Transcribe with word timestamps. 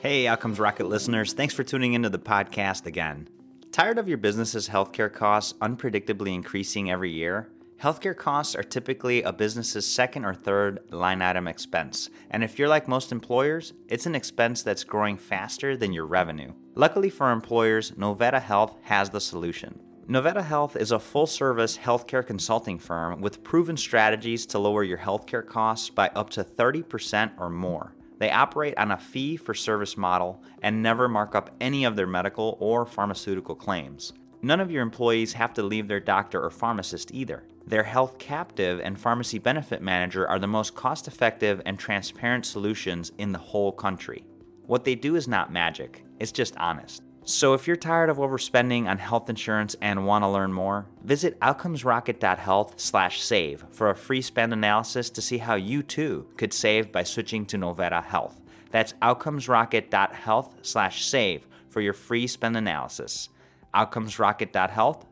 Hey, 0.00 0.26
Outcomes 0.26 0.58
Rocket 0.58 0.86
listeners, 0.86 1.34
thanks 1.34 1.52
for 1.52 1.62
tuning 1.62 1.92
into 1.92 2.08
the 2.08 2.18
podcast 2.18 2.86
again. 2.86 3.28
Tired 3.70 3.98
of 3.98 4.08
your 4.08 4.16
business's 4.16 4.66
healthcare 4.66 5.12
costs 5.12 5.52
unpredictably 5.60 6.32
increasing 6.32 6.90
every 6.90 7.10
year? 7.10 7.50
Healthcare 7.78 8.16
costs 8.16 8.54
are 8.54 8.62
typically 8.62 9.22
a 9.22 9.30
business's 9.30 9.86
second 9.86 10.24
or 10.24 10.32
third 10.32 10.80
line 10.90 11.20
item 11.20 11.46
expense, 11.46 12.08
and 12.30 12.42
if 12.42 12.58
you're 12.58 12.66
like 12.66 12.88
most 12.88 13.12
employers, 13.12 13.74
it's 13.88 14.06
an 14.06 14.14
expense 14.14 14.62
that's 14.62 14.84
growing 14.84 15.18
faster 15.18 15.76
than 15.76 15.92
your 15.92 16.06
revenue. 16.06 16.54
Luckily 16.76 17.10
for 17.10 17.30
employers, 17.30 17.90
Novetta 17.90 18.40
Health 18.40 18.78
has 18.84 19.10
the 19.10 19.20
solution. 19.20 19.82
Novetta 20.08 20.42
Health 20.42 20.76
is 20.76 20.92
a 20.92 20.98
full 20.98 21.26
service 21.26 21.76
healthcare 21.76 22.26
consulting 22.26 22.78
firm 22.78 23.20
with 23.20 23.44
proven 23.44 23.76
strategies 23.76 24.46
to 24.46 24.58
lower 24.58 24.82
your 24.82 24.96
healthcare 24.96 25.46
costs 25.46 25.90
by 25.90 26.08
up 26.14 26.30
to 26.30 26.42
30% 26.42 27.32
or 27.38 27.50
more. 27.50 27.94
They 28.20 28.30
operate 28.30 28.76
on 28.76 28.90
a 28.92 28.98
fee 28.98 29.38
for 29.38 29.54
service 29.54 29.96
model 29.96 30.42
and 30.62 30.82
never 30.82 31.08
mark 31.08 31.34
up 31.34 31.50
any 31.58 31.84
of 31.84 31.96
their 31.96 32.06
medical 32.06 32.58
or 32.60 32.84
pharmaceutical 32.84 33.54
claims. 33.54 34.12
None 34.42 34.60
of 34.60 34.70
your 34.70 34.82
employees 34.82 35.32
have 35.32 35.54
to 35.54 35.62
leave 35.62 35.88
their 35.88 36.00
doctor 36.00 36.42
or 36.42 36.50
pharmacist 36.50 37.14
either. 37.14 37.44
Their 37.66 37.82
health 37.82 38.18
captive 38.18 38.78
and 38.84 39.00
pharmacy 39.00 39.38
benefit 39.38 39.80
manager 39.80 40.28
are 40.28 40.38
the 40.38 40.46
most 40.46 40.74
cost 40.74 41.08
effective 41.08 41.62
and 41.64 41.78
transparent 41.78 42.44
solutions 42.44 43.10
in 43.16 43.32
the 43.32 43.38
whole 43.38 43.72
country. 43.72 44.26
What 44.66 44.84
they 44.84 44.94
do 44.94 45.16
is 45.16 45.26
not 45.26 45.50
magic, 45.50 46.04
it's 46.18 46.30
just 46.30 46.54
honest. 46.58 47.02
So 47.30 47.54
if 47.54 47.66
you're 47.68 47.76
tired 47.76 48.10
of 48.10 48.16
overspending 48.16 48.88
on 48.88 48.98
health 48.98 49.30
insurance 49.30 49.76
and 49.80 50.04
want 50.04 50.24
to 50.24 50.28
learn 50.28 50.52
more, 50.52 50.86
visit 51.04 51.38
outcomesrocket.health/save 51.38 53.64
for 53.70 53.88
a 53.88 53.94
free 53.94 54.20
spend 54.20 54.52
analysis 54.52 55.10
to 55.10 55.22
see 55.22 55.38
how 55.38 55.54
you 55.54 55.84
too 55.84 56.26
could 56.36 56.52
save 56.52 56.90
by 56.90 57.04
switching 57.04 57.46
to 57.46 57.56
Novetta 57.56 58.02
Health. 58.02 58.40
That's 58.72 58.94
outcomesrocket.health/save 58.94 61.46
for 61.68 61.80
your 61.80 61.92
free 61.92 62.26
spend 62.26 62.56
analysis 62.56 63.28
outcomesrocket.health 63.72 65.06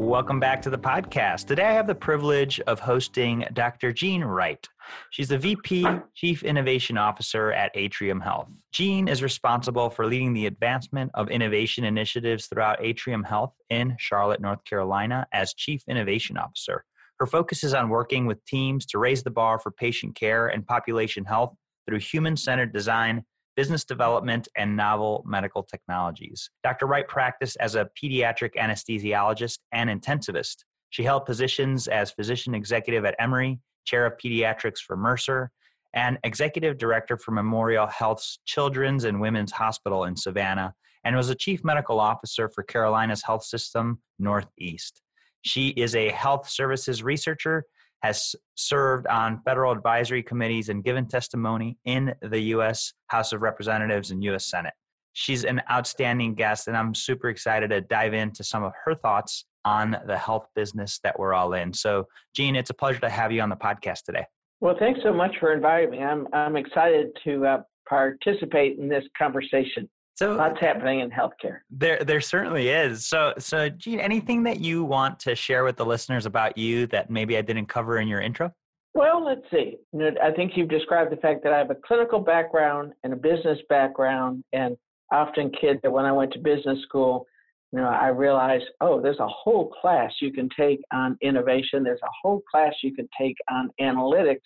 Welcome 0.00 0.40
back 0.40 0.62
to 0.62 0.70
the 0.70 0.78
podcast. 0.78 1.46
Today 1.46 1.66
I 1.66 1.72
have 1.72 1.86
the 1.86 1.94
privilege 1.94 2.58
of 2.60 2.80
hosting 2.80 3.44
Dr. 3.52 3.92
Jean 3.92 4.24
Wright. 4.24 4.66
She's 5.10 5.28
the 5.28 5.36
VP 5.36 5.86
Chief 6.14 6.42
Innovation 6.42 6.96
Officer 6.96 7.52
at 7.52 7.70
Atrium 7.74 8.18
Health. 8.18 8.48
Jean 8.72 9.08
is 9.08 9.22
responsible 9.22 9.90
for 9.90 10.06
leading 10.06 10.32
the 10.32 10.46
advancement 10.46 11.10
of 11.12 11.28
innovation 11.28 11.84
initiatives 11.84 12.46
throughout 12.46 12.82
Atrium 12.82 13.22
Health 13.22 13.52
in 13.68 13.94
Charlotte, 13.98 14.40
North 14.40 14.64
Carolina 14.64 15.26
as 15.34 15.52
Chief 15.52 15.82
Innovation 15.86 16.38
Officer. 16.38 16.82
Her 17.18 17.26
focus 17.26 17.62
is 17.62 17.74
on 17.74 17.90
working 17.90 18.24
with 18.24 18.42
teams 18.46 18.86
to 18.86 18.98
raise 18.98 19.22
the 19.22 19.30
bar 19.30 19.58
for 19.58 19.70
patient 19.70 20.16
care 20.16 20.48
and 20.48 20.66
population 20.66 21.26
health 21.26 21.54
through 21.86 21.98
human 21.98 22.38
centered 22.38 22.72
design, 22.72 23.22
business 23.60 23.84
development, 23.84 24.48
and 24.56 24.74
novel 24.74 25.22
medical 25.26 25.62
technologies. 25.62 26.48
Dr. 26.64 26.86
Wright 26.86 27.06
practiced 27.06 27.58
as 27.60 27.74
a 27.74 27.90
pediatric 28.02 28.54
anesthesiologist 28.54 29.58
and 29.70 29.90
intensivist. 29.90 30.64
She 30.88 31.02
held 31.02 31.26
positions 31.26 31.86
as 31.86 32.10
physician 32.10 32.54
executive 32.54 33.04
at 33.04 33.16
Emory, 33.18 33.60
chair 33.84 34.06
of 34.06 34.14
pediatrics 34.16 34.78
for 34.78 34.96
Mercer, 34.96 35.50
and 35.92 36.16
executive 36.24 36.78
director 36.78 37.18
for 37.18 37.32
Memorial 37.32 37.86
Health's 37.86 38.38
Children's 38.46 39.04
and 39.04 39.20
Women's 39.20 39.52
Hospital 39.52 40.04
in 40.04 40.16
Savannah, 40.16 40.72
and 41.04 41.14
was 41.14 41.28
a 41.28 41.34
chief 41.34 41.62
medical 41.62 42.00
officer 42.00 42.48
for 42.48 42.62
Carolinas 42.62 43.22
Health 43.22 43.44
System 43.44 44.00
Northeast. 44.18 45.02
She 45.42 45.68
is 45.76 45.94
a 45.94 46.08
health 46.08 46.48
services 46.48 47.02
researcher, 47.02 47.66
has 48.02 48.34
served 48.54 49.06
on 49.06 49.40
federal 49.44 49.72
advisory 49.72 50.22
committees 50.22 50.68
and 50.68 50.82
given 50.84 51.06
testimony 51.06 51.76
in 51.84 52.14
the 52.22 52.40
U.S. 52.40 52.92
House 53.08 53.32
of 53.32 53.42
Representatives 53.42 54.10
and 54.10 54.22
U.S. 54.24 54.46
Senate. 54.46 54.74
She's 55.12 55.44
an 55.44 55.60
outstanding 55.70 56.34
guest, 56.34 56.68
and 56.68 56.76
I'm 56.76 56.94
super 56.94 57.28
excited 57.28 57.70
to 57.70 57.80
dive 57.80 58.14
into 58.14 58.44
some 58.44 58.62
of 58.62 58.72
her 58.84 58.94
thoughts 58.94 59.44
on 59.64 59.96
the 60.06 60.16
health 60.16 60.46
business 60.54 61.00
that 61.02 61.18
we're 61.18 61.34
all 61.34 61.52
in. 61.52 61.72
So, 61.72 62.06
Jean, 62.34 62.56
it's 62.56 62.70
a 62.70 62.74
pleasure 62.74 63.00
to 63.00 63.10
have 63.10 63.32
you 63.32 63.42
on 63.42 63.48
the 63.48 63.56
podcast 63.56 64.04
today. 64.04 64.24
Well, 64.60 64.76
thanks 64.78 65.00
so 65.02 65.12
much 65.12 65.34
for 65.40 65.52
inviting 65.52 65.90
me. 65.90 65.98
I'm 66.02 66.26
I'm 66.32 66.56
excited 66.56 67.08
to 67.24 67.46
uh, 67.46 67.62
participate 67.88 68.78
in 68.78 68.88
this 68.88 69.04
conversation. 69.16 69.88
So 70.20 70.34
lots 70.34 70.60
happening 70.60 71.00
in 71.00 71.10
healthcare. 71.10 71.60
There, 71.70 72.04
there 72.04 72.20
certainly 72.20 72.68
is. 72.68 73.06
So, 73.06 73.32
so 73.38 73.70
Jean, 73.70 74.00
anything 74.00 74.42
that 74.42 74.60
you 74.60 74.84
want 74.84 75.18
to 75.20 75.34
share 75.34 75.64
with 75.64 75.76
the 75.76 75.86
listeners 75.86 76.26
about 76.26 76.58
you 76.58 76.86
that 76.88 77.08
maybe 77.08 77.38
I 77.38 77.40
didn't 77.40 77.66
cover 77.66 78.00
in 78.00 78.06
your 78.06 78.20
intro? 78.20 78.52
Well, 78.92 79.24
let's 79.24 79.40
see. 79.50 79.78
I 80.22 80.30
think 80.32 80.52
you've 80.56 80.68
described 80.68 81.10
the 81.10 81.16
fact 81.16 81.42
that 81.44 81.54
I 81.54 81.58
have 81.58 81.70
a 81.70 81.76
clinical 81.86 82.18
background 82.20 82.92
and 83.02 83.14
a 83.14 83.16
business 83.16 83.58
background, 83.70 84.44
and 84.52 84.76
often 85.10 85.50
kids 85.58 85.80
that 85.84 85.90
when 85.90 86.04
I 86.04 86.12
went 86.12 86.34
to 86.34 86.38
business 86.38 86.82
school, 86.82 87.26
you 87.72 87.78
know, 87.78 87.88
I 87.88 88.08
realized, 88.08 88.64
oh, 88.82 89.00
there's 89.00 89.20
a 89.20 89.28
whole 89.28 89.70
class 89.80 90.12
you 90.20 90.34
can 90.34 90.50
take 90.54 90.80
on 90.92 91.16
innovation. 91.22 91.82
There's 91.82 92.00
a 92.02 92.10
whole 92.20 92.42
class 92.50 92.74
you 92.82 92.94
can 92.94 93.08
take 93.18 93.36
on 93.50 93.70
analytics. 93.80 94.40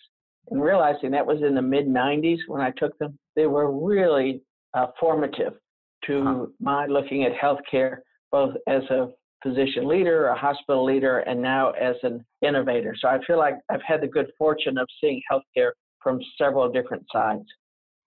And 0.51 0.61
realizing 0.61 1.11
that 1.11 1.25
was 1.25 1.41
in 1.41 1.53
the 1.53 1.61
mid 1.61 1.87
90s 1.87 2.37
when 2.47 2.61
I 2.61 2.71
took 2.77 2.97
them, 2.97 3.19
they 3.35 3.47
were 3.47 3.71
really 3.71 4.41
uh, 4.73 4.87
formative 4.99 5.53
to 6.07 6.19
uh-huh. 6.21 6.45
my 6.59 6.85
looking 6.85 7.23
at 7.23 7.31
healthcare 7.33 7.97
both 8.31 8.55
as 8.67 8.83
a 8.89 9.09
physician 9.43 9.87
leader, 9.87 10.27
a 10.27 10.37
hospital 10.37 10.83
leader, 10.83 11.19
and 11.19 11.41
now 11.41 11.71
as 11.71 11.95
an 12.03 12.25
innovator. 12.41 12.95
So 12.99 13.07
I 13.07 13.19
feel 13.25 13.37
like 13.37 13.55
I've 13.69 13.81
had 13.85 14.01
the 14.01 14.07
good 14.07 14.27
fortune 14.37 14.77
of 14.77 14.87
seeing 14.99 15.21
healthcare 15.31 15.71
from 16.01 16.19
several 16.37 16.69
different 16.71 17.03
sides. 17.13 17.45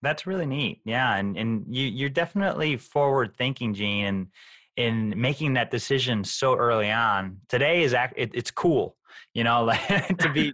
That's 0.01 0.27
really 0.27 0.45
neat. 0.45 0.81
Yeah, 0.85 1.15
and 1.15 1.37
and 1.37 1.65
you 1.67 1.85
you're 1.85 2.09
definitely 2.09 2.77
forward 2.77 3.35
thinking, 3.35 3.73
Jean, 3.73 4.05
and 4.05 4.27
in 4.77 5.13
making 5.19 5.53
that 5.53 5.71
decision 5.71 6.23
so 6.23 6.55
early 6.55 6.89
on. 6.89 7.37
Today 7.49 7.83
is 7.83 7.93
act 7.93 8.13
it, 8.15 8.31
it's 8.33 8.51
cool, 8.51 8.95
you 9.33 9.43
know, 9.43 9.63
like 9.65 10.17
to 10.17 10.31
be 10.31 10.53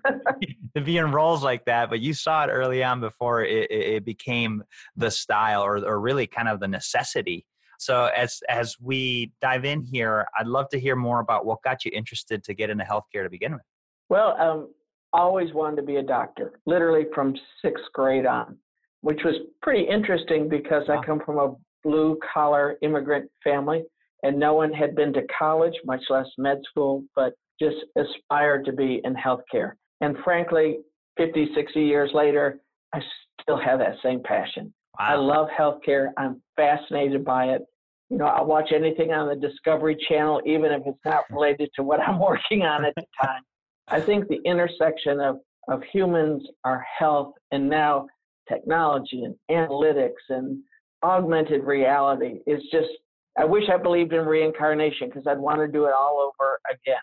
to 0.76 0.82
be 0.82 0.98
in 0.98 1.12
roles 1.12 1.44
like 1.44 1.66
that. 1.66 1.90
But 1.90 2.02
you 2.02 2.14
saw 2.14 2.46
it 2.46 2.50
early 2.50 2.84
on 2.84 3.00
before 3.00 3.44
it, 3.44 3.72
it 3.72 4.06
became 4.06 4.64
the 4.96 5.12
style 5.12 5.62
or 5.62 5.78
or 5.78 6.00
really 6.00 6.28
kind 6.28 6.48
of 6.48 6.60
the 6.60 6.68
necessity. 6.68 7.46
So 7.78 8.06
as 8.16 8.42
as 8.50 8.76
we 8.80 9.32
dive 9.42 9.66
in 9.66 9.82
here, 9.82 10.28
I'd 10.38 10.48
love 10.48 10.70
to 10.70 10.80
hear 10.80 10.96
more 10.96 11.20
about 11.20 11.46
what 11.46 11.62
got 11.64 11.86
you 11.86 11.92
interested 11.94 12.44
to 12.46 12.54
get 12.54 12.70
into 12.70 12.84
healthcare 12.84 13.24
to 13.24 13.30
begin 13.30 13.54
with. 13.54 13.62
Well, 14.10 14.38
um, 14.40 14.70
always 15.14 15.54
wanted 15.54 15.78
to 15.78 15.84
be 15.84 15.98
a 15.98 16.04
doctor, 16.04 16.60
literally 16.66 17.06
from 17.14 17.36
sixth 17.64 17.86
grade 17.94 18.26
on, 18.26 18.58
which 19.02 19.20
was 19.24 19.36
pretty 19.62 19.84
interesting 19.84 20.48
because 20.48 20.84
wow. 20.88 21.02
I 21.02 21.06
come 21.06 21.22
from 21.26 21.38
a 21.40 21.56
blue 21.84 22.18
collar 22.34 22.78
immigrant 22.82 23.30
family 23.44 23.84
and 24.24 24.40
no 24.40 24.54
one 24.56 24.74
had 24.74 24.96
been 24.96 25.14
to 25.14 25.22
college, 25.38 25.74
much 25.86 26.02
less 26.10 26.26
med 26.38 26.60
school, 26.70 27.04
but 27.16 27.34
just 27.60 27.78
aspired 27.98 28.66
to 28.66 28.74
be 28.74 29.02
in 29.04 29.14
healthcare. 29.16 29.74
And 30.02 30.18
frankly, 30.24 30.80
50, 31.18 31.50
60 31.56 31.82
years 31.82 32.12
later, 32.14 32.60
I 32.94 33.00
still 33.42 33.60
have 33.60 33.80
that 33.80 33.96
same 34.04 34.22
passion. 34.24 34.74
Wow. 35.00 35.06
I 35.06 35.16
love 35.16 35.48
healthcare. 35.58 36.10
I'm 36.18 36.42
fascinated 36.56 37.24
by 37.24 37.46
it. 37.46 37.62
You 38.10 38.18
know, 38.18 38.26
I'll 38.26 38.46
watch 38.46 38.72
anything 38.74 39.12
on 39.12 39.28
the 39.28 39.36
Discovery 39.36 39.98
Channel, 40.08 40.42
even 40.46 40.72
if 40.72 40.82
it's 40.86 41.00
not 41.06 41.24
related 41.32 41.70
to 41.76 41.84
what 41.84 42.00
I'm 42.00 42.20
working 42.32 42.64
on 42.64 42.86
at 42.86 42.94
the 42.96 43.06
time. 43.22 43.42
I 43.88 44.00
think 44.00 44.28
the 44.28 44.40
intersection 44.46 45.20
of, 45.20 45.38
of 45.68 45.82
humans, 45.92 46.48
our 46.64 46.86
health, 46.98 47.34
and 47.52 47.70
now 47.70 48.08
technology 48.48 49.24
and 49.24 49.36
analytics 49.50 50.24
and 50.30 50.62
augmented 51.04 51.64
reality 51.64 52.40
is 52.48 52.62
just 52.72 52.90
I 53.38 53.44
wish 53.44 53.64
I 53.70 53.78
believed 53.78 54.14
in 54.14 54.26
reincarnation 54.26 55.10
because 55.10 55.28
I'd 55.28 55.38
want 55.38 55.60
to 55.60 55.68
do 55.68 55.86
it 55.86 55.94
all 55.94 56.32
over 56.40 56.60
again. 56.72 56.96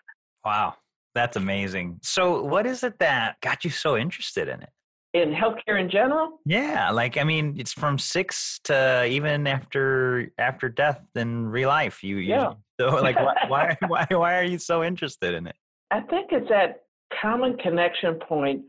Wow, 0.45 0.75
that's 1.15 1.37
amazing. 1.37 1.99
So, 2.01 2.43
what 2.43 2.65
is 2.65 2.83
it 2.83 2.99
that 2.99 3.39
got 3.41 3.63
you 3.63 3.69
so 3.69 3.97
interested 3.97 4.47
in 4.47 4.61
it? 4.61 4.69
In 5.13 5.31
healthcare 5.31 5.79
in 5.79 5.89
general? 5.89 6.39
Yeah, 6.45 6.89
like 6.91 7.17
I 7.17 7.23
mean, 7.23 7.55
it's 7.57 7.73
from 7.73 7.97
six 7.97 8.59
to 8.65 9.05
even 9.05 9.47
after 9.47 10.31
after 10.37 10.69
death 10.69 11.01
in 11.15 11.47
real 11.47 11.69
life. 11.69 12.03
You, 12.03 12.17
you 12.17 12.29
yeah. 12.29 12.53
So, 12.81 12.87
like, 12.87 13.15
why, 13.17 13.35
why 13.47 13.77
why 13.87 14.07
why 14.09 14.39
are 14.39 14.43
you 14.43 14.57
so 14.57 14.83
interested 14.83 15.35
in 15.35 15.45
it? 15.47 15.55
I 15.91 16.01
think 16.01 16.31
it's 16.31 16.49
that 16.49 16.83
common 17.21 17.55
connection 17.57 18.15
point 18.27 18.63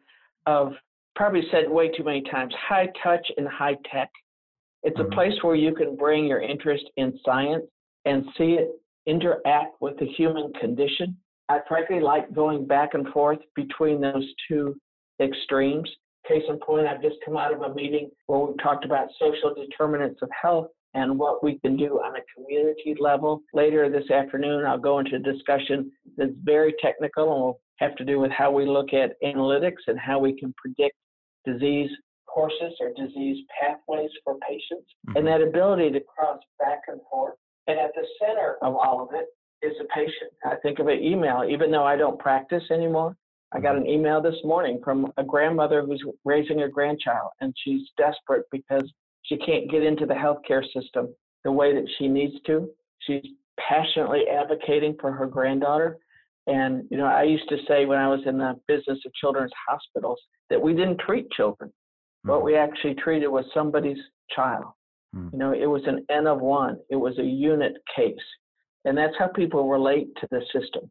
of 0.46 0.74
probably 1.16 1.42
said 1.50 1.70
way 1.70 1.88
too 1.96 2.04
many 2.04 2.22
times 2.30 2.52
high 2.68 2.88
touch 3.02 3.26
and 3.38 3.48
high 3.48 3.76
tech 3.90 4.10
it's 4.84 5.00
a 5.00 5.02
mm-hmm. 5.02 5.14
place 5.14 5.32
where 5.42 5.56
you 5.56 5.74
can 5.74 5.96
bring 5.96 6.26
your 6.26 6.42
interest 6.42 6.84
in 6.96 7.18
science 7.24 7.64
and 8.04 8.24
see 8.36 8.58
it 8.58 8.68
interact 9.06 9.80
with 9.80 9.98
the 9.98 10.06
human 10.06 10.52
condition. 10.60 11.16
I 11.48 11.60
frankly 11.68 12.00
like 12.00 12.32
going 12.34 12.66
back 12.66 12.94
and 12.94 13.06
forth 13.08 13.38
between 13.54 14.00
those 14.00 14.24
two 14.48 14.76
extremes. 15.20 15.90
Case 16.26 16.42
in 16.48 16.58
point, 16.58 16.86
I've 16.86 17.02
just 17.02 17.16
come 17.24 17.36
out 17.36 17.52
of 17.52 17.60
a 17.60 17.74
meeting 17.74 18.10
where 18.26 18.40
we 18.40 18.54
talked 18.62 18.84
about 18.84 19.08
social 19.18 19.54
determinants 19.54 20.20
of 20.22 20.30
health 20.40 20.68
and 20.94 21.18
what 21.18 21.44
we 21.44 21.58
can 21.58 21.76
do 21.76 22.00
on 22.00 22.16
a 22.16 22.20
community 22.34 22.94
level. 22.98 23.42
Later 23.52 23.90
this 23.90 24.10
afternoon, 24.10 24.64
I'll 24.64 24.78
go 24.78 25.00
into 25.00 25.16
a 25.16 25.18
discussion 25.18 25.90
that's 26.16 26.32
very 26.42 26.74
technical 26.80 27.24
and 27.24 27.42
we'll 27.42 27.60
have 27.78 27.96
to 27.96 28.04
do 28.04 28.20
with 28.20 28.30
how 28.30 28.50
we 28.50 28.64
look 28.64 28.94
at 28.94 29.20
analytics 29.22 29.82
and 29.86 29.98
how 29.98 30.18
we 30.18 30.38
can 30.38 30.54
predict 30.56 30.96
disease 31.44 31.90
courses 32.26 32.74
or 32.80 32.90
disease 32.96 33.44
pathways 33.60 34.10
for 34.24 34.36
patients, 34.48 34.88
mm-hmm. 35.08 35.18
and 35.18 35.26
that 35.26 35.42
ability 35.42 35.90
to 35.90 36.00
cross 36.00 36.40
back 36.58 36.80
and 36.88 37.00
forth. 37.10 37.34
And 37.66 37.78
at 37.78 37.92
the 37.94 38.06
center 38.20 38.56
of 38.62 38.74
all 38.76 39.02
of 39.02 39.14
it 39.14 39.26
is 39.62 39.72
a 39.80 39.84
patient. 39.94 40.32
I 40.44 40.56
think 40.56 40.78
of 40.78 40.88
an 40.88 41.02
email, 41.02 41.44
even 41.48 41.70
though 41.70 41.84
I 41.84 41.96
don't 41.96 42.18
practice 42.18 42.64
anymore. 42.70 43.16
I 43.52 43.60
got 43.60 43.76
an 43.76 43.86
email 43.86 44.20
this 44.20 44.34
morning 44.42 44.80
from 44.82 45.12
a 45.16 45.22
grandmother 45.22 45.84
who's 45.84 46.02
raising 46.24 46.62
a 46.62 46.68
grandchild, 46.68 47.30
and 47.40 47.54
she's 47.62 47.82
desperate 47.96 48.46
because 48.50 48.82
she 49.22 49.36
can't 49.36 49.70
get 49.70 49.84
into 49.84 50.06
the 50.06 50.14
healthcare 50.14 50.64
system 50.72 51.14
the 51.44 51.52
way 51.52 51.72
that 51.72 51.88
she 51.98 52.08
needs 52.08 52.34
to. 52.46 52.68
She's 53.00 53.22
passionately 53.58 54.24
advocating 54.28 54.96
for 55.00 55.12
her 55.12 55.26
granddaughter. 55.26 55.98
And, 56.46 56.84
you 56.90 56.98
know, 56.98 57.06
I 57.06 57.22
used 57.22 57.48
to 57.48 57.56
say 57.68 57.86
when 57.86 57.98
I 57.98 58.08
was 58.08 58.20
in 58.26 58.38
the 58.38 58.58
business 58.66 58.98
of 59.06 59.14
children's 59.14 59.52
hospitals 59.68 60.18
that 60.50 60.60
we 60.60 60.74
didn't 60.74 60.98
treat 60.98 61.30
children. 61.30 61.72
Mm. 62.26 62.30
What 62.30 62.44
we 62.44 62.56
actually 62.56 62.94
treated 62.94 63.28
was 63.28 63.44
somebody's 63.54 63.98
child. 64.34 64.72
Mm. 65.14 65.32
You 65.32 65.38
know, 65.38 65.52
it 65.52 65.66
was 65.66 65.82
an 65.86 66.04
N 66.10 66.26
of 66.26 66.40
one, 66.40 66.78
it 66.90 66.96
was 66.96 67.18
a 67.18 67.24
unit 67.24 67.74
case. 67.94 68.14
And 68.84 68.96
that's 68.96 69.14
how 69.18 69.28
people 69.28 69.68
relate 69.68 70.08
to 70.20 70.28
the 70.30 70.40
system. 70.52 70.90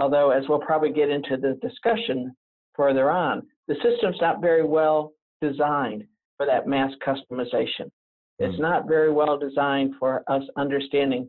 Although, 0.00 0.30
as 0.30 0.44
we'll 0.48 0.60
probably 0.60 0.92
get 0.92 1.10
into 1.10 1.36
the 1.36 1.58
discussion 1.62 2.34
further 2.74 3.10
on, 3.10 3.42
the 3.68 3.76
system's 3.76 4.16
not 4.20 4.40
very 4.40 4.64
well 4.64 5.12
designed 5.40 6.04
for 6.36 6.46
that 6.46 6.66
mass 6.66 6.90
customization. 7.06 7.90
It's 8.38 8.56
hmm. 8.56 8.62
not 8.62 8.88
very 8.88 9.12
well 9.12 9.38
designed 9.38 9.94
for 9.98 10.24
us 10.28 10.42
understanding 10.56 11.28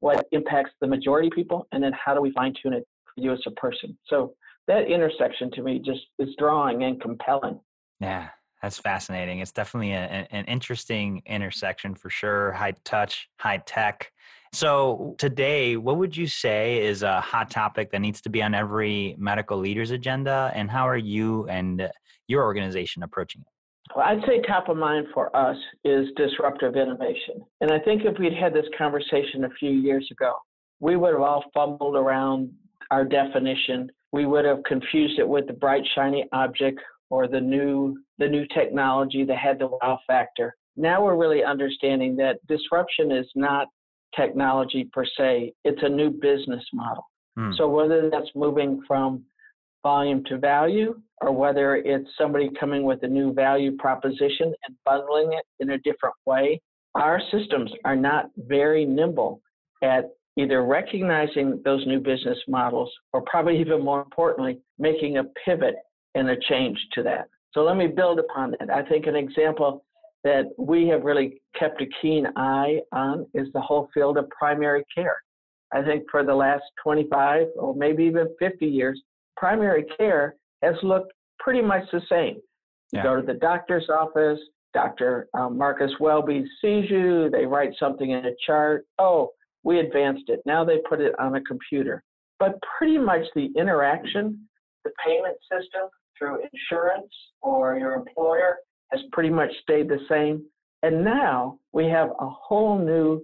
what 0.00 0.26
impacts 0.32 0.72
the 0.80 0.86
majority 0.86 1.28
of 1.28 1.32
people 1.32 1.66
and 1.72 1.82
then 1.82 1.92
how 1.92 2.14
do 2.14 2.20
we 2.20 2.32
fine 2.32 2.54
tune 2.60 2.72
it 2.72 2.86
for 3.04 3.22
you 3.22 3.32
as 3.32 3.40
a 3.46 3.50
person. 3.52 3.96
So 4.06 4.34
that 4.66 4.90
intersection 4.90 5.50
to 5.52 5.62
me 5.62 5.80
just 5.84 6.00
is 6.18 6.34
drawing 6.38 6.82
and 6.84 7.00
compelling. 7.00 7.60
Yeah, 8.00 8.28
that's 8.62 8.78
fascinating. 8.78 9.40
It's 9.40 9.52
definitely 9.52 9.92
a, 9.92 10.26
an 10.30 10.44
interesting 10.46 11.22
intersection 11.26 11.94
for 11.94 12.10
sure. 12.10 12.52
High 12.52 12.74
touch, 12.84 13.28
high 13.38 13.62
tech. 13.66 14.10
So, 14.52 15.14
today, 15.18 15.76
what 15.76 15.96
would 15.98 16.16
you 16.16 16.26
say 16.26 16.84
is 16.84 17.02
a 17.04 17.20
hot 17.20 17.50
topic 17.50 17.92
that 17.92 18.00
needs 18.00 18.20
to 18.22 18.28
be 18.28 18.42
on 18.42 18.52
every 18.52 19.14
medical 19.16 19.56
leader's 19.56 19.92
agenda? 19.92 20.50
And 20.54 20.68
how 20.68 20.88
are 20.88 20.96
you 20.96 21.46
and 21.48 21.88
your 22.26 22.42
organization 22.42 23.04
approaching 23.04 23.42
it? 23.42 23.46
Well, 23.94 24.06
I'd 24.06 24.22
say 24.26 24.40
top 24.42 24.68
of 24.68 24.76
mind 24.76 25.06
for 25.14 25.34
us 25.36 25.56
is 25.84 26.08
disruptive 26.16 26.76
innovation. 26.76 27.44
And 27.60 27.70
I 27.70 27.78
think 27.78 28.02
if 28.04 28.18
we'd 28.18 28.32
had 28.32 28.52
this 28.52 28.66
conversation 28.76 29.44
a 29.44 29.50
few 29.58 29.70
years 29.70 30.08
ago, 30.10 30.32
we 30.80 30.96
would 30.96 31.12
have 31.12 31.22
all 31.22 31.44
fumbled 31.54 31.96
around 31.96 32.50
our 32.90 33.04
definition. 33.04 33.90
We 34.12 34.26
would 34.26 34.44
have 34.44 34.62
confused 34.64 35.18
it 35.18 35.28
with 35.28 35.46
the 35.46 35.52
bright, 35.52 35.82
shiny 35.94 36.26
object 36.32 36.80
or 37.10 37.28
the 37.28 37.40
new, 37.40 37.98
the 38.18 38.28
new 38.28 38.46
technology 38.54 39.24
that 39.24 39.36
had 39.36 39.58
the 39.58 39.68
wow 39.68 39.98
factor. 40.06 40.56
Now 40.76 41.04
we're 41.04 41.16
really 41.16 41.44
understanding 41.44 42.16
that 42.16 42.38
disruption 42.46 43.12
is 43.12 43.26
not 43.34 43.68
technology 44.16 44.88
per 44.92 45.04
se, 45.04 45.52
it's 45.64 45.82
a 45.82 45.88
new 45.88 46.10
business 46.10 46.64
model. 46.72 47.04
Hmm. 47.36 47.52
So 47.56 47.68
whether 47.68 48.10
that's 48.10 48.30
moving 48.34 48.82
from 48.86 49.24
volume 49.82 50.24
to 50.24 50.38
value 50.38 51.00
or 51.20 51.32
whether 51.32 51.76
it's 51.76 52.08
somebody 52.18 52.50
coming 52.58 52.82
with 52.82 53.02
a 53.02 53.08
new 53.08 53.32
value 53.32 53.76
proposition 53.76 54.52
and 54.66 54.76
bundling 54.84 55.32
it 55.32 55.44
in 55.60 55.70
a 55.70 55.78
different 55.78 56.14
way, 56.26 56.60
our 56.94 57.20
systems 57.30 57.70
are 57.84 57.96
not 57.96 58.30
very 58.36 58.84
nimble 58.84 59.40
at 59.82 60.10
either 60.36 60.64
recognizing 60.64 61.60
those 61.64 61.86
new 61.86 62.00
business 62.00 62.38
models 62.48 62.90
or 63.12 63.22
probably 63.22 63.60
even 63.60 63.82
more 63.84 64.00
importantly, 64.00 64.58
making 64.78 65.18
a 65.18 65.24
pivot 65.44 65.74
and 66.14 66.28
a 66.30 66.36
change 66.48 66.78
to 66.92 67.02
that. 67.02 67.28
So 67.52 67.62
let 67.62 67.76
me 67.76 67.86
build 67.86 68.18
upon 68.18 68.54
that. 68.58 68.70
I 68.70 68.82
think 68.88 69.06
an 69.06 69.16
example 69.16 69.84
that 70.24 70.44
we 70.58 70.86
have 70.88 71.02
really 71.02 71.40
kept 71.58 71.80
a 71.80 71.86
keen 72.00 72.26
eye 72.36 72.80
on 72.92 73.26
is 73.34 73.48
the 73.52 73.60
whole 73.60 73.88
field 73.94 74.18
of 74.18 74.28
primary 74.30 74.84
care. 74.94 75.16
I 75.72 75.82
think 75.82 76.04
for 76.10 76.24
the 76.24 76.34
last 76.34 76.64
25 76.82 77.46
or 77.56 77.74
maybe 77.74 78.04
even 78.04 78.28
50 78.38 78.66
years, 78.66 79.00
primary 79.36 79.84
care 79.96 80.34
has 80.62 80.74
looked 80.82 81.12
pretty 81.38 81.62
much 81.62 81.84
the 81.92 82.02
same. 82.08 82.36
You 82.92 82.98
yeah. 82.98 83.02
go 83.04 83.16
to 83.16 83.26
the 83.26 83.34
doctor's 83.34 83.88
office, 83.88 84.38
Dr. 84.74 85.28
Um, 85.34 85.56
Marcus 85.56 85.92
Welby 86.00 86.44
sees 86.60 86.90
you, 86.90 87.30
they 87.30 87.46
write 87.46 87.72
something 87.78 88.10
in 88.10 88.26
a 88.26 88.32
chart. 88.46 88.84
Oh, 88.98 89.30
we 89.62 89.80
advanced 89.80 90.24
it. 90.28 90.40
Now 90.44 90.64
they 90.64 90.78
put 90.88 91.00
it 91.00 91.18
on 91.18 91.34
a 91.34 91.40
computer. 91.42 92.02
But 92.38 92.58
pretty 92.78 92.98
much 92.98 93.22
the 93.34 93.50
interaction, 93.56 94.48
the 94.84 94.90
payment 95.04 95.36
system 95.50 95.88
through 96.18 96.42
insurance 96.52 97.12
or 97.42 97.78
your 97.78 97.94
employer 97.94 98.56
has 98.92 99.00
pretty 99.12 99.30
much 99.30 99.50
stayed 99.62 99.88
the 99.88 100.00
same. 100.08 100.44
And 100.82 101.04
now 101.04 101.58
we 101.72 101.86
have 101.86 102.10
a 102.20 102.28
whole 102.28 102.78
new 102.78 103.22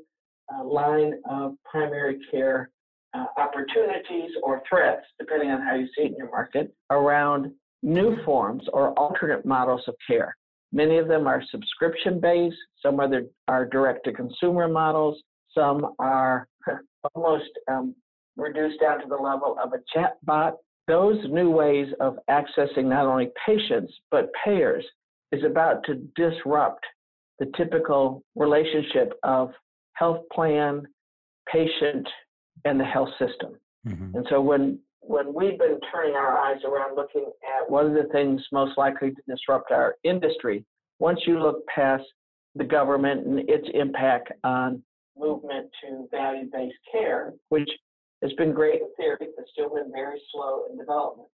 uh, 0.55 0.65
line 0.65 1.15
of 1.29 1.55
primary 1.65 2.19
care 2.31 2.71
uh, 3.15 3.27
opportunities 3.39 4.31
or 4.43 4.63
threats, 4.69 5.05
depending 5.19 5.51
on 5.51 5.63
how 5.63 5.75
you 5.75 5.87
see 5.97 6.03
it 6.03 6.13
in 6.13 6.17
your 6.17 6.31
market, 6.31 6.75
around 6.91 7.51
new 7.83 8.17
forms 8.25 8.65
or 8.73 8.91
alternate 8.99 9.45
models 9.47 9.83
of 9.89 9.95
care. 10.07 10.37
Many 10.73 10.99
of 10.99 11.09
them 11.09 11.27
are 11.27 11.43
subscription 11.51 12.21
based, 12.21 12.57
some 12.83 13.01
other 13.01 13.27
are 13.49 13.65
direct 13.65 14.05
to 14.05 14.13
consumer 14.13 14.69
models, 14.69 15.23
some 15.55 15.95
are 15.99 16.47
almost 17.15 17.51
um, 17.71 17.95
reduced 18.37 18.81
down 18.81 19.01
to 19.01 19.07
the 19.09 19.17
level 19.17 19.57
of 19.63 19.73
a 19.73 19.79
chat 19.95 20.17
bot. 20.25 20.57
Those 20.87 21.17
new 21.31 21.51
ways 21.51 21.89
of 22.01 22.19
accessing 22.29 22.85
not 22.85 23.07
only 23.07 23.31
patients 23.45 23.93
but 24.11 24.31
payers 24.45 24.85
is 25.33 25.43
about 25.45 25.85
to 25.85 25.95
disrupt 26.15 26.85
the 27.39 27.47
typical 27.57 28.23
relationship 28.35 29.13
of 29.23 29.51
health 29.95 30.21
plan, 30.33 30.83
patient, 31.53 32.07
and 32.65 32.81
the 32.81 32.85
health 32.85 33.11
system. 33.19 33.59
Mm-hmm. 33.87 34.17
And 34.17 34.27
so 34.31 34.41
when 34.41 34.79
when 35.01 35.33
we've 35.33 35.59
been 35.59 35.79
turning 35.93 36.17
our 36.17 36.37
eyes 36.37 36.59
around 36.65 36.97
looking 36.97 37.31
at 37.57 37.71
what 37.71 37.85
are 37.85 37.95
the 37.95 38.09
things 38.11 38.43
most 38.53 38.77
likely 38.77 39.11
to 39.11 39.23
disrupt 39.29 39.71
our 39.71 39.95
industry, 40.03 40.65
once 40.99 41.21
you 41.27 41.39
look 41.39 41.65
past 41.73 42.03
the 42.57 42.65
government 42.65 43.25
and 43.25 43.39
its 43.49 43.69
impact 43.75 44.33
on 44.43 44.83
movement 45.17 45.71
to 45.83 46.07
value-based 46.11 46.75
care, 46.91 47.33
which 47.51 47.69
has 48.23 48.33
been 48.33 48.53
great 48.53 48.81
in 48.81 48.89
theory, 48.97 49.29
but 49.37 49.45
still 49.53 49.75
been 49.75 49.93
very 49.93 50.21
slow 50.33 50.65
in 50.71 50.77
development. 50.77 51.29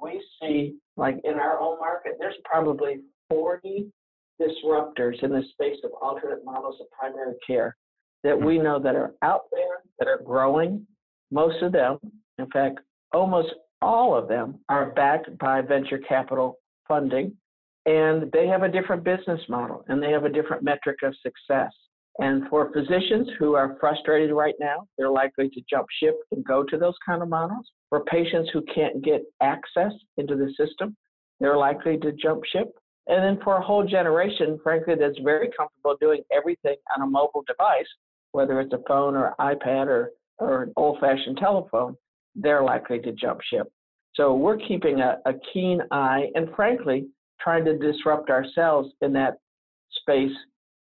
We 0.00 0.22
see, 0.42 0.76
like 0.96 1.18
in 1.24 1.34
our 1.34 1.58
own 1.60 1.78
market, 1.78 2.16
there's 2.18 2.34
probably 2.44 3.00
40 3.28 3.86
disruptors 4.40 5.22
in 5.22 5.30
the 5.30 5.42
space 5.52 5.78
of 5.84 5.90
alternate 6.00 6.44
models 6.44 6.76
of 6.80 6.86
primary 6.90 7.34
care 7.46 7.76
that 8.22 8.40
we 8.40 8.58
know 8.58 8.78
that 8.78 8.96
are 8.96 9.12
out 9.22 9.42
there, 9.52 9.82
that 9.98 10.08
are 10.08 10.22
growing. 10.24 10.86
Most 11.30 11.62
of 11.62 11.72
them, 11.72 11.98
in 12.38 12.46
fact, 12.50 12.80
almost 13.12 13.54
all 13.82 14.16
of 14.16 14.28
them 14.28 14.60
are 14.68 14.90
backed 14.92 15.36
by 15.38 15.60
venture 15.60 15.98
capital 15.98 16.58
funding 16.88 17.36
and 17.86 18.32
they 18.32 18.46
have 18.46 18.62
a 18.62 18.68
different 18.68 19.04
business 19.04 19.40
model 19.48 19.84
and 19.88 20.02
they 20.02 20.10
have 20.10 20.24
a 20.24 20.30
different 20.30 20.62
metric 20.62 20.98
of 21.02 21.14
success. 21.22 21.70
And 22.18 22.48
for 22.48 22.72
physicians 22.72 23.28
who 23.38 23.54
are 23.54 23.76
frustrated 23.80 24.30
right 24.30 24.54
now, 24.60 24.86
they're 24.96 25.10
likely 25.10 25.48
to 25.50 25.60
jump 25.68 25.86
ship 26.00 26.14
and 26.30 26.44
go 26.44 26.62
to 26.62 26.78
those 26.78 26.94
kind 27.04 27.22
of 27.22 27.28
models. 27.28 27.66
For 27.88 28.04
patients 28.04 28.50
who 28.52 28.62
can't 28.72 29.02
get 29.04 29.22
access 29.42 29.92
into 30.16 30.36
the 30.36 30.52
system, 30.56 30.96
they're 31.40 31.56
likely 31.56 31.98
to 31.98 32.12
jump 32.12 32.44
ship. 32.44 32.68
And 33.06 33.22
then 33.22 33.42
for 33.44 33.56
a 33.56 33.62
whole 33.62 33.84
generation, 33.86 34.58
frankly, 34.62 34.94
that's 34.98 35.18
very 35.22 35.50
comfortable 35.56 35.96
doing 36.00 36.22
everything 36.32 36.76
on 36.96 37.02
a 37.02 37.06
mobile 37.06 37.44
device, 37.46 37.86
whether 38.32 38.60
it's 38.60 38.72
a 38.72 38.80
phone 38.88 39.14
or 39.14 39.34
iPad 39.38 39.86
or, 39.86 40.10
or 40.38 40.62
an 40.62 40.72
old 40.76 40.98
fashioned 41.00 41.36
telephone, 41.36 41.96
they're 42.34 42.62
likely 42.62 42.98
to 43.00 43.12
jump 43.12 43.40
ship. 43.42 43.70
So 44.14 44.34
we're 44.34 44.56
keeping 44.56 45.00
a, 45.00 45.18
a 45.26 45.32
keen 45.52 45.80
eye 45.90 46.30
and, 46.34 46.48
frankly, 46.56 47.08
trying 47.40 47.64
to 47.66 47.76
disrupt 47.76 48.30
ourselves 48.30 48.90
in 49.02 49.12
that 49.14 49.34
space 50.00 50.32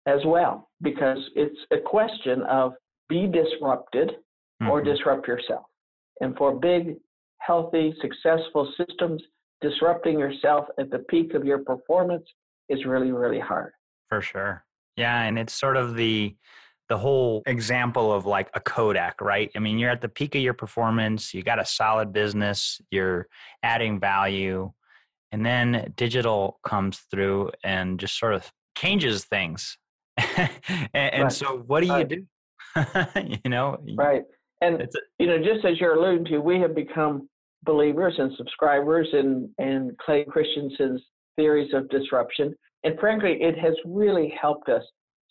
as 0.06 0.20
well, 0.24 0.68
because 0.80 1.18
it's 1.34 1.58
a 1.72 1.78
question 1.78 2.42
of 2.42 2.72
be 3.08 3.26
disrupted 3.26 4.10
mm-hmm. 4.10 4.68
or 4.70 4.82
disrupt 4.82 5.26
yourself. 5.26 5.64
And 6.20 6.36
for 6.36 6.54
big, 6.54 6.96
healthy, 7.38 7.94
successful 8.00 8.72
systems, 8.76 9.22
disrupting 9.62 10.18
yourself 10.18 10.66
at 10.78 10.90
the 10.90 11.00
peak 11.00 11.34
of 11.34 11.44
your 11.44 11.58
performance 11.58 12.26
is 12.68 12.84
really, 12.84 13.12
really 13.12 13.40
hard. 13.40 13.72
For 14.08 14.20
sure. 14.20 14.64
Yeah. 14.96 15.22
And 15.22 15.38
it's 15.38 15.54
sort 15.54 15.76
of 15.76 15.94
the, 15.94 16.36
the 16.88 16.98
whole 16.98 17.42
example 17.46 18.12
of 18.12 18.26
like 18.26 18.50
a 18.54 18.60
Kodak, 18.60 19.20
right? 19.20 19.50
I 19.56 19.58
mean, 19.58 19.78
you're 19.78 19.90
at 19.90 20.02
the 20.02 20.08
peak 20.08 20.34
of 20.34 20.42
your 20.42 20.54
performance, 20.54 21.32
you 21.32 21.42
got 21.42 21.60
a 21.60 21.64
solid 21.64 22.12
business, 22.12 22.80
you're 22.90 23.28
adding 23.62 23.98
value, 23.98 24.70
and 25.32 25.44
then 25.44 25.92
digital 25.96 26.60
comes 26.64 26.98
through 27.10 27.50
and 27.64 27.98
just 27.98 28.18
sort 28.18 28.34
of 28.34 28.52
changes 28.76 29.24
things. 29.24 29.78
and, 30.36 30.50
and 30.92 31.22
right. 31.24 31.32
so, 31.32 31.62
what 31.66 31.82
do 31.82 31.86
you 31.86 32.04
do? 32.04 32.26
you 33.44 33.50
know, 33.50 33.78
right? 33.96 34.24
And 34.60 34.82
a, 34.82 34.88
you 35.18 35.26
know, 35.26 35.38
just 35.38 35.64
as 35.64 35.80
you're 35.80 35.94
alluding 35.94 36.26
to, 36.26 36.38
we 36.38 36.60
have 36.60 36.74
become 36.74 37.28
believers 37.64 38.14
and 38.18 38.32
subscribers 38.36 39.08
in, 39.12 39.48
in 39.58 39.96
Clay 40.04 40.24
Christensen's 40.24 41.02
theories 41.36 41.72
of 41.74 41.88
disruption. 41.88 42.54
And 42.84 42.98
frankly, 42.98 43.38
it 43.40 43.58
has 43.58 43.74
really 43.84 44.32
helped 44.40 44.68
us 44.68 44.82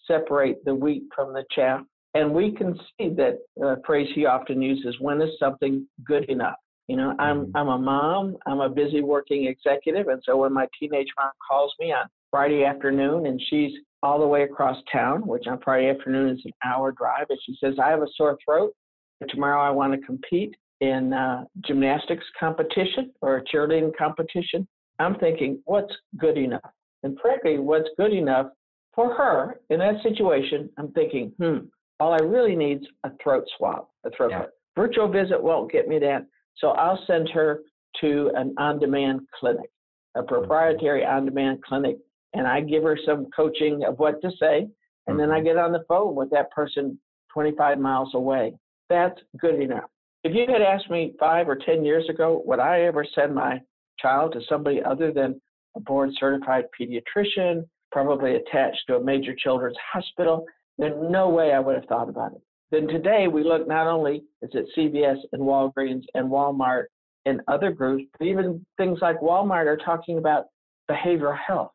separate 0.08 0.64
the 0.66 0.74
wheat 0.74 1.04
from 1.16 1.34
the 1.34 1.44
chaff. 1.54 1.82
And 2.14 2.34
we 2.34 2.52
can 2.52 2.78
see 2.98 3.10
that 3.10 3.38
uh, 3.64 3.76
phrase 3.86 4.10
he 4.14 4.26
often 4.26 4.62
uses 4.62 4.96
when 5.00 5.22
is 5.22 5.30
something 5.40 5.88
good 6.06 6.26
enough? 6.30 6.56
You 6.88 6.98
know, 6.98 7.16
I'm 7.20 7.46
mm-hmm. 7.46 7.58
I'm 7.58 7.68
a 7.70 7.78
mom, 7.78 8.36
I'm 8.46 8.60
a 8.60 8.68
busy 8.68 9.02
working 9.02 9.46
executive, 9.46 10.08
and 10.10 10.22
so 10.26 10.36
when 10.36 10.52
my 10.52 10.68
teenage 10.78 11.08
mom 11.18 11.32
calls 11.48 11.74
me 11.80 11.94
on 11.94 12.06
Friday 12.32 12.66
afternoon 12.66 13.28
and 13.28 13.42
she's 13.50 13.72
all 14.04 14.20
the 14.20 14.28
way 14.28 14.44
across 14.44 14.78
town, 14.92 15.26
which 15.26 15.48
on 15.48 15.60
Friday 15.64 15.90
afternoon 15.90 16.30
is 16.30 16.42
an 16.44 16.52
hour 16.66 16.92
drive, 16.92 17.28
and 17.30 17.40
she 17.46 17.56
says, 17.64 17.76
I 17.82 17.90
have 17.90 18.02
a 18.02 18.08
sore 18.16 18.38
throat. 18.44 18.74
But 19.20 19.30
tomorrow 19.30 19.62
I 19.62 19.70
want 19.70 19.94
to 19.94 20.06
compete 20.06 20.56
in 20.82 21.14
uh, 21.14 21.46
gymnastics 21.66 22.26
competition 22.40 23.12
or 23.22 23.38
a 23.38 23.44
cheerleading 23.46 23.92
competition. 23.98 24.68
I'm 25.00 25.16
thinking, 25.16 25.62
what's 25.66 25.94
good 26.18 26.38
enough? 26.38 26.72
And 27.04 27.18
frankly, 27.22 27.58
what's 27.58 27.90
good 27.98 28.14
enough 28.14 28.48
for 28.94 29.14
her 29.16 29.62
in 29.70 29.80
that 29.80 29.96
situation, 30.04 30.70
I'm 30.78 30.92
thinking, 30.92 31.32
hmm, 31.40 31.66
all 32.00 32.14
I 32.14 32.24
really 32.24 32.56
need 32.56 32.82
is 32.82 32.88
a 33.04 33.12
throat 33.24 33.46
swab, 33.58 33.88
a 34.06 34.10
throat 34.12 34.32
yeah. 34.32 34.46
Virtual 34.76 35.08
visit 35.08 35.42
won't 35.42 35.72
get 35.72 35.88
me 35.88 36.00
that. 36.00 36.26
So 36.58 36.70
I'll 36.70 37.02
send 37.08 37.30
her 37.30 37.62
to 38.02 38.32
an 38.36 38.54
on 38.58 38.80
demand 38.80 39.22
clinic, 39.40 39.70
a 40.16 40.24
proprietary 40.24 41.06
on 41.06 41.26
demand 41.26 41.64
clinic 41.64 41.98
and 42.34 42.48
I 42.48 42.62
give 42.62 42.84
her 42.84 42.98
some 43.06 43.28
coaching 43.36 43.84
of 43.86 44.00
what 44.00 44.22
to 44.22 44.32
say, 44.40 44.68
and 45.08 45.20
then 45.20 45.32
I 45.32 45.38
mm-hmm. 45.38 45.46
get 45.46 45.58
on 45.58 45.72
the 45.72 45.84
phone 45.88 46.16
with 46.16 46.30
that 46.32 46.52
person 46.52 46.98
25 47.34 47.80
miles 47.80 48.14
away. 48.14 48.54
That's 48.90 49.20
good 49.38 49.60
enough. 49.60 49.90
If 50.24 50.36
you 50.36 50.46
had 50.52 50.62
asked 50.62 50.90
me 50.90 51.16
five 51.20 51.50
or 51.50 51.56
10 51.56 51.84
years 51.84 52.08
ago, 52.10 52.42
would 52.46 52.60
I 52.60 52.82
ever 52.82 53.06
send 53.16 53.34
my 53.34 53.62
child 54.00 54.34
to 54.34 54.42
somebody 54.48 54.82
other 54.84 55.12
than 55.12 55.42
a 55.76 55.80
board 55.80 56.12
certified 56.20 56.66
pediatrician, 56.80 57.68
probably 57.92 58.36
attached 58.36 58.82
to 58.88 58.96
a 58.98 59.04
major 59.04 59.34
children's 59.36 59.78
hospital, 59.92 60.46
there's 60.78 61.12
no 61.12 61.30
way 61.30 61.54
I 61.54 61.60
would 61.60 61.76
have 61.76 61.86
thought 61.86 62.10
about 62.10 62.34
it. 62.34 62.42
Then 62.72 62.88
today 62.88 63.28
we 63.28 63.44
look 63.44 63.68
not 63.68 63.88
only 63.88 64.24
is 64.42 64.52
it 64.54 64.68
CVS 64.78 65.18
and 65.34 65.42
Walgreens 65.42 66.04
and 66.14 66.30
Walmart 66.30 66.86
and 67.26 67.42
other 67.48 67.72
groups, 67.72 68.06
but 68.18 68.26
even 68.26 68.66
things 68.78 69.00
like 69.02 69.20
Walmart 69.20 69.66
are 69.66 69.78
talking 69.78 70.18
about 70.18 70.46
behavioral 70.90 71.38
health 71.38 71.72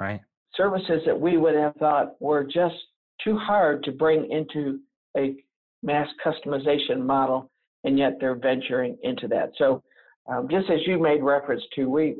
right? 0.00 0.20
Services 0.56 1.02
that 1.06 1.20
we 1.20 1.36
would 1.36 1.54
have 1.54 1.76
thought 1.76 2.20
were 2.20 2.42
just 2.42 2.74
too 3.22 3.36
hard 3.36 3.84
to 3.84 3.92
bring 3.92 4.30
into 4.30 4.80
a 5.16 5.36
mass 5.82 6.08
customization 6.24 7.04
model, 7.04 7.49
and 7.84 7.98
yet 7.98 8.16
they're 8.20 8.34
venturing 8.34 8.96
into 9.02 9.28
that. 9.28 9.52
So, 9.56 9.82
um, 10.30 10.48
just 10.50 10.70
as 10.70 10.80
you 10.86 10.98
made 10.98 11.22
reference 11.22 11.62
to, 11.74 11.88
we 11.88 12.16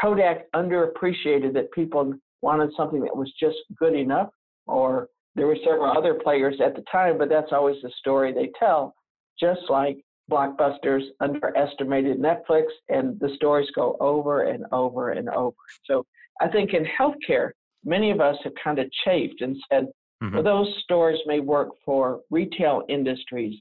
Kodak 0.00 0.50
underappreciated 0.52 1.52
that 1.54 1.70
people 1.72 2.14
wanted 2.42 2.70
something 2.76 3.00
that 3.00 3.16
was 3.16 3.32
just 3.38 3.56
good 3.78 3.94
enough, 3.94 4.30
or 4.66 5.08
there 5.34 5.46
were 5.46 5.58
several 5.64 5.96
other 5.96 6.14
players 6.14 6.56
at 6.64 6.74
the 6.74 6.82
time, 6.90 7.18
but 7.18 7.28
that's 7.28 7.52
always 7.52 7.76
the 7.82 7.90
story 7.98 8.32
they 8.32 8.50
tell. 8.58 8.94
Just 9.38 9.62
like 9.68 9.98
blockbusters 10.30 11.02
underestimated 11.20 12.18
Netflix, 12.18 12.64
and 12.88 13.18
the 13.20 13.30
stories 13.36 13.68
go 13.74 13.96
over 14.00 14.44
and 14.44 14.64
over 14.72 15.10
and 15.10 15.28
over. 15.28 15.56
So 15.84 16.06
I 16.40 16.48
think 16.48 16.72
in 16.72 16.86
healthcare, 16.98 17.50
many 17.84 18.10
of 18.10 18.20
us 18.20 18.36
have 18.44 18.52
kind 18.62 18.78
of 18.78 18.90
chafed 19.04 19.40
and 19.42 19.56
said, 19.70 19.86
mm-hmm. 20.22 20.34
well, 20.34 20.42
those 20.42 20.74
stores 20.82 21.20
may 21.26 21.40
work 21.40 21.70
for 21.84 22.20
retail 22.30 22.82
industries, 22.88 23.58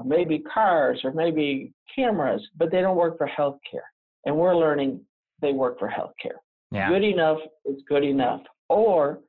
or 0.00 0.04
maybe 0.06 0.38
cars, 0.38 1.00
or 1.04 1.12
maybe 1.12 1.72
cameras, 1.94 2.42
but 2.56 2.70
they 2.70 2.80
don't 2.80 2.96
work 2.96 3.18
for 3.18 3.28
healthcare. 3.28 3.86
And 4.24 4.34
we're 4.36 4.56
learning 4.56 5.00
they 5.42 5.52
work 5.52 5.78
for 5.78 5.88
healthcare. 5.88 6.38
Yeah. 6.70 6.88
Good 6.88 7.04
enough 7.04 7.38
is 7.64 7.82
good 7.88 8.04
enough. 8.04 8.42
Or 8.68 9.20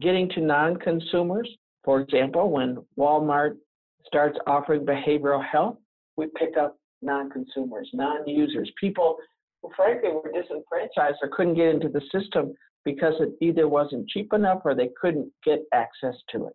getting 0.00 0.28
to 0.30 0.40
non 0.40 0.76
consumers, 0.76 1.48
for 1.84 2.00
example, 2.00 2.50
when 2.50 2.78
Walmart 2.98 3.56
starts 4.06 4.38
offering 4.46 4.86
behavioral 4.86 5.44
health, 5.44 5.76
we 6.16 6.26
pick 6.38 6.56
up 6.56 6.78
non 7.02 7.30
consumers, 7.30 7.88
non 7.92 8.26
users, 8.26 8.70
people 8.80 9.16
who, 9.62 9.70
frankly 9.76 10.10
were 10.10 10.30
disenfranchised 10.32 11.18
or 11.22 11.28
couldn't 11.32 11.54
get 11.54 11.68
into 11.68 11.88
the 11.88 12.02
system 12.12 12.54
because 12.84 13.14
it 13.20 13.30
either 13.40 13.66
wasn't 13.66 14.08
cheap 14.08 14.32
enough 14.32 14.60
or 14.64 14.74
they 14.74 14.90
couldn't 15.00 15.30
get 15.44 15.60
access 15.72 16.14
to 16.30 16.46
it. 16.46 16.52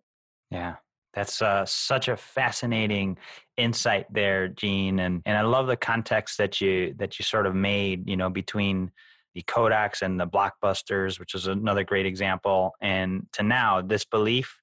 Yeah. 0.50 0.76
That's 1.14 1.42
uh, 1.42 1.64
such 1.66 2.08
a 2.08 2.16
fascinating 2.16 3.18
insight 3.56 4.06
there, 4.12 4.48
Jean, 4.48 5.00
and 5.00 5.22
and 5.26 5.36
I 5.36 5.42
love 5.42 5.66
the 5.66 5.76
context 5.76 6.38
that 6.38 6.60
you 6.60 6.94
that 6.98 7.18
you 7.18 7.24
sort 7.24 7.46
of 7.46 7.54
made, 7.54 8.08
you 8.08 8.16
know, 8.16 8.30
between 8.30 8.90
the 9.34 9.42
Kodaks 9.42 10.02
and 10.02 10.20
the 10.20 10.26
blockbusters, 10.26 11.18
which 11.18 11.34
is 11.34 11.46
another 11.46 11.84
great 11.84 12.06
example, 12.06 12.72
and 12.80 13.26
to 13.32 13.42
now 13.42 13.80
this 13.80 14.04
belief 14.04 14.60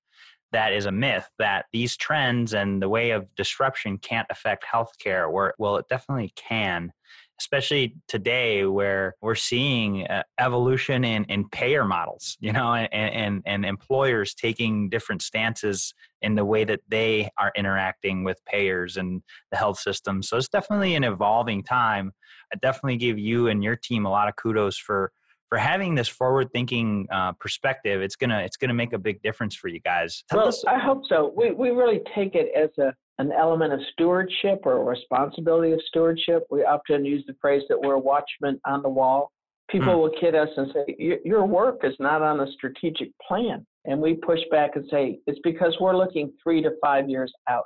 that 0.53 0.71
is 0.71 0.85
a 0.85 0.91
myth 0.91 1.29
that 1.39 1.65
these 1.73 1.97
trends 1.97 2.53
and 2.53 2.81
the 2.81 2.87
way 2.87 3.11
of 3.11 3.27
disruption 3.35 3.97
can't 3.97 4.27
affect 4.29 4.65
healthcare. 4.65 5.31
Where 5.31 5.53
well, 5.57 5.77
it 5.77 5.87
definitely 5.89 6.31
can 6.35 6.93
especially 7.39 7.95
today 8.07 8.65
where 8.65 9.15
we're 9.21 9.35
seeing 9.35 10.07
uh, 10.07 10.23
evolution 10.39 11.03
in, 11.03 11.23
in 11.25 11.47
payer 11.49 11.85
models, 11.85 12.37
you 12.39 12.51
know, 12.51 12.73
and, 12.73 12.91
and, 12.91 13.43
and 13.45 13.65
employers 13.65 14.33
taking 14.33 14.89
different 14.89 15.21
stances 15.21 15.93
in 16.21 16.35
the 16.35 16.43
way 16.43 16.63
that 16.63 16.79
they 16.87 17.29
are 17.37 17.51
interacting 17.55 18.23
with 18.23 18.43
payers 18.45 18.97
and 18.97 19.21
the 19.51 19.57
health 19.57 19.79
system. 19.79 20.23
So 20.23 20.37
it's 20.37 20.49
definitely 20.49 20.95
an 20.95 21.03
evolving 21.03 21.63
time. 21.63 22.11
I 22.51 22.57
definitely 22.57 22.97
give 22.97 23.19
you 23.19 23.47
and 23.47 23.63
your 23.63 23.75
team 23.75 24.05
a 24.05 24.09
lot 24.09 24.27
of 24.27 24.35
kudos 24.35 24.77
for 24.77 25.11
for 25.49 25.57
having 25.57 25.95
this 25.95 26.09
forward 26.09 26.49
thinking 26.51 27.07
uh, 27.09 27.31
perspective 27.33 28.01
it's 28.01 28.17
gonna 28.17 28.39
it's 28.39 28.57
gonna 28.57 28.73
make 28.73 28.91
a 28.91 28.97
big 28.97 29.21
difference 29.21 29.55
for 29.55 29.69
you 29.69 29.79
guys 29.79 30.23
Tell 30.29 30.39
well 30.39 30.49
us- 30.49 30.65
i 30.67 30.77
hope 30.77 31.03
so 31.07 31.33
we, 31.37 31.51
we 31.51 31.69
really 31.69 32.01
take 32.13 32.35
it 32.35 32.49
as 32.53 32.69
a 32.77 32.93
an 33.19 33.31
element 33.31 33.73
of 33.73 33.79
stewardship 33.93 34.61
or 34.63 34.83
responsibility 34.83 35.71
of 35.71 35.81
stewardship. 35.87 36.43
We 36.49 36.63
often 36.63 37.03
use 37.03 37.23
the 37.27 37.35
phrase 37.41 37.63
that 37.69 37.79
we're 37.79 37.97
watchmen 37.97 38.59
on 38.65 38.83
the 38.83 38.89
wall. 38.89 39.31
People 39.69 39.93
mm. 39.93 39.97
will 39.97 40.19
kid 40.19 40.35
us 40.35 40.49
and 40.55 40.71
say, 40.73 41.19
Your 41.25 41.45
work 41.45 41.81
is 41.83 41.95
not 41.99 42.21
on 42.21 42.39
a 42.41 42.51
strategic 42.53 43.09
plan. 43.27 43.65
And 43.85 44.01
we 44.01 44.15
push 44.15 44.39
back 44.51 44.75
and 44.75 44.85
say, 44.89 45.19
It's 45.27 45.39
because 45.43 45.75
we're 45.81 45.97
looking 45.97 46.31
three 46.41 46.61
to 46.61 46.71
five 46.81 47.09
years 47.09 47.33
out. 47.49 47.65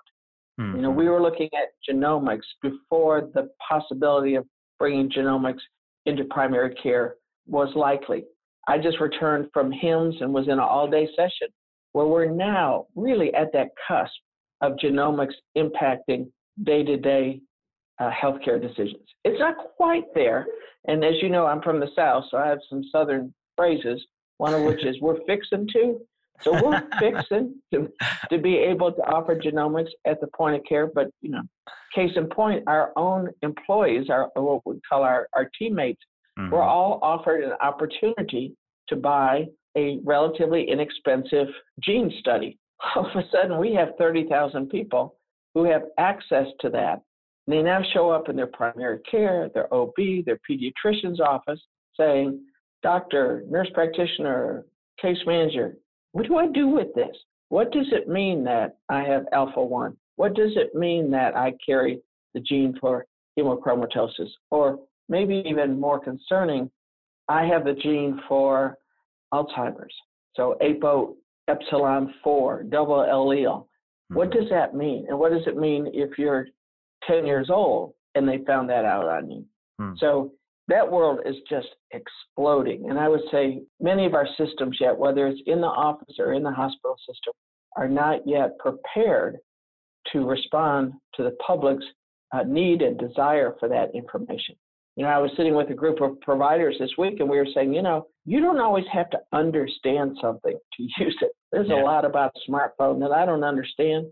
Mm-hmm. 0.59 0.77
You 0.77 0.81
know, 0.83 0.91
we 0.91 1.09
were 1.09 1.21
looking 1.21 1.49
at 1.53 1.69
genomics 1.89 2.47
before 2.61 3.29
the 3.33 3.49
possibility 3.67 4.35
of 4.35 4.45
bringing 4.79 5.11
genomics 5.11 5.61
into 6.05 6.23
primary 6.25 6.73
care 6.75 7.15
was 7.45 7.69
likely. 7.75 8.25
I 8.67 8.77
just 8.77 8.99
returned 8.99 9.49
from 9.53 9.71
HIMSS 9.71 10.21
and 10.21 10.33
was 10.33 10.45
in 10.45 10.53
an 10.53 10.59
all 10.59 10.89
day 10.89 11.07
session 11.15 11.49
where 11.93 12.05
we're 12.05 12.29
now 12.29 12.85
really 12.95 13.33
at 13.33 13.51
that 13.53 13.69
cusp 13.87 14.11
of 14.61 14.73
genomics 14.73 15.33
impacting 15.57 16.29
day 16.63 16.83
to 16.83 16.97
day 16.97 17.41
healthcare 18.09 18.61
decisions. 18.61 19.03
It's 19.23 19.39
not 19.39 19.55
quite 19.77 20.05
there. 20.15 20.47
And 20.87 21.03
as 21.03 21.15
you 21.21 21.29
know, 21.29 21.45
I'm 21.45 21.61
from 21.61 21.79
the 21.79 21.89
South, 21.95 22.25
so 22.31 22.37
I 22.37 22.47
have 22.47 22.59
some 22.69 22.83
Southern 22.91 23.33
phrases, 23.55 24.03
one 24.37 24.53
of 24.53 24.63
which 24.63 24.83
is 24.83 24.99
we're 25.01 25.23
fixing 25.27 25.67
to. 25.73 25.99
So 26.41 26.53
we're 26.53 26.81
fixing 26.99 27.55
to, 27.71 27.87
to 28.31 28.37
be 28.39 28.57
able 28.57 28.91
to 28.91 29.01
offer 29.01 29.35
genomics 29.35 29.89
at 30.05 30.19
the 30.19 30.27
point 30.35 30.55
of 30.55 30.63
care. 30.67 30.87
But, 30.87 31.09
you 31.21 31.29
know, 31.29 31.43
case 31.93 32.11
in 32.15 32.27
point, 32.27 32.63
our 32.65 32.91
own 32.95 33.29
employees, 33.43 34.09
our 34.09 34.29
what 34.35 34.61
we 34.65 34.79
call 34.89 35.03
our, 35.03 35.27
our 35.33 35.49
teammates, 35.59 36.01
mm-hmm. 36.39 36.51
were 36.51 36.63
all 36.63 36.99
offered 37.03 37.43
an 37.43 37.53
opportunity 37.61 38.55
to 38.87 38.95
buy 38.95 39.45
a 39.77 39.99
relatively 40.03 40.67
inexpensive 40.67 41.47
gene 41.79 42.11
study 42.19 42.57
all 42.95 43.05
of 43.05 43.15
a 43.15 43.23
sudden 43.31 43.57
we 43.57 43.73
have 43.73 43.89
30,000 43.97 44.69
people 44.69 45.15
who 45.53 45.63
have 45.63 45.83
access 45.97 46.47
to 46.61 46.69
that. 46.69 47.01
And 47.47 47.55
they 47.55 47.61
now 47.61 47.81
show 47.93 48.09
up 48.09 48.29
in 48.29 48.35
their 48.35 48.47
primary 48.47 48.99
care, 49.09 49.49
their 49.53 49.73
OB, 49.73 49.95
their 50.25 50.39
pediatrician's 50.49 51.19
office 51.19 51.59
saying, 51.97 52.39
Doctor, 52.83 53.43
nurse 53.49 53.69
practitioner, 53.73 54.65
case 54.99 55.17
manager, 55.25 55.77
what 56.13 56.27
do 56.27 56.37
I 56.37 56.47
do 56.47 56.67
with 56.67 56.93
this? 56.95 57.15
What 57.49 57.71
does 57.71 57.87
it 57.91 58.07
mean 58.07 58.43
that 58.45 58.77
I 58.89 59.03
have 59.03 59.25
alpha 59.33 59.63
1? 59.63 59.95
What 60.15 60.35
does 60.35 60.51
it 60.55 60.73
mean 60.75 61.11
that 61.11 61.35
I 61.35 61.53
carry 61.65 62.01
the 62.33 62.39
gene 62.39 62.77
for 62.79 63.05
hemochromatosis? 63.37 64.29
Or 64.51 64.79
maybe 65.09 65.43
even 65.45 65.79
more 65.79 65.99
concerning, 65.99 66.71
I 67.27 67.45
have 67.45 67.65
the 67.65 67.73
gene 67.73 68.21
for 68.27 68.77
Alzheimer's. 69.33 69.93
So 70.35 70.57
APO 70.61 71.15
epsilon 71.47 72.13
4, 72.23 72.63
double 72.63 72.95
allele. 72.95 73.65
What 74.09 74.29
mm-hmm. 74.29 74.39
does 74.39 74.49
that 74.49 74.75
mean? 74.75 75.05
And 75.09 75.17
what 75.17 75.31
does 75.31 75.47
it 75.47 75.57
mean 75.57 75.89
if 75.93 76.17
you're 76.17 76.47
10 77.07 77.25
years 77.25 77.49
old 77.49 77.93
and 78.15 78.27
they 78.27 78.39
found 78.45 78.69
that 78.69 78.85
out 78.85 79.05
on 79.05 79.31
you? 79.31 79.45
Hmm. 79.79 79.93
So 79.97 80.33
that 80.67 80.89
world 80.89 81.19
is 81.25 81.35
just 81.49 81.67
exploding. 81.91 82.89
And 82.89 82.99
I 82.99 83.07
would 83.07 83.21
say 83.31 83.61
many 83.79 84.05
of 84.05 84.13
our 84.13 84.27
systems 84.37 84.77
yet, 84.79 84.97
whether 84.97 85.27
it's 85.27 85.41
in 85.45 85.61
the 85.61 85.67
office 85.67 86.15
or 86.19 86.33
in 86.33 86.43
the 86.43 86.51
hospital 86.51 86.95
system, 87.07 87.33
are 87.77 87.89
not 87.89 88.21
yet 88.25 88.57
prepared 88.59 89.37
to 90.11 90.25
respond 90.25 90.93
to 91.15 91.23
the 91.23 91.35
public's 91.45 91.85
uh, 92.33 92.43
need 92.43 92.81
and 92.81 92.97
desire 92.97 93.55
for 93.59 93.67
that 93.69 93.93
information. 93.93 94.55
You 94.95 95.05
know, 95.05 95.09
I 95.09 95.19
was 95.19 95.31
sitting 95.37 95.55
with 95.55 95.69
a 95.69 95.73
group 95.73 96.01
of 96.01 96.19
providers 96.21 96.75
this 96.79 96.91
week 96.97 97.19
and 97.19 97.29
we 97.29 97.37
were 97.37 97.47
saying, 97.53 97.73
you 97.73 97.81
know, 97.81 98.07
you 98.25 98.39
don't 98.39 98.59
always 98.59 98.85
have 98.91 99.09
to 99.11 99.19
understand 99.31 100.17
something 100.21 100.53
to 100.53 100.83
use 100.99 101.17
it. 101.21 101.31
There's 101.51 101.69
yeah. 101.69 101.81
a 101.81 101.83
lot 101.83 102.05
about 102.05 102.33
a 102.35 102.51
smartphone 102.51 102.99
that 102.99 103.11
I 103.11 103.25
don't 103.25 103.43
understand, 103.43 104.07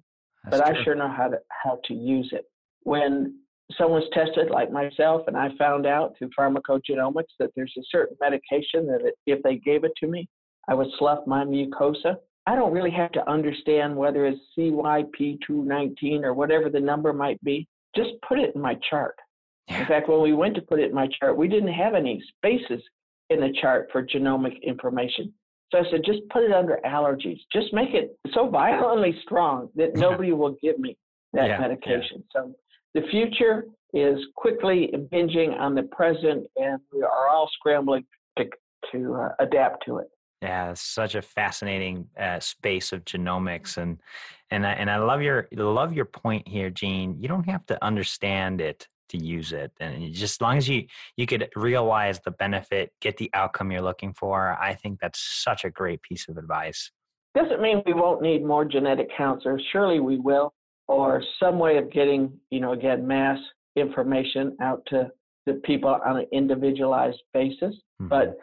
That's 0.46 0.58
but 0.58 0.66
true. 0.66 0.82
I 0.82 0.84
sure 0.84 0.96
know 0.96 1.10
how 1.10 1.28
to 1.28 1.38
how 1.64 1.80
to 1.86 1.94
use 1.94 2.30
it. 2.32 2.46
When 2.84 3.36
someone's 3.78 4.10
tested 4.14 4.50
like 4.50 4.72
myself 4.72 5.24
and 5.28 5.38
I 5.38 5.50
found 5.58 5.86
out 5.86 6.16
through 6.18 6.30
pharmacogenomics 6.38 7.36
that 7.40 7.52
there's 7.56 7.74
a 7.78 7.84
certain 7.92 8.18
medication 8.20 8.88
that 8.88 9.02
it, 9.04 9.16
if 9.26 9.44
they 9.44 9.58
gave 9.58 9.84
it 9.84 9.92
to 9.98 10.08
me, 10.08 10.28
I 10.68 10.74
would 10.74 10.88
slough 10.98 11.26
my 11.28 11.44
mucosa. 11.44 12.18
I 12.48 12.56
don't 12.56 12.74
really 12.74 12.92
have 12.92 13.12
to 13.12 13.30
understand 13.30 13.96
whether 13.96 14.26
it's 14.26 14.40
CYP2C19 14.58 16.24
or 16.24 16.34
whatever 16.34 16.70
the 16.70 16.80
number 16.80 17.14
might 17.14 17.42
be. 17.44 17.68
Just 17.96 18.12
put 18.28 18.40
it 18.40 18.56
in 18.56 18.62
my 18.62 18.76
chart. 18.90 19.16
In 19.70 19.86
fact, 19.86 20.10
when 20.10 20.22
we 20.22 20.34
went 20.34 20.56
to 20.56 20.62
put 20.62 20.80
it 20.80 20.90
in 20.90 20.96
my 20.96 21.08
chart, 21.20 21.38
we 21.38 21.48
didn't 21.48 21.74
have 21.74 21.94
any 21.94 22.22
spaces 22.36 22.82
in 23.30 23.40
the 23.40 23.54
chart 23.62 23.90
for 23.92 24.04
genomic 24.04 24.62
information. 24.64 25.32
So 25.72 25.78
I 25.78 25.84
said, 25.92 26.02
just 26.04 26.22
put 26.32 26.44
it 26.44 26.52
under 26.52 26.80
allergies. 26.86 27.38
Just 27.54 27.72
make 27.74 27.94
it 27.94 28.18
so 28.34 28.50
violently 28.50 29.16
strong 29.24 29.70
that 29.76 29.96
nobody 29.96 30.32
will 30.32 30.56
give 30.62 30.80
me 30.80 30.98
that 31.34 31.48
yeah, 31.48 31.60
medication. 31.60 32.24
Yeah. 32.36 32.42
So 32.42 32.56
the 32.96 33.02
future 33.12 33.66
is 33.94 34.20
quickly 34.36 34.90
impinging 34.94 35.52
on 35.54 35.76
the 35.76 35.84
present, 35.84 36.48
and 36.58 36.80
we 36.92 37.04
are 37.04 37.30
all 37.30 37.48
scrambling 37.54 38.06
to, 38.38 38.46
to 38.92 39.14
uh, 39.14 39.30
adapt 39.40 39.86
to 39.86 39.98
it. 39.98 40.08
Yeah, 40.42 40.74
such 40.74 41.16
a 41.16 41.22
fascinating 41.22 42.08
uh, 42.18 42.40
space 42.40 42.94
of 42.94 43.04
genomics, 43.04 43.78
and 43.78 44.00
and 44.52 44.66
I, 44.66 44.72
and 44.72 44.90
I 44.90 44.98
love 44.98 45.22
your 45.22 45.50
love 45.52 45.94
your 45.94 46.06
point 46.06 46.48
here, 46.48 46.70
Jean. 46.70 47.18
You 47.20 47.28
don't 47.28 47.48
have 47.50 47.66
to 47.66 47.84
understand 47.84 48.62
it 48.62 48.88
to 49.10 49.18
use 49.18 49.52
it, 49.54 49.72
and 49.80 50.14
just 50.14 50.38
as 50.38 50.42
long 50.42 50.58
as 50.58 50.68
you 50.68 50.86
you 51.18 51.26
could 51.26 51.50
realize 51.56 52.20
the 52.22 52.32
benefit, 52.32 52.92
get 53.02 53.18
the 53.18 53.30
outcome 53.34 53.72
you're 53.72 53.82
looking 53.82 54.14
for. 54.14 54.58
I 54.60 54.74
think 54.74 55.00
that's 55.00 55.20
such 55.20 55.66
a 55.66 55.70
great 55.70 56.02
piece 56.02 56.28
of 56.30 56.38
advice. 56.38 56.92
Doesn't 57.36 57.62
mean 57.62 57.84
we 57.86 57.94
won't 57.94 58.22
need 58.22 58.44
more 58.44 58.66
genetic 58.66 59.10
counselors. 59.16 59.64
Surely 59.72 60.00
we 60.00 60.18
will, 60.18 60.54
or 60.88 61.24
some 61.40 61.60
way 61.60 61.78
of 61.78 61.92
getting 61.92 62.32
you 62.50 62.60
know 62.60 62.74
again 62.74 63.06
mass 63.06 63.40
information 63.76 64.58
out 64.62 64.82
to 64.88 65.10
the 65.46 65.54
people 65.66 65.90
on 66.06 66.18
an 66.18 66.28
individualized 66.32 67.22
basis, 67.34 67.76
mm-hmm. 68.02 68.08
but 68.08 68.38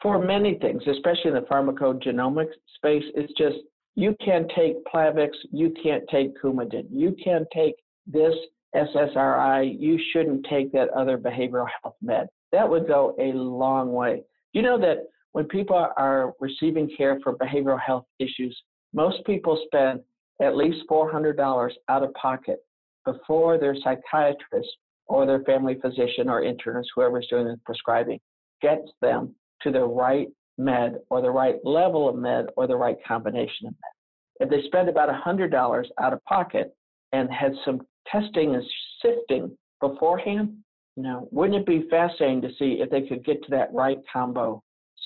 for 0.00 0.24
many 0.24 0.54
things, 0.58 0.82
especially 0.86 1.28
in 1.28 1.34
the 1.34 1.40
pharmacogenomics 1.42 2.52
space, 2.76 3.02
it's 3.14 3.32
just 3.36 3.56
you 3.94 4.14
can 4.24 4.46
take 4.54 4.76
Plavix, 4.84 5.30
you 5.50 5.74
can't 5.82 6.04
take 6.08 6.40
Coumadin, 6.40 6.86
you 6.90 7.16
can 7.22 7.44
take 7.52 7.74
this 8.06 8.34
SSRI, 8.74 9.78
you 9.78 9.98
shouldn't 10.12 10.46
take 10.48 10.72
that 10.72 10.90
other 10.90 11.16
behavioral 11.18 11.68
health 11.82 11.96
med. 12.02 12.28
That 12.52 12.68
would 12.68 12.86
go 12.86 13.14
a 13.18 13.32
long 13.32 13.92
way. 13.92 14.22
You 14.52 14.62
know 14.62 14.78
that 14.80 15.08
when 15.32 15.46
people 15.46 15.76
are 15.96 16.32
receiving 16.40 16.90
care 16.96 17.18
for 17.22 17.36
behavioral 17.36 17.80
health 17.80 18.04
issues, 18.18 18.60
most 18.92 19.24
people 19.24 19.62
spend 19.66 20.00
at 20.42 20.56
least 20.56 20.78
$400 20.90 21.70
out 21.88 22.02
of 22.02 22.14
pocket 22.14 22.58
before 23.04 23.58
their 23.58 23.76
psychiatrist 23.82 24.68
or 25.06 25.26
their 25.26 25.40
family 25.40 25.76
physician 25.80 26.28
or 26.28 26.42
internist, 26.42 26.86
whoever's 26.94 27.26
doing 27.30 27.46
the 27.46 27.58
prescribing, 27.64 28.20
gets 28.60 28.90
them 29.00 29.34
to 29.62 29.70
the 29.70 29.84
right 29.84 30.28
med 30.58 30.96
or 31.10 31.22
the 31.22 31.30
right 31.30 31.56
level 31.64 32.08
of 32.08 32.16
med 32.16 32.46
or 32.56 32.66
the 32.66 32.76
right 32.76 32.96
combination 33.06 33.68
of 33.68 33.72
med. 33.72 33.92
If 34.40 34.50
they 34.50 34.66
spend 34.66 34.88
about 34.88 35.08
$100 35.08 35.84
out 36.00 36.12
of 36.12 36.24
pocket 36.24 36.74
and 37.12 37.32
had 37.32 37.52
some 37.64 37.80
testing 38.10 38.54
and 38.54 38.64
sifting 39.02 39.56
beforehand, 39.80 40.56
you 40.96 41.02
know, 41.02 41.28
wouldn't 41.30 41.60
it 41.60 41.66
be 41.66 41.88
fascinating 41.88 42.42
to 42.42 42.48
see 42.58 42.80
if 42.80 42.90
they 42.90 43.02
could 43.02 43.24
get 43.24 43.42
to 43.44 43.50
that 43.50 43.72
right 43.72 43.98
combo 44.12 44.62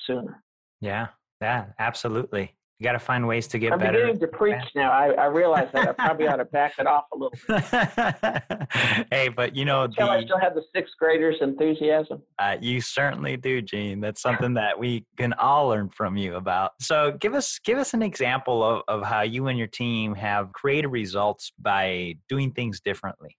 sooner? 0.07 0.41
Yeah, 0.81 1.07
yeah, 1.41 1.65
absolutely. 1.79 2.55
You 2.79 2.85
got 2.85 2.93
to 2.93 2.99
find 2.99 3.27
ways 3.27 3.47
to 3.47 3.59
get 3.59 3.71
I'm 3.71 3.79
better. 3.79 3.99
I'm 3.99 4.13
beginning 4.13 4.19
to 4.19 4.27
preach 4.27 4.63
now. 4.75 4.91
I, 4.91 5.11
I 5.11 5.25
realize 5.25 5.69
that 5.73 5.89
I 5.89 5.91
probably 5.93 6.27
ought 6.27 6.37
to 6.37 6.45
back 6.45 6.73
it 6.79 6.87
off 6.87 7.05
a 7.13 7.17
little. 7.17 9.05
hey, 9.11 9.29
but 9.29 9.55
you 9.55 9.63
know, 9.63 9.87
the, 9.87 10.03
I 10.03 10.23
still 10.23 10.39
have 10.39 10.55
the 10.55 10.63
sixth 10.75 10.93
graders' 10.99 11.37
enthusiasm. 11.39 12.21
Uh, 12.39 12.57
you 12.59 12.81
certainly 12.81 13.37
do, 13.37 13.61
Jean. 13.61 14.01
That's 14.01 14.21
something 14.21 14.55
that 14.55 14.77
we 14.77 15.05
can 15.17 15.33
all 15.33 15.67
learn 15.69 15.89
from 15.89 16.17
you 16.17 16.35
about. 16.35 16.71
So, 16.81 17.11
give 17.19 17.35
us 17.35 17.59
give 17.63 17.77
us 17.77 17.93
an 17.93 18.01
example 18.01 18.63
of, 18.63 18.81
of 18.87 19.03
how 19.03 19.21
you 19.21 19.47
and 19.47 19.57
your 19.57 19.67
team 19.67 20.15
have 20.15 20.51
created 20.51 20.87
results 20.87 21.53
by 21.59 22.15
doing 22.27 22.51
things 22.51 22.81
differently. 22.81 23.37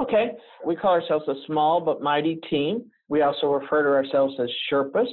Okay, 0.00 0.32
we 0.64 0.76
call 0.76 0.92
ourselves 0.92 1.26
a 1.28 1.34
small 1.46 1.80
but 1.80 2.00
mighty 2.00 2.36
team. 2.48 2.84
We 3.08 3.22
also 3.22 3.48
refer 3.48 3.82
to 3.82 3.88
ourselves 3.90 4.34
as 4.40 4.48
Sherpas. 4.70 5.08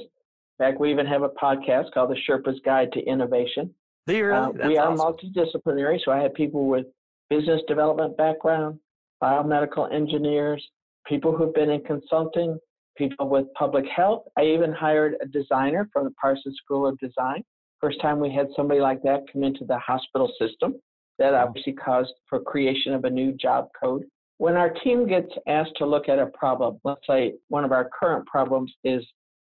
In 0.58 0.66
fact, 0.66 0.80
we 0.80 0.90
even 0.90 1.06
have 1.06 1.22
a 1.22 1.28
podcast 1.28 1.92
called 1.92 2.10
The 2.10 2.16
Sherpa's 2.26 2.60
Guide 2.64 2.90
to 2.92 3.00
Innovation. 3.04 3.74
Really? 4.06 4.32
Uh, 4.32 4.50
we 4.66 4.78
are 4.78 4.92
awesome. 4.92 5.34
multidisciplinary, 5.34 5.98
so 6.02 6.12
I 6.12 6.22
have 6.22 6.32
people 6.32 6.66
with 6.66 6.86
business 7.28 7.60
development 7.68 8.16
background, 8.16 8.78
biomedical 9.22 9.92
engineers, 9.92 10.66
people 11.06 11.36
who've 11.36 11.52
been 11.52 11.70
in 11.70 11.82
consulting, 11.82 12.58
people 12.96 13.28
with 13.28 13.52
public 13.54 13.84
health. 13.94 14.24
I 14.38 14.44
even 14.44 14.72
hired 14.72 15.16
a 15.20 15.26
designer 15.26 15.90
from 15.92 16.04
the 16.04 16.12
Parsons 16.12 16.56
School 16.64 16.86
of 16.86 16.98
Design. 17.00 17.44
First 17.80 18.00
time 18.00 18.18
we 18.18 18.32
had 18.32 18.46
somebody 18.56 18.80
like 18.80 19.02
that 19.02 19.24
come 19.30 19.44
into 19.44 19.66
the 19.66 19.78
hospital 19.78 20.32
system. 20.40 20.74
That 21.18 21.34
obviously 21.34 21.74
caused 21.74 22.12
for 22.28 22.40
creation 22.40 22.94
of 22.94 23.04
a 23.04 23.10
new 23.10 23.32
job 23.32 23.68
code. 23.78 24.04
When 24.38 24.54
our 24.54 24.70
team 24.70 25.06
gets 25.06 25.32
asked 25.46 25.76
to 25.78 25.86
look 25.86 26.08
at 26.08 26.18
a 26.18 26.26
problem, 26.26 26.78
let's 26.84 27.06
say 27.06 27.34
one 27.48 27.64
of 27.64 27.72
our 27.72 27.90
current 27.98 28.26
problems 28.26 28.72
is 28.84 29.02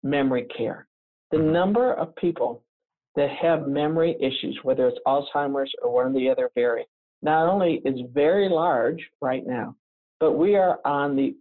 memory 0.03 0.47
care. 0.55 0.87
The 1.31 1.37
number 1.37 1.93
of 1.93 2.15
people 2.15 2.63
that 3.15 3.29
have 3.41 3.67
memory 3.67 4.15
issues, 4.19 4.59
whether 4.63 4.87
it's 4.87 4.99
Alzheimer's 5.07 5.71
or 5.81 5.93
one 5.93 6.07
of 6.07 6.13
the 6.13 6.29
other 6.29 6.49
variants, 6.55 6.91
not 7.21 7.47
only 7.47 7.81
is 7.85 7.99
very 8.13 8.49
large 8.49 9.01
right 9.21 9.45
now, 9.45 9.75
but 10.19 10.33
we 10.33 10.55
are 10.55 10.79
on 10.85 11.15
the, 11.15 11.35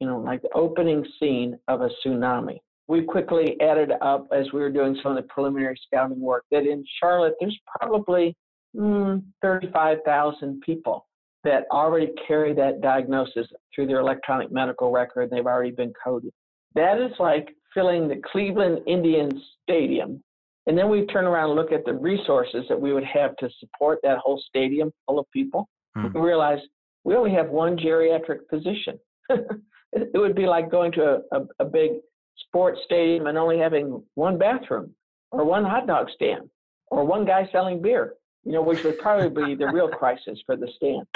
you 0.00 0.06
know, 0.06 0.18
like 0.18 0.42
the 0.42 0.52
opening 0.54 1.04
scene 1.18 1.58
of 1.68 1.80
a 1.80 1.88
tsunami. 2.04 2.58
We 2.88 3.02
quickly 3.02 3.56
added 3.60 3.92
up 4.02 4.28
as 4.32 4.52
we 4.52 4.60
were 4.60 4.70
doing 4.70 4.98
some 5.02 5.16
of 5.16 5.16
the 5.16 5.28
preliminary 5.28 5.78
scouting 5.86 6.20
work 6.20 6.44
that 6.50 6.66
in 6.66 6.84
Charlotte, 6.98 7.34
there's 7.40 7.58
probably 7.78 8.36
mm, 8.76 9.22
35,000 9.42 10.60
people 10.62 11.06
that 11.44 11.64
already 11.70 12.12
carry 12.26 12.52
that 12.54 12.80
diagnosis 12.80 13.46
through 13.74 13.86
their 13.86 14.00
electronic 14.00 14.50
medical 14.52 14.90
record. 14.90 15.30
They've 15.30 15.46
already 15.46 15.70
been 15.70 15.92
coded. 16.04 16.32
That 16.74 16.98
is 16.98 17.12
like 17.18 17.54
filling 17.74 18.08
the 18.08 18.20
Cleveland 18.30 18.80
Indians 18.86 19.34
Stadium. 19.62 20.22
And 20.66 20.76
then 20.76 20.88
we 20.88 21.06
turn 21.06 21.24
around 21.24 21.50
and 21.50 21.58
look 21.58 21.72
at 21.72 21.84
the 21.84 21.94
resources 21.94 22.64
that 22.68 22.80
we 22.80 22.92
would 22.92 23.04
have 23.04 23.36
to 23.36 23.48
support 23.58 23.98
that 24.02 24.18
whole 24.18 24.40
stadium 24.48 24.92
full 25.06 25.18
of 25.18 25.26
people. 25.32 25.68
Hmm. 25.96 26.08
We 26.14 26.20
realize 26.20 26.58
we 27.04 27.14
only 27.14 27.32
have 27.32 27.48
one 27.48 27.76
geriatric 27.76 28.40
physician. 28.48 28.98
it 29.92 30.14
would 30.14 30.36
be 30.36 30.46
like 30.46 30.70
going 30.70 30.92
to 30.92 31.02
a, 31.32 31.38
a, 31.38 31.46
a 31.60 31.64
big 31.64 31.92
sports 32.46 32.80
stadium 32.84 33.26
and 33.26 33.38
only 33.38 33.58
having 33.58 34.02
one 34.14 34.38
bathroom 34.38 34.94
or 35.32 35.44
one 35.44 35.64
hot 35.64 35.86
dog 35.86 36.08
stand 36.14 36.48
or 36.88 37.04
one 37.04 37.24
guy 37.24 37.48
selling 37.52 37.80
beer 37.80 38.14
you 38.44 38.52
know, 38.52 38.62
which 38.62 38.82
would 38.84 38.98
probably 38.98 39.28
be 39.28 39.54
the 39.54 39.66
real 39.66 39.88
crisis 39.88 40.38
for 40.46 40.56
the 40.56 40.68
stand. 40.76 41.06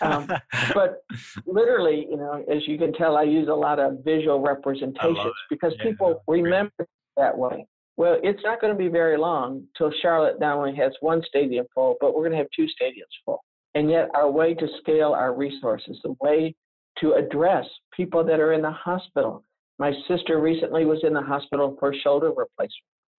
Um, 0.00 0.26
but 0.74 1.04
literally, 1.46 2.06
you 2.10 2.16
know, 2.16 2.42
as 2.50 2.66
you 2.66 2.78
can 2.78 2.92
tell, 2.94 3.16
I 3.16 3.24
use 3.24 3.48
a 3.48 3.54
lot 3.54 3.78
of 3.78 3.98
visual 4.02 4.40
representations 4.40 5.34
because 5.50 5.74
yeah, 5.76 5.84
people 5.84 6.22
remember 6.26 6.86
that 7.16 7.36
way. 7.36 7.66
Well, 7.96 8.18
it's 8.22 8.42
not 8.42 8.62
going 8.62 8.72
to 8.72 8.78
be 8.78 8.88
very 8.88 9.18
long 9.18 9.64
till 9.76 9.92
Charlotte 10.00 10.40
not 10.40 10.56
only 10.56 10.74
has 10.76 10.92
one 11.00 11.22
stadium 11.28 11.66
full, 11.74 11.96
but 12.00 12.14
we're 12.14 12.22
going 12.22 12.32
to 12.32 12.38
have 12.38 12.46
two 12.56 12.64
stadiums 12.64 13.12
full. 13.26 13.44
And 13.74 13.90
yet, 13.90 14.08
our 14.14 14.30
way 14.30 14.54
to 14.54 14.66
scale 14.80 15.12
our 15.12 15.34
resources, 15.34 15.98
the 16.02 16.16
way 16.20 16.54
to 17.00 17.12
address 17.12 17.66
people 17.94 18.24
that 18.24 18.40
are 18.40 18.54
in 18.54 18.62
the 18.62 18.70
hospital. 18.70 19.44
My 19.78 19.92
sister 20.08 20.40
recently 20.40 20.86
was 20.86 21.00
in 21.04 21.12
the 21.12 21.22
hospital 21.22 21.76
for 21.78 21.94
shoulder 21.94 22.28
replacement. 22.28 22.72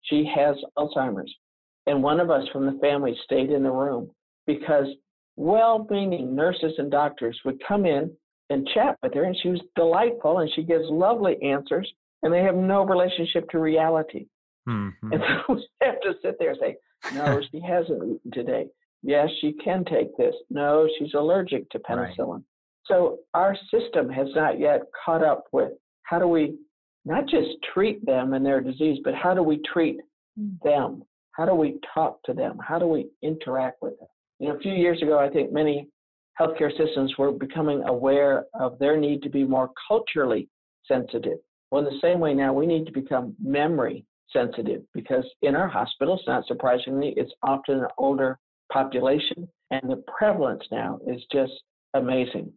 She 0.03 0.29
has 0.35 0.55
Alzheimer's. 0.77 1.33
And 1.91 2.01
one 2.01 2.21
of 2.21 2.31
us 2.31 2.47
from 2.53 2.65
the 2.65 2.79
family 2.79 3.13
stayed 3.25 3.51
in 3.51 3.63
the 3.63 3.69
room 3.69 4.09
because 4.47 4.85
well 5.35 5.85
meaning 5.89 6.33
nurses 6.33 6.71
and 6.77 6.89
doctors 6.89 7.37
would 7.43 7.61
come 7.67 7.85
in 7.85 8.09
and 8.49 8.65
chat 8.73 8.97
with 9.03 9.13
her, 9.13 9.25
and 9.25 9.35
she 9.43 9.49
was 9.49 9.59
delightful 9.75 10.39
and 10.39 10.49
she 10.55 10.63
gives 10.63 10.85
lovely 10.89 11.35
answers, 11.43 11.91
and 12.23 12.31
they 12.31 12.43
have 12.43 12.55
no 12.55 12.85
relationship 12.85 13.49
to 13.49 13.59
reality. 13.59 14.27
Mm-hmm. 14.69 15.11
And 15.11 15.21
so 15.47 15.55
we 15.55 15.67
have 15.81 15.99
to 15.99 16.13
sit 16.21 16.37
there 16.39 16.51
and 16.51 16.59
say, 16.61 16.77
No, 17.13 17.41
she 17.51 17.59
hasn't 17.59 18.03
eaten 18.03 18.31
today. 18.31 18.67
Yes, 19.03 19.27
she 19.41 19.51
can 19.61 19.83
take 19.83 20.15
this. 20.15 20.35
No, 20.49 20.87
she's 20.97 21.13
allergic 21.13 21.69
to 21.71 21.79
penicillin. 21.79 22.35
Right. 22.35 22.41
So 22.85 23.19
our 23.33 23.57
system 23.69 24.09
has 24.09 24.27
not 24.33 24.61
yet 24.61 24.83
caught 25.05 25.25
up 25.25 25.43
with 25.51 25.73
how 26.03 26.19
do 26.19 26.27
we 26.29 26.55
not 27.03 27.27
just 27.27 27.49
treat 27.73 28.05
them 28.05 28.31
and 28.33 28.45
their 28.45 28.61
disease, 28.61 28.99
but 29.03 29.13
how 29.13 29.33
do 29.33 29.43
we 29.43 29.59
treat 29.73 29.97
them? 30.63 31.03
How 31.41 31.47
do 31.47 31.55
we 31.55 31.79
talk 31.91 32.21
to 32.25 32.35
them? 32.35 32.59
How 32.63 32.77
do 32.77 32.85
we 32.85 33.07
interact 33.23 33.81
with 33.81 33.97
them? 33.97 34.07
You 34.37 34.49
know, 34.49 34.57
a 34.57 34.59
few 34.59 34.73
years 34.73 35.01
ago, 35.01 35.17
I 35.17 35.27
think 35.27 35.51
many 35.51 35.87
healthcare 36.39 36.69
systems 36.77 37.17
were 37.17 37.31
becoming 37.31 37.81
aware 37.87 38.45
of 38.53 38.77
their 38.77 38.95
need 38.95 39.23
to 39.23 39.29
be 39.29 39.43
more 39.43 39.71
culturally 39.87 40.47
sensitive. 40.87 41.39
Well, 41.71 41.83
in 41.83 41.91
the 41.91 41.99
same 41.99 42.19
way 42.19 42.35
now, 42.35 42.53
we 42.53 42.67
need 42.67 42.85
to 42.85 42.91
become 42.91 43.35
memory 43.43 44.05
sensitive 44.31 44.83
because 44.93 45.25
in 45.41 45.55
our 45.55 45.67
hospitals, 45.67 46.21
not 46.27 46.45
surprisingly, 46.45 47.15
it's 47.17 47.33
often 47.41 47.79
an 47.79 47.87
older 47.97 48.37
population, 48.71 49.49
and 49.71 49.81
the 49.89 50.03
prevalence 50.15 50.61
now 50.71 50.99
is 51.07 51.23
just 51.31 51.53
amazing. 51.95 52.53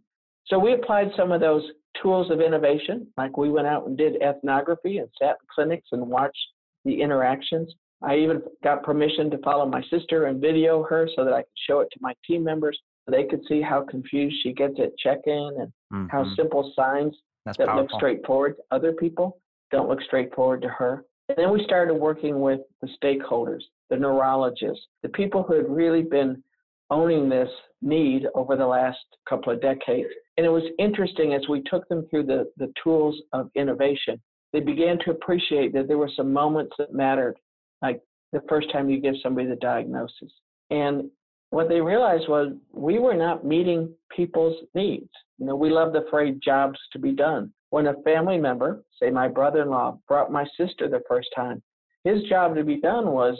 So 0.48 0.58
we 0.58 0.74
applied 0.74 1.08
some 1.16 1.32
of 1.32 1.40
those 1.40 1.62
tools 2.02 2.30
of 2.30 2.42
innovation, 2.42 3.06
like 3.16 3.38
we 3.38 3.48
went 3.48 3.66
out 3.66 3.86
and 3.86 3.96
did 3.96 4.20
ethnography 4.20 4.98
and 4.98 5.08
sat 5.18 5.38
in 5.40 5.46
clinics 5.54 5.88
and 5.92 6.06
watched 6.06 6.36
the 6.84 7.00
interactions. 7.00 7.74
I 8.04 8.16
even 8.16 8.42
got 8.62 8.82
permission 8.82 9.30
to 9.30 9.38
follow 9.38 9.66
my 9.66 9.82
sister 9.90 10.26
and 10.26 10.40
video 10.40 10.82
her 10.84 11.08
so 11.16 11.24
that 11.24 11.32
I 11.32 11.42
could 11.42 11.58
show 11.66 11.80
it 11.80 11.88
to 11.92 11.98
my 12.00 12.14
team 12.26 12.44
members. 12.44 12.78
So 13.04 13.12
they 13.14 13.24
could 13.24 13.40
see 13.48 13.60
how 13.60 13.82
confused 13.82 14.36
she 14.42 14.52
gets 14.52 14.74
at 14.78 14.96
check-in 14.98 15.56
and 15.58 15.72
mm-hmm. 15.92 16.06
how 16.08 16.24
simple 16.36 16.72
signs 16.74 17.16
That's 17.44 17.58
that 17.58 17.68
powerful. 17.68 17.82
look 17.82 17.90
straightforward 17.92 18.56
to 18.56 18.62
other 18.70 18.92
people 18.92 19.38
don't 19.74 19.88
look 19.88 20.00
straightforward 20.02 20.62
to 20.62 20.68
her. 20.68 21.04
And 21.28 21.36
then 21.36 21.52
we 21.52 21.64
started 21.64 21.94
working 21.94 22.40
with 22.40 22.60
the 22.80 22.88
stakeholders, 23.02 23.62
the 23.90 23.96
neurologists, 23.96 24.86
the 25.02 25.08
people 25.08 25.42
who 25.42 25.54
had 25.54 25.68
really 25.68 26.02
been 26.02 26.42
owning 26.90 27.28
this 27.28 27.48
need 27.82 28.26
over 28.34 28.56
the 28.56 28.66
last 28.66 28.98
couple 29.28 29.52
of 29.52 29.60
decades. 29.60 30.08
And 30.36 30.46
it 30.46 30.50
was 30.50 30.64
interesting 30.78 31.34
as 31.34 31.48
we 31.48 31.62
took 31.62 31.88
them 31.88 32.06
through 32.08 32.24
the, 32.24 32.50
the 32.56 32.72
tools 32.82 33.20
of 33.32 33.50
innovation, 33.54 34.20
they 34.52 34.60
began 34.60 34.98
to 35.00 35.10
appreciate 35.10 35.72
that 35.72 35.88
there 35.88 35.98
were 35.98 36.10
some 36.14 36.32
moments 36.32 36.74
that 36.78 36.92
mattered, 36.92 37.36
like 37.84 38.00
the 38.32 38.42
first 38.48 38.72
time 38.72 38.88
you 38.88 39.00
give 39.00 39.14
somebody 39.22 39.46
the 39.46 39.56
diagnosis. 39.56 40.32
And 40.70 41.10
what 41.50 41.68
they 41.68 41.80
realized 41.80 42.28
was 42.28 42.52
we 42.72 42.98
were 42.98 43.14
not 43.14 43.44
meeting 43.44 43.94
people's 44.14 44.56
needs. 44.74 45.10
You 45.38 45.46
know, 45.46 45.54
we 45.54 45.70
love 45.70 45.92
the 45.92 46.06
phrase 46.10 46.36
jobs 46.42 46.78
to 46.92 46.98
be 46.98 47.12
done. 47.12 47.52
When 47.70 47.86
a 47.88 48.02
family 48.02 48.38
member, 48.38 48.82
say 49.00 49.10
my 49.10 49.28
brother 49.28 49.62
in 49.62 49.68
law, 49.68 49.98
brought 50.08 50.32
my 50.32 50.46
sister 50.56 50.88
the 50.88 51.02
first 51.08 51.28
time, 51.36 51.62
his 52.04 52.22
job 52.24 52.54
to 52.54 52.64
be 52.64 52.80
done 52.80 53.08
was 53.08 53.36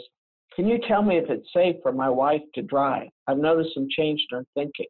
can 0.55 0.67
you 0.67 0.79
tell 0.87 1.01
me 1.01 1.17
if 1.17 1.29
it's 1.29 1.51
safe 1.53 1.75
for 1.81 1.91
my 1.91 2.09
wife 2.09 2.41
to 2.53 2.61
drive? 2.61 3.09
I've 3.27 3.37
noticed 3.37 3.73
some 3.73 3.87
change 3.89 4.21
in 4.31 4.37
her 4.37 4.45
thinking. 4.53 4.85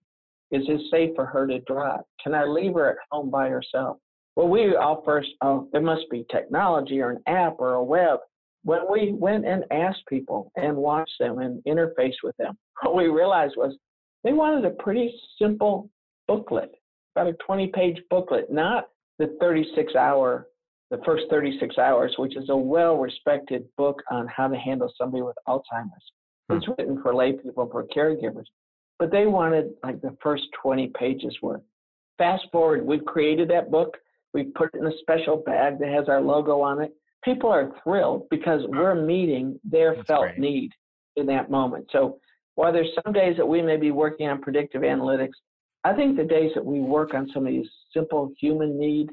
Is 0.51 0.63
it 0.67 0.81
safe 0.91 1.15
for 1.15 1.25
her 1.25 1.47
to 1.47 1.59
drive? 1.61 2.01
Can 2.23 2.35
I 2.35 2.43
leave 2.43 2.73
her 2.73 2.91
at 2.91 2.97
home 3.11 3.31
by 3.31 3.49
herself? 3.49 3.97
Well, 4.35 4.47
we 4.47 4.75
all 4.75 5.01
first, 5.03 5.29
oh, 5.41 5.67
there 5.71 5.81
must 5.81 6.09
be 6.11 6.25
technology 6.29 7.01
or 7.01 7.11
an 7.11 7.23
app 7.25 7.55
or 7.57 7.73
a 7.73 7.83
web. 7.83 8.19
When 8.65 8.81
we 8.91 9.13
went 9.13 9.45
and 9.45 9.63
asked 9.71 10.03
people 10.09 10.51
and 10.55 10.75
watched 10.75 11.13
them 11.19 11.39
and 11.39 11.63
interfaced 11.63 12.23
with 12.23 12.35
them, 12.37 12.57
what 12.81 12.95
we 12.95 13.07
realized 13.07 13.55
was 13.57 13.77
they 14.23 14.33
wanted 14.33 14.65
a 14.65 14.71
pretty 14.71 15.13
simple 15.39 15.89
booklet, 16.27 16.71
about 17.15 17.27
a 17.27 17.33
20 17.45 17.67
page 17.67 17.97
booklet, 18.09 18.51
not 18.51 18.89
the 19.19 19.37
36 19.39 19.95
hour 19.95 20.47
the 20.91 21.01
first 21.05 21.25
36 21.29 21.77
hours, 21.77 22.13
which 22.17 22.37
is 22.37 22.49
a 22.49 22.55
well 22.55 22.97
respected 22.97 23.65
book 23.77 24.01
on 24.11 24.27
how 24.27 24.47
to 24.47 24.55
handle 24.55 24.91
somebody 24.97 25.23
with 25.23 25.35
Alzheimer's. 25.47 26.11
Hmm. 26.49 26.57
It's 26.57 26.67
written 26.67 27.01
for 27.01 27.13
lay 27.13 27.33
people, 27.33 27.67
for 27.71 27.85
caregivers. 27.85 28.45
But 28.99 29.11
they 29.11 29.25
wanted 29.25 29.71
like 29.83 30.01
the 30.01 30.15
first 30.21 30.43
20 30.61 30.91
pages 30.97 31.35
worth. 31.41 31.61
Fast 32.17 32.43
forward, 32.51 32.85
we've 32.85 33.03
created 33.05 33.49
that 33.49 33.71
book. 33.71 33.97
We 34.33 34.43
put 34.43 34.69
it 34.73 34.79
in 34.79 34.85
a 34.85 34.97
special 34.99 35.37
bag 35.37 35.79
that 35.79 35.89
has 35.89 36.07
our 36.07 36.21
logo 36.21 36.61
on 36.61 36.81
it. 36.81 36.93
People 37.25 37.49
are 37.49 37.73
thrilled 37.83 38.29
because 38.29 38.61
we're 38.67 38.95
meeting 38.95 39.59
their 39.63 39.95
That's 39.95 40.07
felt 40.07 40.21
great. 40.21 40.39
need 40.39 40.71
in 41.15 41.25
that 41.25 41.49
moment. 41.49 41.87
So 41.91 42.19
while 42.53 42.71
there's 42.71 42.91
some 43.03 43.11
days 43.11 43.35
that 43.37 43.45
we 43.45 43.61
may 43.61 43.77
be 43.77 43.91
working 43.91 44.29
on 44.29 44.41
predictive 44.41 44.83
analytics, 44.83 45.33
I 45.83 45.93
think 45.93 46.17
the 46.17 46.23
days 46.23 46.51
that 46.55 46.63
we 46.63 46.79
work 46.79 47.13
on 47.13 47.29
some 47.33 47.45
of 47.45 47.51
these 47.51 47.67
simple 47.93 48.31
human 48.39 48.79
need 48.79 49.09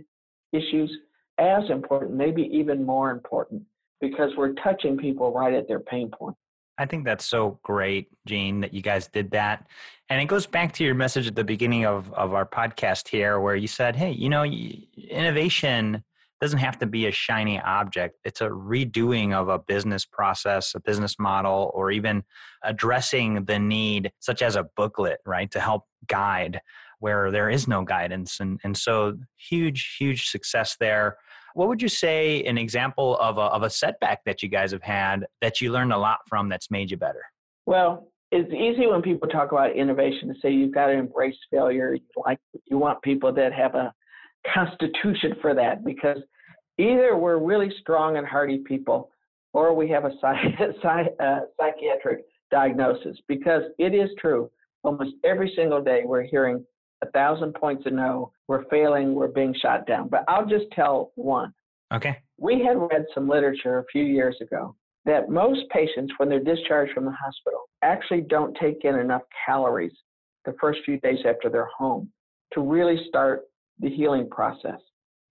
issues, 0.53 0.91
as 1.39 1.63
important, 1.71 2.15
maybe 2.15 2.43
even 2.53 2.85
more 2.85 3.11
important, 3.11 3.63
because 4.01 4.31
we're 4.37 4.53
touching 4.55 4.97
people 4.97 5.33
right 5.33 5.55
at 5.55 5.67
their 5.67 5.81
pain 5.81 6.11
point. 6.11 6.37
I 6.79 6.87
think 6.87 7.05
that's 7.05 7.25
so 7.25 7.59
great, 7.63 8.09
Jean, 8.27 8.61
that 8.61 8.73
you 8.73 8.83
guys 8.83 9.07
did 9.07 9.31
that. 9.33 9.67
And 10.09 10.21
it 10.21 10.27
goes 10.27 10.47
back 10.47 10.73
to 10.75 10.85
your 10.85 10.95
message 10.95 11.27
at 11.27 11.35
the 11.35 11.45
beginning 11.45 11.87
of, 11.87 12.13
of 12.15 12.35
our 12.35 12.47
podcast 12.47 13.09
here, 13.09 13.41
where 13.41 13.57
you 13.57 13.67
said, 13.67 13.97
hey, 13.97 14.11
you 14.11 14.29
know, 14.29 14.45
innovation 14.45 16.03
doesn't 16.43 16.59
have 16.59 16.77
to 16.77 16.87
be 16.87 17.07
a 17.07 17.13
shiny 17.13 17.61
object. 17.61 18.19
It's 18.25 18.41
a 18.41 18.49
redoing 18.49 19.33
of 19.33 19.49
a 19.49 19.61
business 19.61 20.05
process, 20.05 20.75
a 20.75 20.81
business 20.81 21.17
model, 21.17 21.71
or 21.73 21.93
even 21.93 22.25
addressing 22.65 23.45
the 23.45 23.61
need, 23.61 24.11
such 24.19 24.43
as 24.43 24.57
a 24.57 24.65
booklet, 24.77 25.21
right, 25.25 25.49
to 25.53 25.61
help 25.61 25.85
guide 26.09 26.61
where 26.99 27.31
there 27.31 27.49
is 27.49 27.69
no 27.69 27.85
guidance. 27.85 28.41
And, 28.41 28.59
and 28.65 28.77
so, 28.77 29.17
huge, 29.37 29.95
huge 29.97 30.31
success 30.31 30.77
there. 30.81 31.17
What 31.55 31.69
would 31.69 31.81
you 31.81 31.89
say 31.89 32.43
an 32.43 32.59
example 32.59 33.17
of 33.19 33.39
a, 33.39 33.43
of 33.43 33.63
a 33.63 33.71
setback 33.71 34.25
that 34.25 34.43
you 34.43 34.49
guys 34.49 34.73
have 34.73 34.83
had 34.83 35.27
that 35.43 35.61
you 35.61 35.71
learned 35.71 35.93
a 35.93 35.99
lot 35.99 36.19
from 36.29 36.49
that's 36.49 36.73
made 36.73 36.91
you 36.91 36.97
better? 36.97 37.23
Well, 37.67 38.09
it's 38.33 38.53
easy 38.53 38.89
when 38.89 39.01
people 39.01 39.29
talk 39.29 39.53
about 39.53 39.77
innovation 39.77 40.27
to 40.27 40.35
say 40.43 40.51
you've 40.51 40.75
got 40.75 40.87
to 40.87 40.95
embrace 40.95 41.37
failure. 41.53 41.97
Like 42.17 42.41
you 42.65 42.79
want 42.79 43.01
people 43.03 43.33
that 43.33 43.53
have 43.53 43.77
a 43.77 43.93
constitution 44.55 45.35
for 45.41 45.55
that 45.55 45.85
because 45.85 46.19
either 46.79 47.17
we're 47.17 47.39
really 47.39 47.73
strong 47.81 48.17
and 48.17 48.27
hardy 48.27 48.59
people 48.59 49.11
or 49.53 49.75
we 49.75 49.89
have 49.89 50.05
a 50.05 50.13
psych- 50.21 51.15
uh, 51.21 51.41
psychiatric 51.61 52.25
diagnosis 52.51 53.17
because 53.29 53.63
it 53.79 53.95
is 53.95 54.11
true 54.19 54.51
almost 54.83 55.15
every 55.25 55.53
single 55.57 55.83
day 55.83 56.03
we're 56.05 56.23
hearing 56.23 56.65
a 57.03 57.11
thousand 57.11 57.55
points 57.55 57.85
of 57.87 57.93
no, 57.93 58.33
we're 58.49 58.65
failing, 58.67 59.15
we're 59.15 59.29
being 59.29 59.55
shot 59.61 59.87
down. 59.87 60.09
But 60.09 60.25
I'll 60.29 60.47
just 60.47 60.67
tell 60.73 61.13
one. 61.17 61.53
Okay. 61.93 62.19
We 62.39 62.65
had 62.65 62.77
read 62.79 63.05
some 63.15 63.29
literature 63.29 63.79
a 63.79 63.85
few 63.93 64.05
years 64.05 64.37
ago 64.41 64.75
that 65.05 65.29
most 65.29 65.69
patients, 65.71 66.13
when 66.17 66.29
they're 66.29 66.43
discharged 66.43 66.93
from 66.95 67.05
the 67.05 67.13
hospital, 67.13 67.63
actually 67.83 68.23
don't 68.23 68.57
take 68.61 68.85
in 68.85 68.95
enough 68.95 69.23
calories 69.45 69.93
the 70.45 70.55
first 70.61 70.81
few 70.85 70.99
days 71.01 71.19
after 71.27 71.51
they're 71.51 71.69
home 71.77 72.09
to 72.55 72.61
really 72.61 72.99
start 73.09 73.43
the 73.83 73.91
healing 73.91 74.29
process. 74.31 74.81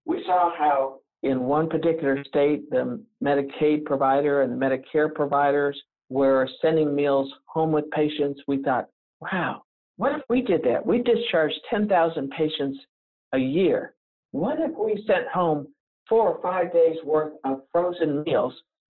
We 0.06 0.24
saw 0.26 0.52
how 0.56 1.00
in 1.24 1.42
one 1.42 1.70
particular 1.70 2.24
state, 2.26 2.70
the 2.70 3.02
Medicaid 3.24 3.86
provider 3.86 4.42
and 4.42 4.52
the 4.52 4.66
Medicare 4.66 5.14
providers 5.14 5.80
were 6.10 6.48
sending 6.62 6.94
meals 6.94 7.32
home 7.46 7.72
with 7.72 7.90
patients. 7.92 8.42
We 8.48 8.62
thought, 8.62 8.88
wow, 9.22 9.64
what 9.98 10.14
if 10.14 10.22
we 10.30 10.42
did 10.42 10.64
that? 10.64 10.86
We 10.86 11.02
discharged 11.02 11.56
10,000 11.70 12.30
patients 12.32 12.80
a 13.34 13.38
year. 13.38 13.94
What 14.32 14.60
if 14.60 14.72
we 14.78 15.04
sent 15.08 15.28
home 15.28 15.68
four 16.10 16.30
or 16.30 16.42
five 16.42 16.74
days 16.74 16.98
worth 17.06 17.34
of 17.44 17.62
frozen 17.72 18.24
meals? 18.24 18.54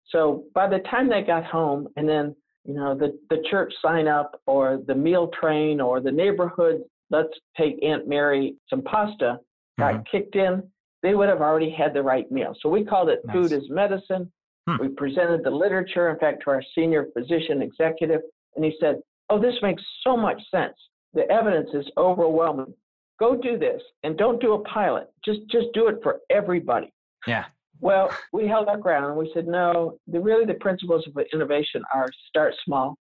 So 0.09 0.43
by 0.53 0.67
the 0.67 0.79
time 0.89 1.09
they 1.09 1.21
got 1.21 1.45
home, 1.45 1.87
and 1.95 2.07
then 2.07 2.35
you 2.63 2.73
know 2.73 2.95
the 2.95 3.17
the 3.29 3.43
church 3.49 3.73
sign 3.81 4.07
up 4.07 4.41
or 4.47 4.79
the 4.87 4.95
meal 4.95 5.29
train 5.39 5.79
or 5.79 5.99
the 5.99 6.11
neighborhood 6.11 6.81
let's 7.09 7.29
take 7.57 7.81
Aunt 7.83 8.07
Mary 8.07 8.55
some 8.69 8.81
pasta 8.81 9.39
got 9.77 9.93
mm-hmm. 9.93 10.03
kicked 10.09 10.35
in, 10.35 10.63
they 11.03 11.15
would 11.15 11.29
have 11.29 11.41
already 11.41 11.69
had 11.69 11.93
the 11.93 12.01
right 12.01 12.31
meal. 12.31 12.55
So 12.61 12.69
we 12.69 12.83
called 12.83 13.09
it 13.09 13.19
nice. 13.25 13.35
food 13.35 13.51
as 13.51 13.69
medicine. 13.69 14.31
Hmm. 14.67 14.77
We 14.79 14.87
presented 14.87 15.43
the 15.43 15.51
literature, 15.51 16.09
in 16.09 16.17
fact, 16.17 16.43
to 16.45 16.49
our 16.51 16.63
senior 16.73 17.07
physician 17.13 17.61
executive, 17.61 18.21
and 18.55 18.65
he 18.65 18.73
said, 18.79 19.01
"Oh, 19.29 19.39
this 19.39 19.55
makes 19.61 19.83
so 20.03 20.17
much 20.17 20.41
sense 20.49 20.75
the 21.15 21.29
evidence 21.31 21.69
is 21.73 21.85
overwhelming. 21.97 22.73
Go 23.19 23.35
do 23.35 23.57
this 23.57 23.81
and 24.03 24.17
don't 24.17 24.41
do 24.41 24.53
a 24.53 24.59
pilot. 24.63 25.07
Just 25.23 25.39
just 25.49 25.67
do 25.73 25.87
it 25.87 25.95
for 26.03 26.19
everybody. 26.29 26.91
Yeah. 27.25 27.45
Well, 27.79 28.09
we 28.33 28.47
held 28.47 28.67
our 28.67 28.77
ground 28.77 29.05
and 29.05 29.17
we 29.17 29.31
said, 29.33 29.47
no, 29.47 29.97
the, 30.07 30.19
really 30.19 30.45
the 30.45 30.53
principles 30.55 31.05
of 31.07 31.17
innovation 31.33 31.83
are 31.93 32.07
start 32.29 32.53
small, 32.63 32.95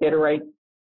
iterate. 0.00 0.42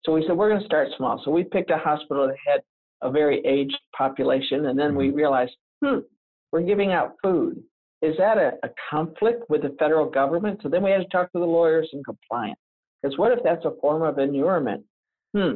So 0.08 0.14
we 0.14 0.24
said, 0.26 0.38
we're 0.38 0.48
going 0.48 0.62
to 0.62 0.66
start 0.66 0.88
small. 0.96 1.22
So 1.26 1.32
we 1.32 1.44
picked 1.44 1.70
a 1.70 1.78
hospital 1.78 2.28
that 2.28 2.38
had 2.48 2.62
a 3.02 3.12
very 3.12 3.46
aged 3.46 3.78
population. 3.96 4.68
And 4.68 4.80
then 4.80 4.96
we 4.96 5.10
mm-hmm. 5.10 5.18
realized, 5.18 5.52
hmm, 5.84 6.00
we're 6.54 6.62
giving 6.62 6.94
out 6.94 7.16
food. 7.22 7.62
Is 8.02 8.16
that 8.18 8.38
a, 8.38 8.54
a 8.64 8.70
conflict 8.90 9.50
with 9.50 9.64
the 9.64 9.76
federal 9.78 10.10
government? 10.10 10.62
So 10.64 10.70
then 10.70 10.82
we 10.82 10.92
had 10.92 11.02
to 11.02 11.08
talk 11.10 11.30
to 11.34 11.40
the 11.40 11.46
lawyers 11.46 11.90
and 11.92 12.06
compliance. 12.06 12.60
Because 13.04 13.18
what 13.18 13.34
if 13.34 13.40
that's 13.44 13.66
a 13.66 13.74
form 13.82 14.02
of 14.02 14.18
inurement? 14.18 14.86
Hmm, 15.36 15.56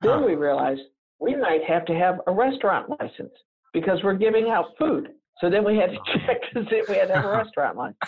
then 0.00 0.24
we 0.24 0.36
realized 0.36 0.82
we 1.18 1.34
might 1.34 1.64
have 1.64 1.84
to 1.86 1.94
have 1.94 2.20
a 2.28 2.32
restaurant 2.32 2.88
license 3.00 3.32
because 3.72 3.98
we're 4.04 4.14
giving 4.14 4.48
out 4.48 4.66
food. 4.78 5.08
So 5.40 5.50
then 5.50 5.64
we 5.64 5.76
had 5.76 5.90
to 5.90 5.98
check 6.24 6.40
to 6.54 6.62
see 6.70 6.76
if 6.76 6.88
we 6.88 6.96
had 6.96 7.08
to 7.08 7.16
have 7.16 7.24
a 7.24 7.32
restaurant 7.32 7.76
license. 7.76 7.98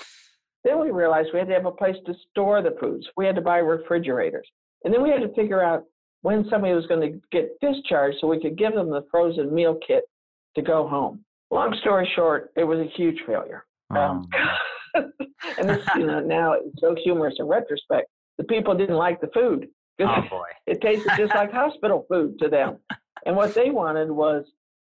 Then 0.62 0.78
we 0.78 0.92
realized 0.92 1.30
we 1.32 1.40
had 1.40 1.48
to 1.48 1.54
have 1.54 1.66
a 1.66 1.72
place 1.72 1.96
to 2.06 2.14
store 2.30 2.62
the 2.62 2.76
foods. 2.80 3.08
We 3.16 3.26
had 3.26 3.34
to 3.34 3.40
buy 3.40 3.58
refrigerators. 3.58 4.46
And 4.84 4.92
then 4.94 5.02
we 5.02 5.10
had 5.10 5.20
to 5.20 5.32
figure 5.34 5.62
out 5.62 5.84
when 6.22 6.46
somebody 6.50 6.74
was 6.74 6.86
going 6.86 7.00
to 7.12 7.20
get 7.32 7.58
discharged 7.60 8.18
so 8.20 8.26
we 8.26 8.40
could 8.40 8.56
give 8.58 8.74
them 8.74 8.90
the 8.90 9.02
frozen 9.10 9.54
meal 9.54 9.78
kit 9.86 10.04
to 10.56 10.62
go 10.62 10.86
home. 10.88 11.24
Long 11.50 11.74
story 11.80 12.08
short, 12.14 12.50
it 12.56 12.64
was 12.64 12.78
a 12.78 12.88
huge 12.96 13.20
failure. 13.26 13.64
Um, 13.90 14.28
and 14.94 15.68
this, 15.68 15.84
you 15.96 16.06
know, 16.06 16.20
now 16.20 16.52
it's 16.52 16.80
so 16.80 16.94
humorous 17.02 17.34
in 17.38 17.46
retrospect. 17.46 18.08
The 18.38 18.44
people 18.44 18.74
didn't 18.76 18.96
like 18.96 19.20
the 19.20 19.28
food. 19.34 19.68
Oh 20.00 20.22
boy. 20.30 20.46
it 20.66 20.80
tasted 20.80 21.12
just 21.16 21.34
like 21.34 21.52
hospital 21.52 22.06
food 22.08 22.38
to 22.38 22.48
them. 22.48 22.78
and 23.26 23.36
what 23.36 23.54
they 23.54 23.70
wanted 23.70 24.10
was 24.10 24.44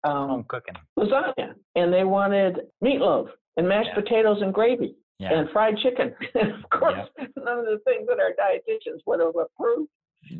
um, 0.04 0.28
Home 0.28 0.44
cooking. 0.48 0.74
lasagna, 0.98 1.54
and 1.74 1.92
they 1.92 2.04
wanted 2.04 2.60
meatloaf 2.82 3.28
and 3.56 3.68
mashed 3.68 3.90
Yeah. 3.94 4.02
potatoes 4.02 4.42
and 4.42 4.52
gravy 4.52 4.94
Yeah. 5.18 5.38
and 5.38 5.48
fried 5.50 5.76
chicken. 5.78 6.14
Of 6.34 6.70
course, 6.70 7.08
none 7.36 7.58
of 7.58 7.64
the 7.64 7.80
things 7.84 8.06
that 8.08 8.18
our 8.20 8.32
dietitians 8.38 9.00
would 9.06 9.20
have 9.20 9.34
approved. 9.36 9.88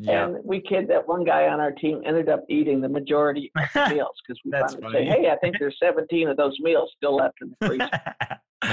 And 0.07 0.37
we 0.43 0.59
kid 0.61 0.87
that 0.89 1.07
one 1.07 1.23
guy 1.23 1.47
on 1.47 1.61
our 1.61 1.71
team 1.71 2.01
ended 2.05 2.27
up 2.27 2.43
eating 2.49 2.81
the 2.81 2.89
majority 2.89 3.51
of 3.55 3.63
the 3.73 3.89
meals 3.95 4.15
because 4.27 4.39
we 4.43 4.51
finally 4.51 4.81
say, 4.91 5.05
"Hey, 5.05 5.29
I 5.31 5.37
think 5.37 5.55
there's 5.59 5.77
17 5.81 6.27
of 6.27 6.35
those 6.35 6.57
meals 6.59 6.91
still 6.97 7.15
left 7.15 7.37
in 7.41 7.55
the 7.59 7.67
freezer." 7.67 7.89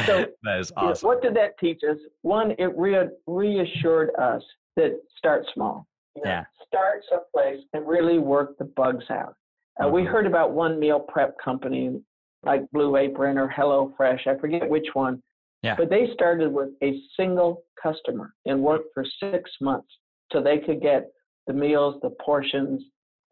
So, 0.06 0.26
that 0.42 0.58
is 0.58 0.72
You 0.76 0.82
know, 0.82 0.90
awesome. 0.90 1.06
What 1.06 1.22
did 1.22 1.34
that 1.36 1.56
teach 1.60 1.80
us? 1.88 1.98
One, 2.22 2.50
it 2.58 2.76
re- 2.76 3.08
reassured 3.28 4.10
us 4.18 4.42
that 4.76 4.98
start 5.16 5.46
small. 5.54 5.86
You 6.16 6.22
know, 6.24 6.30
Yeah. 6.30 6.44
Start 6.66 7.04
someplace 7.08 7.60
and 7.74 7.86
really 7.86 8.18
work 8.18 8.58
the 8.58 8.64
bugs 8.64 9.04
out. 9.10 9.34
Uh, 9.82 9.88
We 9.88 10.02
Mhm. 10.02 10.06
heard 10.08 10.26
about 10.26 10.50
one 10.50 10.80
meal 10.80 10.98
prep 10.98 11.38
company 11.38 12.02
like 12.42 12.68
Blue 12.72 12.96
Apron 12.96 13.38
or 13.38 13.46
Hello 13.48 13.92
Fresh. 13.96 14.26
I 14.26 14.34
forget 14.36 14.68
which 14.68 14.88
one. 14.94 15.22
Yeah. 15.64 15.76
But 15.76 15.88
they 15.88 16.08
started 16.12 16.52
with 16.52 16.70
a 16.82 17.00
single 17.16 17.64
customer 17.82 18.34
and 18.44 18.60
worked 18.60 18.92
for 18.92 19.04
six 19.18 19.50
months 19.62 19.88
so 20.30 20.42
they 20.42 20.58
could 20.58 20.82
get 20.82 21.10
the 21.46 21.54
meals, 21.54 21.96
the 22.02 22.10
portions, 22.24 22.82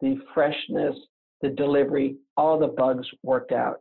the 0.01 0.17
freshness, 0.33 0.95
the 1.41 1.49
delivery, 1.49 2.15
all 2.35 2.57
the 2.57 2.67
bugs 2.67 3.07
worked 3.21 3.51
out. 3.51 3.77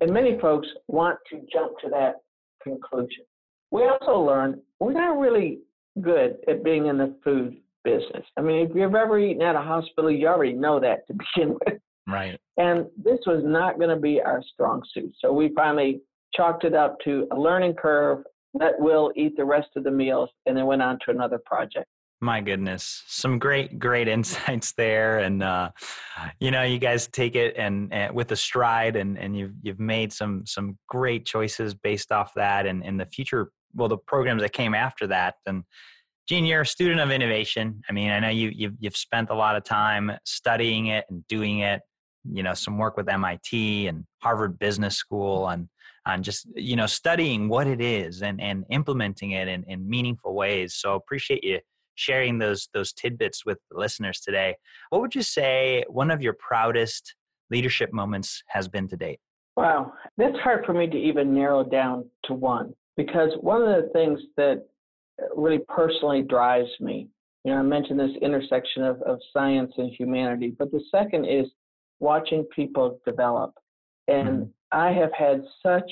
And 0.00 0.12
many 0.12 0.38
folks 0.40 0.66
want 0.88 1.18
to 1.30 1.42
jump 1.52 1.78
to 1.84 1.90
that 1.90 2.14
conclusion. 2.62 3.24
We 3.70 3.84
also 3.84 4.18
learned 4.18 4.56
we're 4.80 4.94
not 4.94 5.18
really 5.18 5.60
good 6.00 6.38
at 6.48 6.64
being 6.64 6.86
in 6.86 6.98
the 6.98 7.14
food 7.22 7.56
business. 7.84 8.24
I 8.36 8.40
mean, 8.40 8.66
if 8.66 8.74
you've 8.74 8.94
ever 8.94 9.18
eaten 9.18 9.42
at 9.42 9.54
a 9.54 9.60
hospital, 9.60 10.10
you 10.10 10.26
already 10.26 10.54
know 10.54 10.80
that 10.80 11.06
to 11.06 11.14
begin 11.36 11.56
with. 11.66 11.78
right. 12.08 12.40
And 12.56 12.86
this 12.96 13.20
was 13.26 13.42
not 13.44 13.78
going 13.78 13.90
to 13.90 14.00
be 14.00 14.20
our 14.20 14.42
strong 14.52 14.82
suit. 14.92 15.12
So 15.20 15.32
we 15.32 15.52
finally 15.54 16.00
chalked 16.34 16.64
it 16.64 16.74
up 16.74 16.96
to 17.04 17.26
a 17.32 17.36
learning 17.38 17.74
curve, 17.74 18.24
let 18.54 18.78
Will 18.78 19.12
eat 19.16 19.36
the 19.36 19.44
rest 19.44 19.68
of 19.76 19.84
the 19.84 19.90
meals, 19.90 20.30
and 20.46 20.56
then 20.56 20.66
went 20.66 20.82
on 20.82 20.98
to 21.04 21.10
another 21.10 21.40
project. 21.44 21.86
My 22.20 22.40
goodness, 22.40 23.02
some 23.08 23.38
great, 23.38 23.78
great 23.78 24.06
insights 24.16 24.72
there, 24.72 25.18
and 25.18 25.42
uh, 25.42 25.70
you 26.38 26.50
know, 26.50 26.62
you 26.62 26.78
guys 26.78 27.08
take 27.08 27.34
it 27.34 27.56
and, 27.56 27.92
and 27.92 28.14
with 28.14 28.30
a 28.32 28.36
stride, 28.36 28.96
and 28.96 29.18
and 29.18 29.36
you've 29.36 29.54
you've 29.62 29.80
made 29.80 30.12
some 30.12 30.46
some 30.46 30.78
great 30.88 31.26
choices 31.26 31.74
based 31.74 32.12
off 32.12 32.32
that, 32.34 32.66
and 32.66 32.84
in 32.84 32.96
the 32.96 33.06
future, 33.06 33.50
well, 33.74 33.88
the 33.88 33.98
programs 33.98 34.42
that 34.42 34.52
came 34.52 34.74
after 34.74 35.06
that, 35.08 35.34
and 35.46 35.64
Jean, 36.28 36.44
you're 36.44 36.60
a 36.60 36.66
student 36.66 37.00
of 37.00 37.10
innovation. 37.10 37.82
I 37.88 37.92
mean, 37.92 38.10
I 38.10 38.20
know 38.20 38.28
you 38.28 38.50
you've 38.54 38.74
you've 38.78 38.96
spent 38.96 39.30
a 39.30 39.34
lot 39.34 39.56
of 39.56 39.64
time 39.64 40.12
studying 40.24 40.86
it 40.86 41.04
and 41.10 41.26
doing 41.26 41.60
it. 41.60 41.82
You 42.24 42.44
know, 42.44 42.54
some 42.54 42.78
work 42.78 42.96
with 42.96 43.08
MIT 43.08 43.88
and 43.88 44.04
Harvard 44.22 44.58
Business 44.58 44.96
School, 44.96 45.48
and 45.48 45.68
on 46.06 46.22
just 46.22 46.46
you 46.54 46.76
know 46.76 46.86
studying 46.86 47.48
what 47.48 47.66
it 47.66 47.80
is 47.80 48.22
and 48.22 48.40
and 48.40 48.64
implementing 48.70 49.32
it 49.32 49.48
in 49.48 49.64
in 49.64 49.88
meaningful 49.88 50.34
ways. 50.34 50.74
So 50.74 50.94
I 50.94 50.96
appreciate 50.96 51.44
you 51.44 51.60
sharing 51.94 52.38
those 52.38 52.68
those 52.74 52.92
tidbits 52.92 53.44
with 53.44 53.58
the 53.70 53.78
listeners 53.78 54.20
today. 54.20 54.56
What 54.90 55.00
would 55.00 55.14
you 55.14 55.22
say 55.22 55.84
one 55.88 56.10
of 56.10 56.22
your 56.22 56.34
proudest 56.34 57.14
leadership 57.50 57.92
moments 57.92 58.42
has 58.48 58.68
been 58.68 58.88
to 58.88 58.96
date? 58.96 59.20
Wow, 59.56 59.92
that's 60.16 60.38
hard 60.38 60.64
for 60.64 60.72
me 60.72 60.86
to 60.88 60.96
even 60.96 61.34
narrow 61.34 61.62
down 61.62 62.08
to 62.24 62.34
one 62.34 62.74
because 62.96 63.30
one 63.40 63.62
of 63.62 63.68
the 63.68 63.90
things 63.90 64.18
that 64.36 64.64
uh, 65.22 65.26
really 65.36 65.60
personally 65.68 66.22
drives 66.22 66.70
me, 66.80 67.08
you 67.44 67.52
know, 67.52 67.58
I 67.58 67.62
mentioned 67.62 68.00
this 68.00 68.16
intersection 68.22 68.82
of, 68.82 69.00
of 69.02 69.18
science 69.32 69.72
and 69.76 69.90
humanity, 69.90 70.54
but 70.58 70.70
the 70.70 70.82
second 70.90 71.26
is 71.26 71.46
watching 72.00 72.44
people 72.44 72.98
develop. 73.06 73.54
And 74.08 74.28
mm-hmm. 74.28 74.50
I 74.72 74.90
have 74.92 75.12
had 75.16 75.44
such 75.62 75.90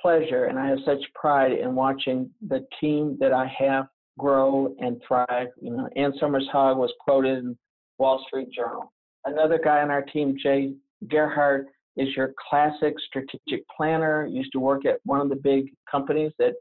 pleasure 0.00 0.44
and 0.44 0.58
I 0.58 0.68
have 0.68 0.78
such 0.84 1.02
pride 1.14 1.52
in 1.52 1.74
watching 1.74 2.30
the 2.48 2.66
team 2.80 3.16
that 3.20 3.32
I 3.32 3.52
have 3.58 3.86
grow 4.18 4.74
and 4.78 5.00
thrive. 5.06 5.48
You 5.60 5.76
know, 5.76 5.88
Ann 5.96 6.12
Somers 6.20 6.48
Hogg 6.52 6.78
was 6.78 6.92
quoted 7.00 7.38
in 7.38 7.58
Wall 7.98 8.24
Street 8.26 8.48
Journal. 8.52 8.92
Another 9.24 9.60
guy 9.62 9.82
on 9.82 9.90
our 9.90 10.02
team, 10.02 10.36
Jay 10.40 10.72
Gerhard, 11.08 11.66
is 11.96 12.08
your 12.16 12.32
classic 12.48 12.94
strategic 13.06 13.66
planner, 13.76 14.26
used 14.26 14.52
to 14.52 14.60
work 14.60 14.86
at 14.86 15.00
one 15.04 15.20
of 15.20 15.28
the 15.28 15.36
big 15.36 15.66
companies 15.90 16.32
that 16.38 16.54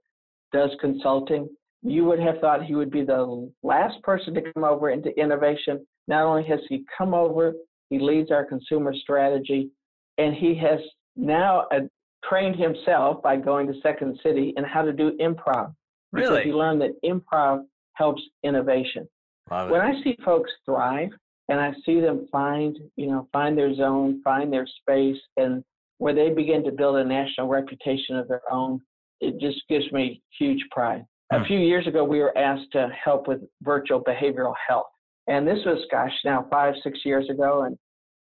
does 0.52 0.72
consulting. 0.82 1.48
You 1.82 2.04
would 2.06 2.20
have 2.20 2.40
thought 2.40 2.66
he 2.66 2.76
would 2.76 2.92
be 2.92 3.06
the 3.06 3.50
last 3.64 4.02
person 4.04 4.34
to 4.34 4.54
come 4.54 4.64
over 4.64 4.90
into 4.90 5.18
innovation. 5.18 5.86
Not 6.08 6.26
only 6.26 6.44
has 6.46 6.60
he 6.68 6.84
come 6.98 7.14
over, 7.14 7.54
he 7.90 8.00
leads 8.00 8.32
our 8.32 8.44
consumer 8.44 8.94
strategy, 8.94 9.70
and 10.18 10.36
he 10.36 10.56
has 10.56 10.80
now 11.20 11.66
uh, 11.72 11.82
trained 12.24 12.56
himself 12.56 13.22
by 13.22 13.36
going 13.36 13.68
to 13.68 13.74
Second 13.82 14.20
City 14.24 14.54
in 14.58 14.64
how 14.64 14.82
to 14.82 14.94
do 14.94 15.18
improv. 15.22 15.74
Because 16.14 16.30
Really? 16.30 16.44
he 16.46 16.54
learned 16.54 16.82
that 16.82 16.92
improv 17.06 17.64
helps 17.94 18.22
innovation 18.44 19.08
Love 19.52 19.70
when 19.70 19.82
it. 19.82 19.96
I 19.96 20.04
see 20.04 20.18
folks 20.24 20.50
thrive 20.66 21.10
and 21.50 21.60
I 21.60 21.74
see 21.86 22.00
them 22.00 22.28
find, 22.32 22.78
you 22.96 23.08
know, 23.08 23.28
find 23.34 23.58
their 23.58 23.74
zone, 23.76 24.22
find 24.24 24.52
their 24.52 24.68
space, 24.82 25.20
and 25.38 25.64
where 25.98 26.14
they 26.14 26.30
begin 26.30 26.64
to 26.64 26.72
build 26.72 26.96
a 26.98 27.04
national 27.04 27.48
reputation 27.48 28.16
of 28.16 28.28
their 28.28 28.42
own, 28.52 28.80
it 29.20 29.40
just 29.40 29.62
gives 29.68 29.92
me 29.92 30.22
huge 30.38 30.64
pride. 30.72 31.04
Hmm. 31.32 31.42
A 31.42 31.46
few 31.46 31.60
years 31.60 31.88
ago, 31.88 32.04
we 32.04 32.20
were 32.20 32.38
asked 32.38 32.72
to 32.74 32.90
help 33.04 33.28
with 33.28 33.42
virtual 33.62 34.02
behavioral 34.04 34.54
health. 34.68 34.88
And 35.28 35.48
this 35.48 35.60
was, 35.66 35.86
gosh, 35.92 36.14
now 36.24 36.48
five, 36.50 36.74
six 36.84 37.00
years 37.04 37.30
ago. 37.30 37.64
And 37.64 37.78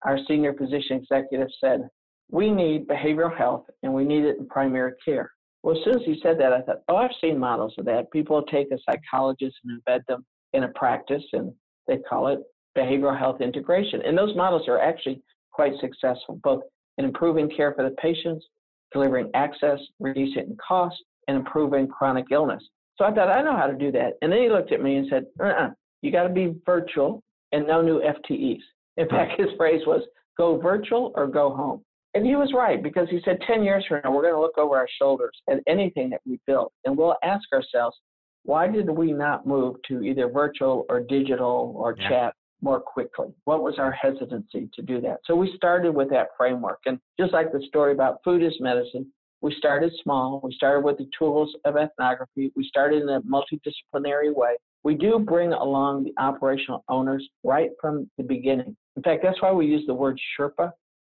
our 0.05 0.19
senior 0.29 0.55
physician 0.55 0.99
executive 0.99 1.49
said, 1.61 1.89
We 2.33 2.51
need 2.51 2.89
behavioral 2.89 3.37
health 3.37 3.67
and 3.83 3.93
we 3.93 4.05
need 4.05 4.25
it 4.25 4.39
in 4.39 4.47
primary 4.49 4.93
care. 5.05 5.31
Well, 5.63 5.77
as 5.77 5.85
soon 5.85 5.95
as 5.95 6.03
he 6.05 6.19
said 6.23 6.41
that, 6.41 6.53
I 6.53 6.63
thought, 6.63 6.79
Oh, 6.89 6.97
I've 6.97 7.11
seen 7.21 7.39
models 7.39 7.75
of 7.79 7.85
that. 7.85 8.11
People 8.11 8.43
take 8.43 8.73
a 8.73 8.79
psychologist 8.89 9.55
and 9.65 9.81
embed 9.81 10.01
them 10.09 10.25
in 10.55 10.65
a 10.65 10.69
practice, 10.69 11.23
and 11.33 11.53
they 11.87 11.99
call 11.99 12.29
it 12.29 12.41
behavioral 12.77 13.17
health 13.17 13.41
integration. 13.41 14.01
And 14.03 14.17
those 14.17 14.35
models 14.35 14.67
are 14.67 14.81
actually 14.81 15.23
quite 15.53 15.75
successful, 15.81 16.41
both 16.43 16.63
in 16.99 17.05
improving 17.05 17.51
care 17.51 17.75
for 17.75 17.85
the 17.85 17.95
patients, 17.97 18.45
delivering 18.93 19.31
access, 19.35 19.79
reducing 20.01 20.57
cost, 20.67 20.97
and 21.29 21.37
improving 21.37 21.87
chronic 21.87 22.27
illness. 22.31 22.63
So 22.97 23.05
I 23.05 23.13
thought, 23.13 23.31
I 23.31 23.43
know 23.43 23.57
how 23.57 23.67
to 23.67 23.77
do 23.77 23.93
that. 23.93 24.15
And 24.23 24.33
then 24.33 24.41
he 24.41 24.49
looked 24.49 24.73
at 24.73 24.83
me 24.83 24.97
and 24.97 25.07
said, 25.09 25.25
uh-uh, 25.41 25.71
you 26.01 26.11
got 26.11 26.25
to 26.25 26.29
be 26.29 26.55
virtual 26.65 27.23
and 27.53 27.67
no 27.67 27.83
new 27.83 28.01
FTEs. 28.01 28.61
In 28.97 29.07
hmm. 29.07 29.15
fact, 29.15 29.39
his 29.39 29.49
phrase 29.57 29.83
was, 29.87 30.03
go 30.39 30.59
virtual 30.59 31.13
or 31.15 31.27
go 31.27 31.55
home. 31.55 31.83
And 32.15 32.27
he 32.27 32.37
was 32.37 32.53
right 32.55 32.83
because 32.83 33.09
he 33.11 33.21
said 33.25 33.39
10 33.47 33.63
years 33.63 33.85
from 33.89 34.01
now, 34.05 34.13
we're 34.13 34.23
going 34.23 34.35
to 34.35 34.41
look 34.41 34.59
over 34.59 34.77
our 34.77 34.89
shoulders 34.99 35.33
at 35.49 35.61
anything 35.67 36.11
that 36.11 36.21
we 36.27 36.39
built 36.47 36.73
and 36.85 36.97
we'll 36.97 37.17
ask 37.23 37.45
ourselves, 37.53 37.97
why 38.45 38.69
did 38.69 38.91
we 38.91 39.13
not 39.13 39.47
move 39.47 39.77
to 39.89 40.03
either 40.03 40.29
virtual 40.29 40.85
or 40.89 41.01
digital 41.01 41.75
or 41.77 41.95
Yeah. 41.99 42.09
chat 42.09 42.35
more 42.61 42.81
quickly? 42.81 43.33
What 43.45 43.63
was 43.63 43.79
our 43.79 43.93
hesitancy 43.93 44.69
to 44.75 44.83
do 44.83 45.01
that? 45.01 45.21
So 45.25 45.35
we 45.35 45.57
started 45.57 45.95
with 45.95 46.11
that 46.11 46.29
framework. 46.37 46.81
And 46.87 46.99
just 47.19 47.33
like 47.33 47.51
the 47.53 47.63
story 47.63 47.93
about 47.93 48.23
food 48.25 48.43
is 48.43 48.61
medicine, 48.61 49.11
we 49.41 49.55
started 49.55 49.93
small. 50.03 50.41
We 50.43 50.53
started 50.53 50.85
with 50.85 50.99
the 50.99 51.09
tools 51.19 51.55
of 51.65 51.77
ethnography. 51.77 52.53
We 52.55 52.65
started 52.65 53.03
in 53.03 53.09
a 53.09 53.21
multidisciplinary 53.23 54.35
way. 54.35 54.57
We 54.85 54.95
do 54.95 55.19
bring 55.19 55.53
along 55.53 56.05
the 56.05 56.13
operational 56.19 56.85
owners 56.89 57.29
right 57.43 57.71
from 57.81 58.11
the 58.19 58.25
beginning. 58.25 58.77
In 58.97 59.03
fact, 59.03 59.23
that's 59.23 59.41
why 59.41 59.53
we 59.53 59.67
use 59.67 59.85
the 59.87 59.95
word 59.95 60.19
Sherpa, 60.39 60.73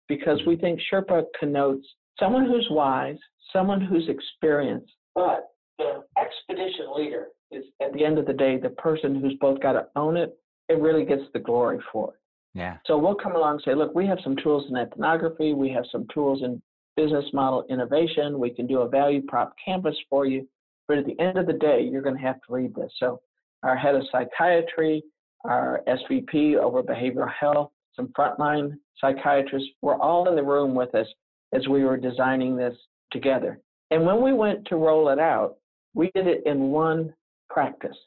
because 0.08 0.40
we 0.46 0.56
think 0.56 0.80
Sherpa 0.92 1.24
connotes 1.40 1.86
someone 2.20 2.46
who's 2.46 2.68
wise, 2.72 3.18
someone 3.54 3.82
who's 3.82 4.08
experienced, 4.10 4.92
but 5.16 5.50
the 5.78 6.04
expedition 6.20 6.88
leader 6.96 7.28
is 7.52 7.64
at 7.82 7.94
the 7.94 8.04
end 8.04 8.18
of 8.18 8.26
the 8.26 8.34
day 8.34 8.58
the 8.58 8.70
person 8.70 9.20
who's 9.20 9.36
both 9.40 9.62
got 9.62 9.74
to 9.74 9.88
own 9.96 10.18
it 10.18 10.38
and 10.70 10.82
really 10.82 11.06
gets 11.06 11.24
the 11.34 11.40
glory 11.40 11.80
for 11.92 12.10
it. 12.10 12.20
Yeah. 12.54 12.78
So 12.86 12.98
we'll 12.98 13.16
come 13.16 13.36
along 13.36 13.54
and 13.54 13.62
say, 13.64 13.76
look, 13.76 13.94
we 13.94 14.08
have 14.08 14.18
some 14.24 14.36
tools 14.36 14.66
in 14.70 14.76
ethnography, 14.76 15.54
we 15.54 15.70
have 15.70 15.86
some 15.92 16.08
tools 16.14 16.42
in 16.44 16.62
business 16.96 17.26
model 17.32 17.66
innovation, 17.70 18.40
we 18.40 18.50
can 18.50 18.66
do 18.66 18.80
a 18.80 18.90
value 18.90 19.22
prop 19.28 19.54
canvas 19.64 19.96
for 20.10 20.26
you, 20.26 20.48
but 20.88 20.98
at 20.98 21.06
the 21.06 21.20
end 21.20 21.38
of 21.38 21.46
the 21.46 21.54
day, 21.54 21.82
you're 21.82 22.02
going 22.02 22.16
to 22.16 22.22
have 22.22 22.42
to 22.48 22.54
lead 22.54 22.74
this. 22.74 22.92
So 23.00 23.22
our 23.64 23.76
head 23.76 23.96
of 23.96 24.04
psychiatry, 24.12 25.04
our 25.46 25.82
SVP 25.88 26.56
over 26.56 26.82
behavioral 26.82 27.32
health, 27.32 27.72
some 27.98 28.08
frontline 28.18 28.78
psychiatrists 29.02 29.70
were 29.82 30.02
all 30.02 30.30
in 30.30 30.36
the 30.36 30.44
room 30.44 30.74
with 30.76 30.94
us 30.96 31.08
as 31.54 31.68
we 31.68 31.84
were 31.84 31.98
designing 31.98 32.56
this 32.56 32.76
together. 33.12 33.60
And 33.92 34.06
when 34.06 34.22
we 34.22 34.34
went 34.34 34.66
to 34.68 34.76
roll 34.78 35.10
it 35.10 35.20
out, 35.20 35.56
we 35.94 36.12
did 36.14 36.28
it 36.28 36.44
in 36.46 36.70
one 36.72 37.14
practice, 37.50 37.98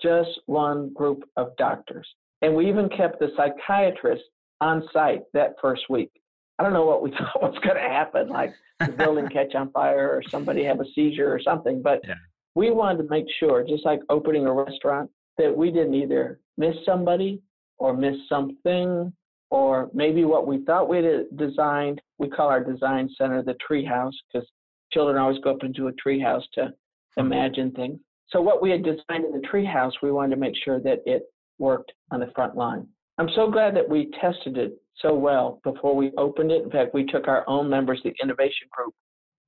just 0.00 0.30
one 0.46 0.92
group 0.94 1.24
of 1.36 1.56
doctors. 1.56 2.06
And 2.42 2.54
we 2.54 2.68
even 2.68 2.88
kept 2.88 3.18
the 3.18 3.28
psychiatrist 3.36 4.22
on 4.60 4.88
site 4.92 5.22
that 5.32 5.54
first 5.60 5.82
week. 5.90 6.10
I 6.58 6.62
don't 6.62 6.72
know 6.72 6.86
what 6.86 7.02
we 7.02 7.10
thought 7.18 7.42
was 7.42 7.58
going 7.62 7.76
to 7.76 7.82
happen, 7.82 8.28
like 8.28 8.52
the 8.80 8.92
building 8.92 9.28
catch 9.32 9.54
on 9.54 9.70
fire 9.72 10.10
or 10.10 10.22
somebody 10.30 10.64
have 10.64 10.80
a 10.80 10.84
seizure 10.94 11.32
or 11.32 11.40
something, 11.40 11.82
but 11.82 12.00
Yeah. 12.06 12.14
we 12.54 12.70
wanted 12.70 13.02
to 13.04 13.08
make 13.08 13.26
sure, 13.40 13.64
just 13.64 13.84
like 13.84 14.00
opening 14.08 14.46
a 14.46 14.52
restaurant, 14.52 15.10
that 15.38 15.56
we 15.56 15.70
didn't 15.70 15.94
either 15.94 16.40
miss 16.58 16.76
somebody 16.84 17.40
or 17.78 17.96
miss 17.96 18.16
something 18.28 19.12
or 19.52 19.90
maybe 19.92 20.24
what 20.24 20.46
we 20.46 20.64
thought 20.64 20.88
we 20.88 20.96
had 20.96 21.36
designed, 21.36 22.00
we 22.18 22.26
call 22.26 22.48
our 22.48 22.64
design 22.64 23.06
center 23.18 23.42
the 23.42 23.54
treehouse 23.70 24.14
because 24.32 24.48
children 24.90 25.18
always 25.18 25.38
go 25.44 25.50
up 25.50 25.62
into 25.62 25.88
a 25.88 25.92
treehouse 25.92 26.44
to 26.54 26.72
hmm. 27.16 27.20
imagine 27.20 27.70
things. 27.72 28.00
So 28.30 28.40
what 28.40 28.62
we 28.62 28.70
had 28.70 28.82
designed 28.82 29.26
in 29.26 29.32
the 29.32 29.46
treehouse, 29.46 29.92
we 30.02 30.10
wanted 30.10 30.34
to 30.36 30.40
make 30.40 30.54
sure 30.64 30.80
that 30.80 31.00
it 31.04 31.24
worked 31.58 31.92
on 32.10 32.20
the 32.20 32.32
front 32.34 32.56
line. 32.56 32.86
I'm 33.18 33.28
so 33.36 33.50
glad 33.50 33.76
that 33.76 33.86
we 33.86 34.10
tested 34.18 34.56
it 34.56 34.72
so 34.96 35.14
well 35.14 35.60
before 35.64 35.94
we 35.94 36.12
opened 36.16 36.50
it. 36.50 36.62
In 36.62 36.70
fact, 36.70 36.94
we 36.94 37.04
took 37.04 37.28
our 37.28 37.44
own 37.46 37.68
members, 37.68 38.00
the 38.02 38.14
innovation 38.22 38.68
group, 38.72 38.94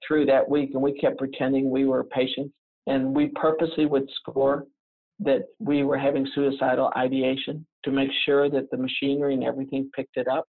through 0.06 0.26
that 0.26 0.46
week 0.46 0.72
and 0.74 0.82
we 0.82 0.92
kept 0.98 1.16
pretending 1.16 1.70
we 1.70 1.86
were 1.86 2.04
patients 2.04 2.52
and 2.86 3.16
we 3.16 3.28
purposely 3.34 3.86
would 3.86 4.06
score 4.20 4.66
that 5.20 5.44
we 5.58 5.84
were 5.84 5.98
having 5.98 6.28
suicidal 6.34 6.92
ideation 6.96 7.64
to 7.84 7.90
make 7.90 8.10
sure 8.24 8.50
that 8.50 8.70
the 8.70 8.76
machinery 8.76 9.34
and 9.34 9.44
everything 9.44 9.90
picked 9.94 10.16
it 10.16 10.28
up. 10.28 10.46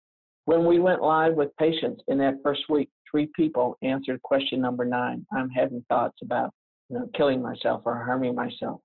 When 0.46 0.66
we 0.66 0.79
went 0.79 1.03
live 1.03 1.35
with 1.35 1.57
patients 1.59 2.03
in 2.09 2.18
that 2.18 2.35
first 2.42 2.62
week, 2.68 2.90
three 3.11 3.31
people 3.35 3.77
answered 3.83 4.20
question 4.22 4.61
number 4.61 4.85
nine. 4.85 5.27
I'm 5.37 5.48
having 5.50 5.85
thoughts 5.88 6.16
about 6.22 6.50
you 6.88 6.98
know, 6.98 7.09
killing 7.16 7.40
myself 7.42 7.83
or 7.85 7.96
harming 8.05 8.35
myself. 8.35 8.81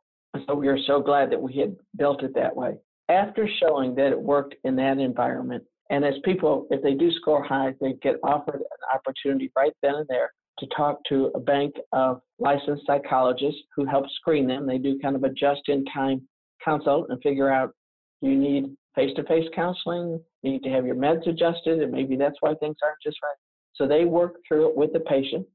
So 0.47 0.55
we 0.55 0.67
are 0.67 0.77
so 0.85 1.01
glad 1.01 1.31
that 1.31 1.41
we 1.41 1.57
had 1.57 1.75
built 1.97 2.23
it 2.23 2.33
that 2.35 2.55
way. 2.55 2.75
After 3.09 3.49
showing 3.59 3.95
that 3.95 4.11
it 4.11 4.19
worked 4.19 4.55
in 4.63 4.75
that 4.75 4.99
environment, 4.99 5.63
and 5.89 6.05
as 6.05 6.13
people, 6.23 6.67
if 6.69 6.83
they 6.83 6.93
do 6.93 7.11
score 7.13 7.43
high, 7.43 7.73
they 7.81 7.93
get 8.03 8.17
offered 8.23 8.61
an 8.61 8.95
opportunity 8.95 9.51
right 9.55 9.73
then 9.81 9.95
and 9.95 10.07
there 10.07 10.31
to 10.59 10.67
talk 10.75 10.99
to 11.09 11.31
a 11.35 11.39
bank 11.39 11.75
of 11.91 12.21
licensed 12.39 12.85
psychologists 12.85 13.61
who 13.75 13.85
help 13.85 14.05
screen 14.15 14.47
them. 14.47 14.65
They 14.67 14.77
do 14.77 14.99
kind 14.99 15.15
of 15.15 15.23
a 15.23 15.29
just 15.29 15.61
in 15.67 15.85
time 15.85 16.27
consult 16.63 17.07
and 17.09 17.21
figure 17.21 17.49
out 17.49 17.73
you 18.21 18.35
need 18.35 18.75
face 18.95 19.11
to 19.15 19.23
face 19.23 19.47
counseling? 19.55 20.19
You 20.41 20.51
need 20.51 20.63
to 20.63 20.69
have 20.69 20.85
your 20.85 20.95
meds 20.95 21.27
adjusted, 21.27 21.81
and 21.81 21.91
maybe 21.91 22.15
that's 22.15 22.35
why 22.41 22.53
things 22.55 22.75
aren't 22.83 23.01
just 23.03 23.17
right. 23.23 23.35
So 23.75 23.87
they 23.87 24.05
work 24.05 24.35
through 24.47 24.69
it 24.69 24.77
with 24.77 24.93
the 24.93 24.99
patient. 25.01 25.45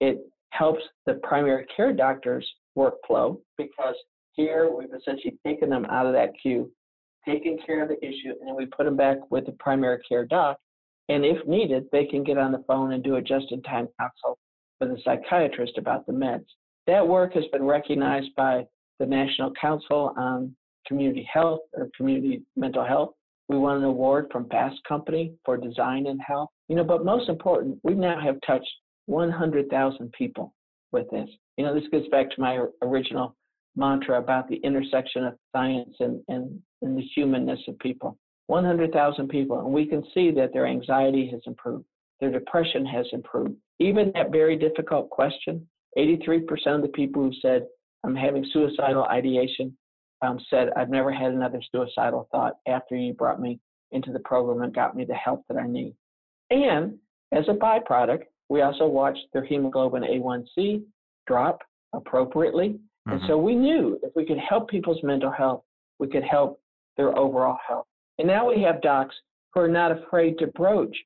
It 0.00 0.18
helps 0.50 0.82
the 1.06 1.14
primary 1.22 1.66
care 1.74 1.92
doctor's 1.92 2.48
workflow 2.76 3.38
because 3.56 3.94
here 4.32 4.70
we've 4.70 4.92
essentially 4.94 5.38
taken 5.46 5.70
them 5.70 5.86
out 5.86 6.06
of 6.06 6.12
that 6.12 6.30
queue, 6.40 6.70
taken 7.26 7.58
care 7.64 7.82
of 7.82 7.88
the 7.88 7.98
issue, 8.04 8.34
and 8.40 8.48
then 8.48 8.56
we 8.56 8.66
put 8.66 8.84
them 8.84 8.96
back 8.96 9.18
with 9.30 9.46
the 9.46 9.52
primary 9.52 10.00
care 10.08 10.26
doc. 10.26 10.58
And 11.08 11.24
if 11.24 11.46
needed, 11.46 11.84
they 11.92 12.06
can 12.06 12.24
get 12.24 12.38
on 12.38 12.52
the 12.52 12.64
phone 12.66 12.92
and 12.92 13.02
do 13.02 13.16
a 13.16 13.22
just 13.22 13.50
in 13.50 13.62
time 13.62 13.88
consult 13.98 14.38
with 14.80 14.90
a 14.90 15.02
psychiatrist 15.04 15.78
about 15.78 16.06
the 16.06 16.12
meds. 16.12 16.46
That 16.86 17.06
work 17.06 17.34
has 17.34 17.44
been 17.52 17.64
recognized 17.64 18.34
by 18.36 18.64
the 18.98 19.06
National 19.06 19.52
Council 19.60 20.14
on 20.16 20.54
Community 20.86 21.28
Health 21.32 21.60
or 21.74 21.88
Community 21.96 22.42
Mental 22.56 22.84
Health. 22.84 23.14
We 23.48 23.58
won 23.58 23.78
an 23.78 23.84
award 23.84 24.28
from 24.32 24.48
Fast 24.48 24.76
Company 24.88 25.34
for 25.44 25.56
design 25.56 26.06
and 26.06 26.20
health. 26.20 26.48
You 26.68 26.76
know, 26.76 26.84
but 26.84 27.04
most 27.04 27.28
important, 27.28 27.78
we 27.82 27.94
now 27.94 28.20
have 28.20 28.36
touched 28.46 28.70
100,000 29.06 30.12
people 30.12 30.54
with 30.90 31.10
this. 31.10 31.28
You 31.56 31.64
know, 31.64 31.74
this 31.74 31.88
goes 31.90 32.08
back 32.08 32.30
to 32.30 32.40
my 32.40 32.64
original 32.82 33.36
mantra 33.76 34.18
about 34.18 34.48
the 34.48 34.56
intersection 34.56 35.24
of 35.24 35.34
science 35.54 35.94
and, 36.00 36.20
and, 36.28 36.60
and 36.82 36.96
the 36.96 37.02
humanness 37.14 37.60
of 37.68 37.78
people. 37.78 38.18
100,000 38.46 39.28
people, 39.28 39.60
and 39.60 39.72
we 39.72 39.86
can 39.86 40.02
see 40.14 40.30
that 40.32 40.52
their 40.52 40.66
anxiety 40.66 41.28
has 41.30 41.40
improved, 41.46 41.84
their 42.20 42.30
depression 42.30 42.84
has 42.84 43.06
improved. 43.12 43.54
Even 43.78 44.12
that 44.14 44.30
very 44.30 44.56
difficult 44.56 45.10
question, 45.10 45.66
83% 45.98 46.42
of 46.66 46.82
the 46.82 46.88
people 46.88 47.22
who 47.22 47.32
said, 47.40 47.66
I'm 48.04 48.16
having 48.16 48.44
suicidal 48.52 49.04
ideation, 49.04 49.76
um, 50.22 50.38
said, 50.48 50.68
I've 50.76 50.90
never 50.90 51.12
had 51.12 51.32
another 51.32 51.60
suicidal 51.74 52.28
thought 52.30 52.54
after 52.66 52.96
you 52.96 53.12
brought 53.12 53.40
me 53.40 53.58
into 53.90 54.12
the 54.12 54.20
program 54.20 54.62
and 54.62 54.74
got 54.74 54.96
me 54.96 55.04
the 55.04 55.14
help 55.14 55.44
that 55.48 55.58
I 55.58 55.66
need. 55.66 55.94
And 56.50 56.98
as 57.32 57.44
a 57.48 57.52
byproduct, 57.52 58.22
we 58.48 58.62
also 58.62 58.86
watched 58.86 59.26
their 59.32 59.44
hemoglobin 59.44 60.02
A1C 60.02 60.82
drop 61.26 61.60
appropriately. 61.92 62.68
Mm-hmm. 63.08 63.12
And 63.12 63.20
so 63.26 63.36
we 63.36 63.54
knew 63.54 63.98
if 64.02 64.12
we 64.14 64.24
could 64.24 64.38
help 64.38 64.68
people's 64.68 65.02
mental 65.02 65.30
health, 65.30 65.62
we 65.98 66.08
could 66.08 66.24
help 66.24 66.60
their 66.96 67.16
overall 67.18 67.58
health. 67.66 67.86
And 68.18 68.28
now 68.28 68.48
we 68.48 68.62
have 68.62 68.82
docs 68.82 69.14
who 69.52 69.60
are 69.60 69.68
not 69.68 69.92
afraid 69.92 70.38
to 70.38 70.46
broach 70.48 70.96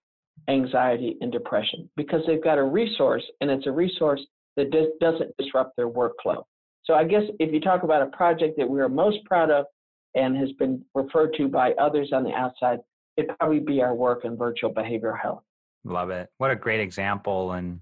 anxiety 0.48 1.16
and 1.20 1.32
depression 1.32 1.88
because 1.96 2.20
they've 2.26 2.42
got 2.42 2.58
a 2.58 2.62
resource 2.62 3.24
and 3.40 3.50
it's 3.50 3.66
a 3.66 3.72
resource 3.72 4.20
that 4.56 4.70
doesn't 5.00 5.36
disrupt 5.38 5.76
their 5.76 5.88
workflow. 5.88 6.42
So 6.84 6.94
I 6.94 7.04
guess 7.04 7.22
if 7.40 7.52
you 7.52 7.60
talk 7.60 7.82
about 7.82 8.02
a 8.02 8.06
project 8.06 8.56
that 8.58 8.68
we 8.68 8.80
are 8.80 8.88
most 8.88 9.18
proud 9.24 9.50
of 9.50 9.66
and 10.14 10.36
has 10.36 10.52
been 10.52 10.84
referred 10.94 11.34
to 11.36 11.48
by 11.48 11.72
others 11.72 12.10
on 12.12 12.22
the 12.22 12.32
outside, 12.32 12.78
it'd 13.16 13.36
probably 13.38 13.60
be 13.60 13.82
our 13.82 13.94
work 13.94 14.24
in 14.24 14.36
virtual 14.36 14.72
behavioral 14.72 15.20
health. 15.20 15.42
Love 15.84 16.10
it. 16.10 16.28
What 16.38 16.50
a 16.50 16.56
great 16.56 16.80
example. 16.80 17.52
And 17.52 17.80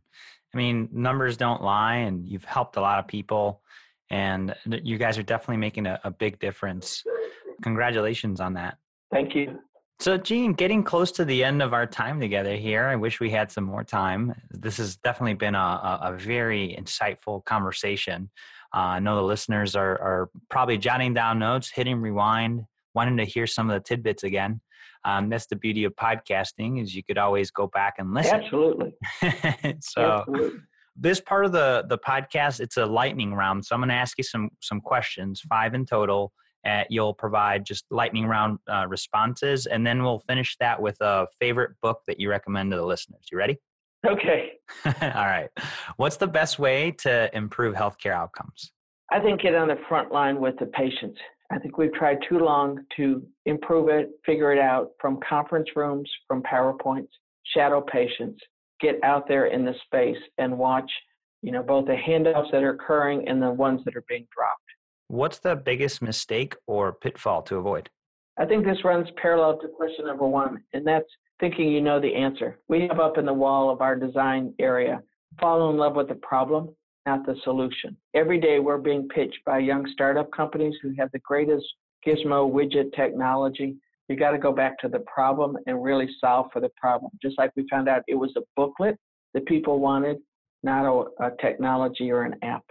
I 0.53 0.57
mean, 0.57 0.89
numbers 0.93 1.37
don't 1.37 1.63
lie, 1.63 1.97
and 1.97 2.27
you've 2.27 2.45
helped 2.45 2.77
a 2.77 2.81
lot 2.81 2.99
of 2.99 3.09
people, 3.09 3.63
and 4.11 4.51
uh, 4.51 4.77
you 4.83 4.99
guys 4.99 5.19
are 5.19 5.23
definitely 5.23 5.57
making 5.57 5.87
a, 5.87 6.01
a 6.05 6.11
big 6.11 6.39
difference. 6.39 7.03
Congratulations 7.63 8.41
on 8.41 8.55
that. 8.55 8.79
Thank 9.14 9.37
you. 9.37 9.61
So, 10.00 10.18
Jean, 10.18 10.55
getting 10.55 10.83
close 10.83 11.12
to 11.12 11.24
the 11.24 11.44
end 11.44 11.62
of 11.62 11.72
our 11.72 11.87
time 11.87 12.18
together 12.18 12.57
here, 12.57 12.87
I 12.87 12.96
wish 12.96 13.20
we 13.20 13.31
had 13.31 13.48
some 13.53 13.62
more 13.62 13.85
time. 13.85 14.35
This 14.50 14.79
has 14.79 14.96
definitely 14.96 15.35
been 15.35 15.55
a, 15.55 16.00
a, 16.03 16.16
very 16.18 16.77
insightful 16.77 17.44
conversation. 17.44 18.29
Uh, 18.74 18.79
I 18.79 18.98
know 18.98 19.14
the 19.14 19.22
listeners 19.22 19.77
are, 19.77 19.92
are 20.00 20.31
probably 20.50 20.79
jotting 20.79 21.14
down 21.14 21.38
notes, 21.38 21.70
hitting 21.72 22.00
rewind, 22.00 22.62
wanting 22.92 23.16
to 23.18 23.24
hear 23.24 23.46
some 23.46 23.70
of 23.70 23.74
the 23.74 23.88
tidbits 23.88 24.24
again. 24.24 24.61
Um, 25.05 25.29
that's 25.29 25.46
the 25.46 25.57
beauty 25.57 25.85
of 25.85 25.94
podcasting 25.94 26.83
is 26.83 26.96
you 26.96 27.05
could 27.05 27.16
always 27.16 27.53
go 27.53 27.68
back 27.68 27.94
and 27.98 28.12
listen. 28.12 28.40
Absolutely. 28.40 28.94
so 29.81 30.24
Absolutely. 30.29 30.59
this 30.96 31.20
part 31.20 31.44
of 31.44 31.53
the 31.53 31.85
the 31.88 31.98
podcast, 31.98 32.59
it's 32.59 32.79
a 32.79 32.87
lightning 32.87 33.33
round. 33.33 33.64
So 33.64 33.77
I'm 33.77 33.81
going 33.81 33.90
to 33.90 33.94
ask 33.94 34.18
you 34.18 34.24
some 34.24 34.50
some 34.61 34.81
questions, 34.81 35.40
five 35.48 35.74
in 35.74 35.87
total. 35.87 36.33
Uh, 36.64 36.85
you'll 36.88 37.14
provide 37.14 37.64
just 37.64 37.85
lightning 37.90 38.27
round 38.27 38.59
uh, 38.70 38.87
responses, 38.88 39.66
and 39.66 39.87
then 39.87 40.03
we'll 40.03 40.20
finish 40.20 40.57
that 40.61 40.81
with 40.81 40.96
a 41.00 41.27
favorite 41.40 41.72
book 41.83 42.00
that 42.07 42.18
you 42.18 42.31
recommend 42.31 42.70
to 42.70 42.77
the 42.77 42.85
listeners. 42.85 43.27
You 43.31 43.38
ready? 43.38 43.59
Okay. 44.07 44.53
All 44.85 44.92
right. 44.92 45.48
What's 45.96 46.16
the 46.16 46.27
best 46.27 46.59
way 46.59 46.90
to 46.98 47.35
improve 47.35 47.74
healthcare 47.74 48.12
outcomes? 48.12 48.72
I 49.11 49.20
think 49.20 49.42
get 49.42 49.55
on 49.55 49.68
the 49.68 49.79
front 49.88 50.12
line 50.12 50.40
with 50.40 50.59
the 50.59 50.66
patients. 50.66 51.18
I 51.50 51.59
think 51.59 51.79
we've 51.79 51.92
tried 51.92 52.18
too 52.29 52.38
long 52.38 52.85
to 52.96 53.22
improve 53.46 53.88
it, 53.88 54.11
figure 54.24 54.53
it 54.53 54.59
out 54.59 54.90
from 55.00 55.20
conference 55.27 55.68
rooms, 55.77 56.11
from 56.27 56.42
PowerPoints, 56.42 57.09
shadow 57.55 57.81
patients, 57.81 58.40
get 58.81 58.96
out 59.05 59.29
there 59.29 59.46
in 59.46 59.64
the 59.64 59.74
space 59.85 60.20
and 60.38 60.57
watch, 60.59 60.90
you 61.42 61.53
know, 61.53 61.62
both 61.62 61.87
the 61.87 61.94
handoffs 61.94 62.50
that 62.50 62.62
are 62.62 62.70
occurring 62.70 63.29
and 63.29 63.42
the 63.42 63.50
ones 63.50 63.83
that 63.85 63.94
are 63.94 64.05
being 64.09 64.27
dropped. 64.35 64.63
What's 65.14 65.38
the 65.38 65.55
biggest 65.55 66.03
mistake 66.03 66.57
or 66.66 66.92
pitfall 66.92 67.42
to 67.42 67.55
avoid? 67.55 67.88
I 68.37 68.46
think 68.46 68.64
this 68.64 68.85
runs 68.85 69.07
parallel 69.22 69.61
to 69.61 69.68
question 69.68 70.07
number 70.07 70.27
one, 70.27 70.61
and 70.72 70.85
that's 70.85 71.07
thinking 71.38 71.68
you 71.68 71.81
know 71.81 72.00
the 72.00 72.12
answer. 72.12 72.59
We 72.68 72.88
have 72.88 72.98
up 72.98 73.16
in 73.16 73.24
the 73.24 73.33
wall 73.33 73.70
of 73.70 73.81
our 73.81 73.94
design 73.94 74.53
area, 74.59 75.00
fall 75.40 75.70
in 75.70 75.77
love 75.77 75.94
with 75.94 76.09
the 76.09 76.16
problem 76.16 76.74
not 77.07 77.24
the 77.27 77.37
solution. 77.44 77.96
Every 78.14 78.40
day 78.40 78.59
we're 78.59 78.79
being 78.79 79.07
pitched 79.07 79.38
by 79.46 79.61
young 79.61 79.87
startup 79.92 80.33
companies 80.33 80.74
who 80.83 80.92
have 80.98 81.12
the 81.12 81.20
greatest 81.20 81.64
gizmo 82.05 82.50
widget 82.50 82.92
technology. 82.96 83.77
You 84.09 84.16
got 84.16 84.33
to 84.33 84.38
go 84.38 84.50
back 84.50 84.81
to 84.81 84.88
the 84.88 85.00
problem 85.00 85.57
and 85.66 85.81
really 85.81 86.09
solve 86.20 86.46
for 86.53 86.61
the 86.61 86.70
problem. 86.77 87.12
Just 87.22 87.38
like 87.38 87.53
we 87.55 87.68
found 87.70 87.88
out 87.88 88.03
it 88.09 88.16
was 88.16 88.33
a 88.37 88.42
booklet 88.57 88.98
that 89.33 89.46
people 89.46 89.79
wanted, 89.79 90.16
not 90.64 90.87
a, 90.87 91.24
a 91.24 91.31
technology 91.40 92.11
or 92.11 92.22
an 92.22 92.35
app. 92.42 92.64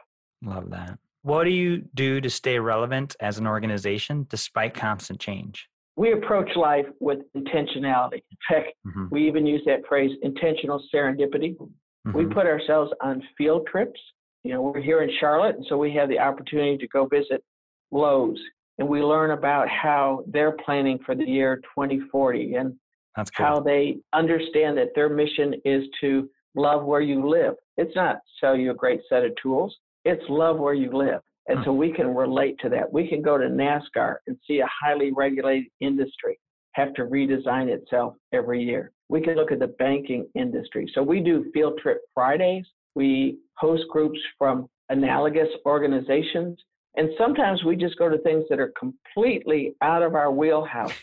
Love 0.43 0.69
that. 0.71 0.99
What 1.24 1.46
do 1.46 1.50
you 1.50 1.84
do 1.94 2.22
to 2.22 2.30
stay 2.30 2.60
relevant 2.60 3.16
as 3.20 3.38
an 3.38 3.48
organization 3.48 4.28
despite 4.30 4.74
constant 4.74 5.20
change? 5.20 5.68
We 5.96 6.14
approach 6.14 6.50
life 6.56 6.86
with 7.00 7.20
intentionality. 7.36 8.24
In 8.32 8.38
fact, 8.50 8.74
mm-hmm. 8.86 9.08
we 9.12 9.28
even 9.28 9.46
use 9.46 9.62
that 9.65 9.82
phrase 9.88 10.12
intentional 10.21 10.84
serendipity. 10.94 11.56
Mm-hmm. 11.58 12.17
We 12.17 12.26
put 12.26 12.46
ourselves 12.46 12.92
on 13.02 13.21
field 13.38 13.67
trips 13.67 14.00
you 14.44 14.52
know, 14.52 14.62
we're 14.62 14.82
here 14.82 15.02
in 15.02 15.10
Charlotte, 15.19 15.56
and 15.56 15.65
so 15.69 15.78
we 15.78 15.94
have 15.94 16.10
the 16.10 16.19
opportunity 16.19 16.78
to 16.78 16.88
go 16.88 17.06
visit 17.06 17.44
Lowe's, 17.92 18.40
and 18.78 18.88
we 18.88 19.02
learn 19.02 19.32
about 19.32 19.69
how 19.69 20.24
they're 20.28 20.58
planning 20.65 21.00
for 21.06 21.15
the 21.15 21.24
year 21.24 21.58
2040 21.78 22.56
and 22.56 22.76
cool. 23.15 23.26
how 23.34 23.60
they 23.62 24.00
understand 24.12 24.78
that 24.78 24.90
their 24.96 25.10
mission 25.10 25.54
is 25.63 25.86
to 26.02 26.30
love 26.56 26.84
where 26.84 27.02
you 27.02 27.28
live. 27.28 27.56
It's 27.78 27.96
not 27.96 28.17
sell 28.40 28.56
you 28.56 28.71
a 28.71 28.76
great 28.76 29.02
set 29.08 29.24
of 29.24 29.32
tools, 29.42 29.76
it's 30.06 30.23
love 30.29 30.58
where 30.58 30.73
you 30.73 30.91
live. 30.91 31.21
And 31.47 31.60
hmm. 31.60 31.65
so 31.65 31.73
we 31.73 31.91
can 31.91 32.13
relate 32.13 32.58
to 32.62 32.69
that. 32.69 32.91
We 32.91 33.08
can 33.08 33.21
go 33.21 33.37
to 33.37 33.45
NASCAR 33.45 34.15
and 34.27 34.37
see 34.47 34.60
a 34.60 34.67
highly 34.81 35.12
regulated 35.12 35.67
industry 35.79 36.39
have 36.73 36.93
to 36.95 37.04
redesign 37.04 37.67
itself 37.67 38.15
every 38.31 38.63
year. 38.63 38.91
We 39.08 39.21
can 39.21 39.35
look 39.35 39.51
at 39.51 39.60
the 39.60 39.67
banking 39.67 40.27
industry. 40.33 40.89
So 40.95 41.04
we 41.04 41.19
do 41.19 41.51
field 41.54 41.77
trip 41.79 42.01
Fridays 42.15 42.65
we 42.95 43.39
host 43.58 43.83
groups 43.89 44.19
from 44.37 44.67
analogous 44.89 45.49
organizations. 45.65 46.60
And 46.95 47.10
sometimes 47.17 47.63
we 47.63 47.75
just 47.75 47.97
go 47.97 48.10
to 48.10 48.17
things 48.19 48.45
that 48.49 48.60
are 48.60 48.71
completely 48.77 49.75
out 49.81 50.04
of 50.04 50.15
our 50.15 50.31
wheelhouse. 50.31 50.93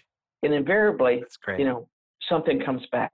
And 0.43 0.55
invariably, 0.55 1.23
you 1.59 1.65
know, 1.65 1.89
something 2.29 2.61
comes 2.61 2.83
back. 2.93 3.13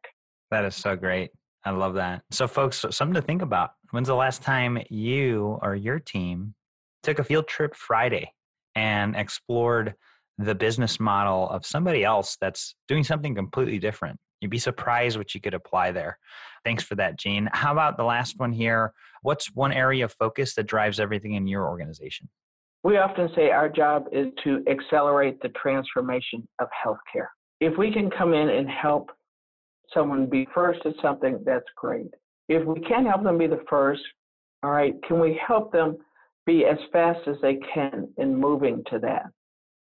That 0.51 0.64
is 0.64 0.76
so 0.76 0.95
great. 0.95 1.30
I 1.67 1.71
love 1.71 1.95
that. 1.95 2.23
So, 2.31 2.47
folks, 2.47 2.85
something 2.91 3.14
to 3.14 3.21
think 3.21 3.43
about. 3.43 3.73
When's 3.91 4.07
the 4.07 4.14
last 4.14 4.41
time 4.41 4.79
you 4.89 5.59
or 5.62 5.75
your 5.75 5.99
team 5.99 6.55
took 7.03 7.19
a 7.19 7.25
field 7.25 7.49
trip 7.49 7.75
Friday 7.75 8.33
and 8.77 9.17
explored 9.17 9.95
the 10.39 10.55
business 10.55 11.01
model 11.01 11.51
of 11.51 11.67
somebody 11.67 12.05
else 12.05 12.37
that's 12.41 12.77
doing 12.87 13.03
something 13.03 13.35
completely 13.35 13.81
different? 13.81 14.17
You'd 14.41 14.53
be 14.53 14.59
surprised 14.59 15.19
what 15.19 15.35
you 15.35 15.41
could 15.41 15.55
apply 15.55 15.91
there. 15.91 16.19
Thanks 16.64 16.85
for 16.85 16.95
that, 16.95 17.19
Jean. 17.19 17.49
How 17.53 17.73
about 17.73 17.97
the 17.97 18.05
last 18.05 18.39
one 18.39 18.53
here? 18.53 18.93
What's 19.23 19.53
one 19.53 19.73
area 19.73 20.05
of 20.05 20.12
focus 20.12 20.55
that 20.55 20.69
drives 20.69 21.01
everything 21.01 21.33
in 21.33 21.49
your 21.49 21.67
organization? 21.67 22.29
We 22.85 22.99
often 22.99 23.29
say 23.35 23.51
our 23.51 23.69
job 23.69 24.05
is 24.12 24.29
to 24.45 24.62
accelerate 24.71 25.43
the 25.43 25.49
transformation 25.61 26.47
of 26.61 26.69
healthcare. 26.87 27.27
If 27.61 27.77
we 27.77 27.93
can 27.93 28.09
come 28.09 28.35
in 28.35 28.51
and 28.51 28.71
help 28.71 29.11
someone 29.93 30.26
be 30.26 30.47
first 30.55 30.80
at 30.84 30.95
something, 31.03 31.43
that's 31.45 31.64
great. 31.76 32.12
If 32.49 32.66
we 32.66 32.80
can't 32.80 33.07
help 33.07 33.22
them 33.24 33.39
be 33.39 33.47
the 33.47 33.64
first, 33.68 34.03
all 34.62 34.70
right, 34.70 34.95
can 35.07 35.20
we 35.20 35.41
help 35.47 35.72
them 35.72 35.97
be 36.45 36.64
as 36.64 36.78
fast 36.93 37.20
as 37.26 37.37
they 37.43 37.59
can 37.74 38.09
in 38.18 38.34
moving 38.34 38.82
to 38.91 38.99
that? 39.01 39.26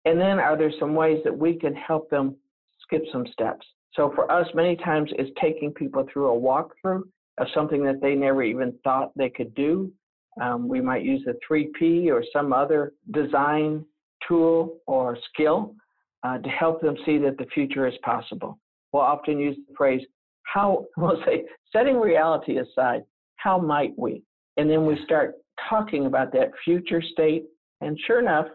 And 0.04 0.20
then 0.20 0.38
are 0.38 0.56
there 0.56 0.72
some 0.78 0.94
ways 0.94 1.20
that 1.24 1.36
we 1.36 1.54
can 1.54 1.74
help 1.74 2.10
them 2.10 2.36
skip 2.80 3.02
some 3.12 3.26
steps? 3.32 3.66
So 3.94 4.12
for 4.14 4.30
us, 4.30 4.46
many 4.54 4.76
times 4.76 5.10
it's 5.18 5.30
taking 5.40 5.72
people 5.72 6.06
through 6.12 6.32
a 6.32 6.40
walkthrough 6.40 7.02
of 7.38 7.46
something 7.54 7.84
that 7.84 8.00
they 8.00 8.14
never 8.14 8.42
even 8.42 8.74
thought 8.84 9.12
they 9.16 9.30
could 9.30 9.54
do. 9.54 9.92
Um, 10.40 10.68
we 10.68 10.80
might 10.80 11.02
use 11.02 11.26
a 11.26 11.34
3P 11.50 12.08
or 12.08 12.22
some 12.32 12.52
other 12.52 12.92
design 13.12 13.84
tool 14.26 14.78
or 14.86 15.16
skill 15.32 15.74
uh, 16.22 16.38
to 16.38 16.48
help 16.48 16.80
them 16.80 16.96
see 17.06 17.18
that 17.18 17.38
the 17.38 17.46
future 17.54 17.86
is 17.86 17.94
possible 18.02 18.58
will 18.96 19.02
often 19.02 19.38
use 19.38 19.56
the 19.68 19.74
phrase, 19.76 20.00
how, 20.44 20.86
we'll 20.96 21.22
say, 21.24 21.44
setting 21.72 22.00
reality 22.00 22.58
aside, 22.58 23.02
how 23.36 23.58
might 23.58 23.92
we? 23.96 24.22
And 24.56 24.70
then 24.70 24.86
we 24.86 24.98
start 25.04 25.34
talking 25.68 26.06
about 26.06 26.32
that 26.32 26.50
future 26.64 27.02
state. 27.02 27.44
And 27.82 27.98
sure 28.06 28.20
enough, 28.20 28.46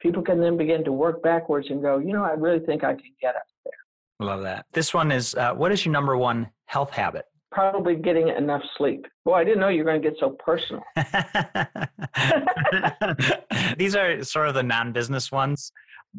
people 0.00 0.22
can 0.22 0.40
then 0.40 0.56
begin 0.56 0.82
to 0.84 0.92
work 0.92 1.22
backwards 1.22 1.68
and 1.70 1.80
go, 1.80 1.98
you 1.98 2.12
know, 2.12 2.24
I 2.24 2.32
really 2.32 2.58
think 2.60 2.82
I 2.82 2.94
can 2.94 3.02
get 3.20 3.36
us 3.36 3.42
there. 3.64 4.26
Love 4.26 4.42
that. 4.42 4.66
This 4.72 4.92
one 4.92 5.12
is 5.12 5.34
uh, 5.34 5.54
what 5.54 5.70
is 5.70 5.84
your 5.84 5.92
number 5.92 6.16
one 6.16 6.50
health 6.66 6.90
habit? 6.90 7.26
Probably 7.52 7.94
getting 7.94 8.28
enough 8.28 8.62
sleep. 8.76 9.06
Well, 9.24 9.36
I 9.36 9.44
didn't 9.44 9.60
know 9.60 9.68
you 9.68 9.84
were 9.84 9.90
going 9.90 10.02
to 10.02 10.10
get 10.10 10.18
so 10.18 10.30
personal. 10.30 10.82
These 13.78 13.94
are 13.94 14.24
sort 14.24 14.48
of 14.48 14.54
the 14.54 14.64
non 14.64 14.92
business 14.92 15.30
ones. 15.30 15.70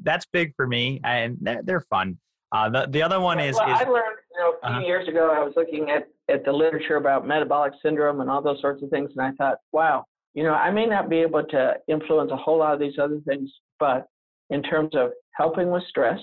That's 0.04 0.26
big 0.32 0.54
for 0.56 0.68
me, 0.68 1.02
and 1.04 1.38
they're 1.64 1.86
fun. 1.90 2.18
Uh, 2.52 2.70
the, 2.70 2.88
the 2.90 3.02
other 3.02 3.20
one 3.20 3.40
is, 3.40 3.56
well, 3.56 3.70
is 3.70 3.82
I 3.82 3.90
learned 3.90 4.18
you 4.34 4.40
know, 4.40 4.54
a 4.64 4.68
few 4.68 4.78
uh-huh. 4.78 4.86
years 4.86 5.08
ago, 5.08 5.32
I 5.36 5.44
was 5.44 5.54
looking 5.58 5.90
at, 5.90 6.08
at 6.30 6.46
the 6.46 6.52
literature 6.52 6.96
about 6.96 7.28
metabolic 7.28 7.74
syndrome 7.82 8.22
and 8.22 8.30
all 8.30 8.42
those 8.42 8.62
sorts 8.62 8.82
of 8.84 8.90
things, 8.90 9.12
and 9.16 9.26
I 9.26 9.32
thought, 9.32 9.58
wow, 9.74 10.06
you 10.34 10.44
know, 10.44 10.54
I 10.54 10.72
may 10.72 10.86
not 10.86 11.10
be 11.10 11.18
able 11.18 11.44
to 11.44 11.74
influence 11.88 12.32
a 12.32 12.38
whole 12.38 12.60
lot 12.60 12.74
of 12.74 12.80
these 12.80 12.98
other 13.02 13.20
things, 13.28 13.52
but 13.80 14.08
in 14.50 14.64
terms 14.64 14.96
of 14.96 15.12
helping 15.34 15.72
with 15.72 15.84
stress, 15.90 16.20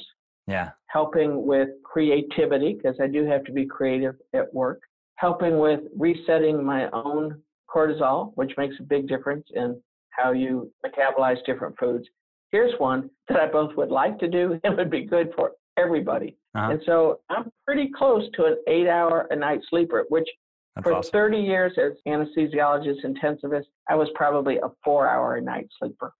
yeah, 0.47 0.71
helping 0.87 1.45
with 1.47 1.69
creativity, 1.85 2.75
because 2.75 2.97
I 3.01 3.07
do 3.07 3.27
have 3.27 3.45
to 3.45 3.53
be 3.53 3.67
creative 3.67 4.15
at 4.33 4.53
work, 4.55 4.81
helping 5.17 5.59
with 5.59 5.81
resetting 5.97 6.65
my 6.65 6.89
own 6.93 7.43
cortisol, 7.69 8.33
which 8.37 8.53
makes 8.57 8.77
a 8.81 8.83
big 8.83 9.09
difference 9.09 9.47
in 9.55 9.81
how 10.11 10.33
you 10.33 10.71
metabolize 10.87 11.45
different 11.45 11.77
foods. 11.79 12.07
Here's 12.51 12.79
one 12.79 13.11
that 13.29 13.41
I 13.41 13.47
both 13.47 13.75
would 13.77 13.91
like 13.91 14.19
to 14.21 14.29
do 14.29 14.61
and 14.65 14.77
would 14.77 14.91
be 14.91 15.05
good 15.05 15.33
for 15.37 15.53
everybody. 15.77 16.37
Uh-huh. 16.55 16.73
And 16.73 16.83
so 16.87 17.21
I'm 17.31 17.51
pretty 17.67 17.91
close 17.97 18.25
to 18.35 18.45
an 18.45 18.57
eight 18.67 18.89
hour 18.89 19.27
a 19.31 19.37
night 19.37 19.61
sleeper, 19.69 20.05
which 20.09 20.29
That's 20.77 20.85
for 20.85 20.95
awesome. 20.95 21.13
30 21.13 21.39
years 21.39 21.73
as 21.79 21.93
anesthesiologist, 22.07 23.05
intensivist, 23.05 23.65
I 23.89 23.95
was 23.97 24.09
probably 24.15 24.59
a 24.59 24.69
four 24.85 25.09
hour 25.09 25.37
a 25.37 25.41
night 25.41 25.69
sleeper. 25.79 26.13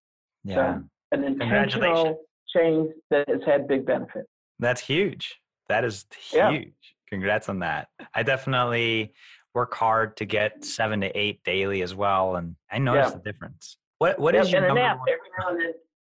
Yeah. 0.45 0.55
So 0.55 0.85
an 1.13 1.25
intentional 1.25 2.21
change 2.55 2.91
that 3.11 3.29
has 3.29 3.41
had 3.47 3.69
big 3.69 3.87
benefit. 3.87 4.27
That's 4.59 4.81
huge. 4.81 5.41
That 5.69 5.85
is 5.85 6.07
huge. 6.31 6.35
Yeah. 6.35 6.61
Congrats 7.09 7.49
on 7.49 7.61
that. 7.61 7.89
I 8.15 8.23
definitely 8.23 9.13
work 9.55 9.75
hard 9.75 10.17
to 10.17 10.25
get 10.25 10.65
seven 10.65 11.01
to 11.01 11.19
eight 11.19 11.43
daily 11.45 11.83
as 11.83 11.95
well. 11.95 12.37
And 12.37 12.57
I 12.71 12.79
notice 12.79 13.11
yeah. 13.11 13.19
the 13.19 13.33
difference. 13.33 13.77
What 13.99 14.19
what 14.19 14.35
yeah, 14.35 14.41
is 14.41 14.51
your 14.51 14.59
and 14.59 14.69
number 14.69 14.81
a 14.81 14.85
nap 14.85 14.99
one? 14.99 15.09
every 15.09 15.29
now 15.39 15.49
and 15.51 15.61
then. 15.61 15.73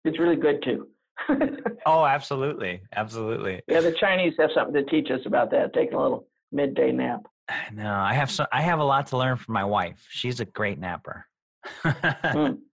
It's 0.06 0.20
really 0.20 0.36
good 0.36 0.64
too. 0.64 0.88
oh, 1.86 2.05
absolutely, 2.05 2.82
absolutely. 2.95 3.61
Yeah, 3.68 3.82
the 3.82 3.95
Chinese 3.99 4.34
have 4.39 4.49
something 4.53 4.74
to 4.74 4.84
teach 4.89 5.09
us 5.11 5.22
about 5.26 5.51
that. 5.51 5.74
Taking 5.74 5.95
a 5.95 6.01
little 6.01 6.28
midday 6.51 6.91
nap. 6.91 7.22
No, 7.74 7.93
I 7.93 8.13
have 8.13 8.30
so 8.30 8.45
I 8.51 8.61
have 8.61 8.80
a 8.80 8.84
lot 8.84 9.07
to 9.07 9.18
learn 9.18 9.38
from 9.38 9.53
my 9.53 9.63
wife. 9.63 10.05
She's 10.09 10.39
a 10.39 10.45
great 10.45 10.80
napper. 10.80 11.26
mm. 11.84 12.57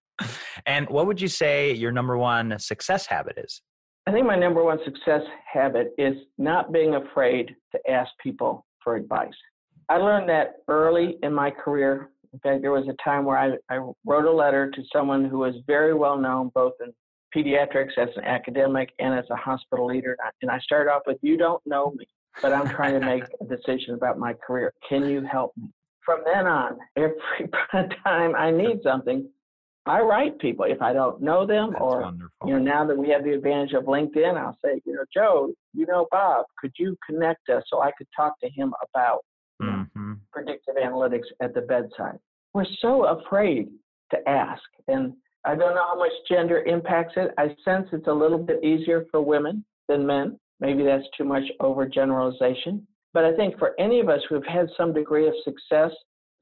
And 0.66 0.88
what 0.90 1.09
would 1.09 1.20
you 1.20 1.26
say 1.26 1.72
your 1.72 1.90
number 1.90 2.16
one 2.16 2.57
success 2.61 3.05
habit 3.05 3.36
is? 3.36 3.62
I 4.07 4.12
think 4.12 4.26
my 4.26 4.36
number 4.36 4.62
one 4.62 4.78
success 4.84 5.22
habit 5.51 5.92
is 5.99 6.14
not 6.38 6.72
being 6.72 6.95
afraid 6.95 7.55
to 7.72 7.90
ask 7.90 8.11
people 8.22 8.64
for 8.82 8.95
advice. 8.97 9.34
I 9.88 9.97
learned 9.97 10.28
that 10.28 10.57
early 10.68 11.16
in 11.22 11.32
my 11.32 11.51
career. 11.51 12.11
In 12.32 12.38
fact, 12.40 12.62
there 12.62 12.70
was 12.70 12.86
a 12.88 12.97
time 13.03 13.24
where 13.24 13.38
I, 13.38 13.53
I 13.74 13.78
wrote 14.05 14.24
a 14.24 14.30
letter 14.30 14.70
to 14.70 14.82
someone 14.92 15.24
who 15.24 15.38
was 15.38 15.55
very 15.66 15.95
well 15.95 16.18
known 16.18 16.51
both 16.55 16.74
in 16.84 16.92
pediatrics 17.35 17.99
as 17.99 18.09
an 18.16 18.24
academic 18.24 18.91
and 18.99 19.14
as 19.18 19.24
a 19.30 19.37
hospital 19.37 19.87
leader. 19.87 20.16
And 20.43 20.51
I 20.51 20.59
started 20.61 20.91
off 20.91 21.03
with, 21.07 21.18
You 21.22 21.37
don't 21.37 21.64
know 21.66 21.93
me, 21.97 22.07
but 22.43 22.53
I'm 22.53 22.68
trying 22.68 22.99
to 22.99 23.05
make 23.05 23.24
a 23.41 23.45
decision 23.45 23.95
about 23.95 24.18
my 24.18 24.35
career. 24.35 24.72
Can 24.89 25.09
you 25.09 25.22
help 25.22 25.53
me? 25.57 25.68
From 26.05 26.20
then 26.24 26.47
on, 26.47 26.78
every 26.97 27.49
time 28.05 28.35
I 28.37 28.51
need 28.51 28.80
something, 28.82 29.28
I 29.87 30.01
write 30.01 30.39
people 30.39 30.64
if 30.64 30.80
I 30.80 30.93
don't 30.93 31.20
know 31.20 31.47
them, 31.47 31.70
That's 31.72 31.82
or 31.82 32.03
wonderful. 32.03 32.49
you 32.49 32.55
know, 32.55 32.59
now 32.59 32.87
that 32.87 32.97
we 32.97 33.11
have 33.11 33.22
the 33.22 33.32
advantage 33.32 33.74
of 33.74 33.85
LinkedIn, 33.85 34.37
I'll 34.39 34.57
say, 34.64 34.80
you 34.87 34.95
know, 34.95 35.05
Joe, 35.12 35.53
you 35.74 35.87
know 35.87 36.07
Bob, 36.11 36.47
could 36.59 36.72
you 36.78 36.97
connect 37.07 37.51
us 37.51 37.62
so 37.68 37.82
I 37.82 37.91
could 37.99 38.07
talk 38.16 38.41
to 38.41 38.49
him 38.49 38.72
about 38.95 39.20
mm-hmm. 39.62 40.14
predictive 40.32 40.76
analytics 40.76 41.26
at 41.43 41.55
the 41.55 41.62
bedside? 41.62 42.18
We're 42.55 42.64
so 42.80 43.05
afraid 43.05 43.68
to 44.12 44.28
ask, 44.28 44.62
and 44.89 45.12
I 45.47 45.55
don't 45.55 45.74
know 45.74 45.84
how 45.86 45.99
much 45.99 46.12
gender 46.28 46.62
impacts 46.62 47.14
it. 47.16 47.32
I 47.38 47.49
sense 47.64 47.88
it's 47.92 48.07
a 48.07 48.12
little 48.12 48.38
bit 48.38 48.64
easier 48.64 49.07
for 49.11 49.20
women 49.20 49.64
than 49.88 50.07
men. 50.07 50.38
Maybe 50.61 50.84
that's 50.84 51.05
too 51.16 51.24
much 51.24 51.42
overgeneralization. 51.61 52.82
But 53.12 53.24
I 53.24 53.34
think 53.36 53.59
for 53.59 53.72
any 53.78 54.01
of 54.01 54.09
us 54.09 54.20
who've 54.28 54.47
had 54.47 54.68
some 54.76 54.92
degree 54.92 55.28
of 55.28 55.34
success, 55.45 55.90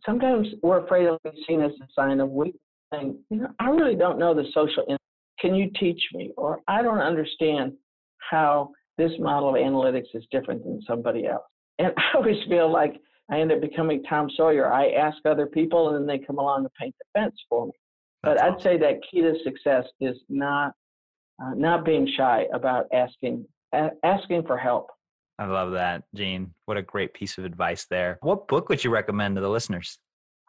sometimes 0.07 0.47
we're 0.63 0.85
afraid 0.85 1.07
of 1.07 1.19
being 1.23 1.37
seen 1.47 1.61
as 1.63 1.73
a 1.83 1.87
sign 1.95 2.21
of 2.21 2.31
weakness. 2.31 2.61
you 2.93 3.17
know, 3.31 3.49
I 3.59 3.69
really 3.71 3.97
don't 3.97 4.19
know 4.19 4.35
the 4.35 4.45
social. 4.55 4.85
In- 4.89 4.97
Can 5.41 5.55
you 5.55 5.71
teach 5.79 6.01
me? 6.15 6.33
Or 6.37 6.61
I 6.69 6.83
don't 6.83 7.01
understand 7.01 7.73
how 8.31 8.71
this 8.99 9.13
model 9.19 9.51
of 9.51 9.55
analytics 9.57 10.15
is 10.15 10.25
different 10.31 10.63
than 10.65 10.81
somebody 10.87 11.27
else. 11.27 11.45
And 11.79 11.93
I 11.97 12.17
always 12.17 12.37
feel 12.49 12.71
like 12.71 12.95
I 13.31 13.41
end 13.41 13.53
up 13.53 13.61
becoming 13.61 14.03
Tom 14.05 14.29
Sawyer. 14.37 14.73
I 14.73 14.91
ask 14.93 15.17
other 15.25 15.47
people, 15.47 15.89
and 15.89 15.97
then 15.97 16.07
they 16.07 16.25
come 16.25 16.39
along 16.39 16.61
and 16.61 16.75
paint 16.81 16.95
the 16.99 17.21
fence 17.21 17.35
for 17.49 17.67
me. 17.67 17.73
But 18.23 18.41
I'd 18.41 18.61
say 18.61 18.79
that 18.79 19.01
key 19.11 19.23
to 19.23 19.35
success 19.43 19.85
is 20.01 20.17
not 20.29 20.75
uh, 21.43 21.55
not 21.55 21.85
being 21.85 22.09
shy 22.17 22.47
about 22.53 22.87
asking 22.93 23.47
asking 24.05 24.45
for 24.45 24.57
help. 24.57 24.91
I 25.39 25.47
love 25.47 25.73
that, 25.73 26.05
Jean. 26.15 26.53
What 26.67 26.77
a 26.77 26.83
great 26.83 27.15
piece 27.15 27.39
of 27.39 27.45
advice 27.45 27.87
there. 27.87 28.19
What 28.23 28.47
book 28.49 28.69
would 28.69 28.85
you 28.85 28.91
recommend 28.91 29.35
to 29.37 29.41
the 29.41 29.49
listeners? 29.49 29.99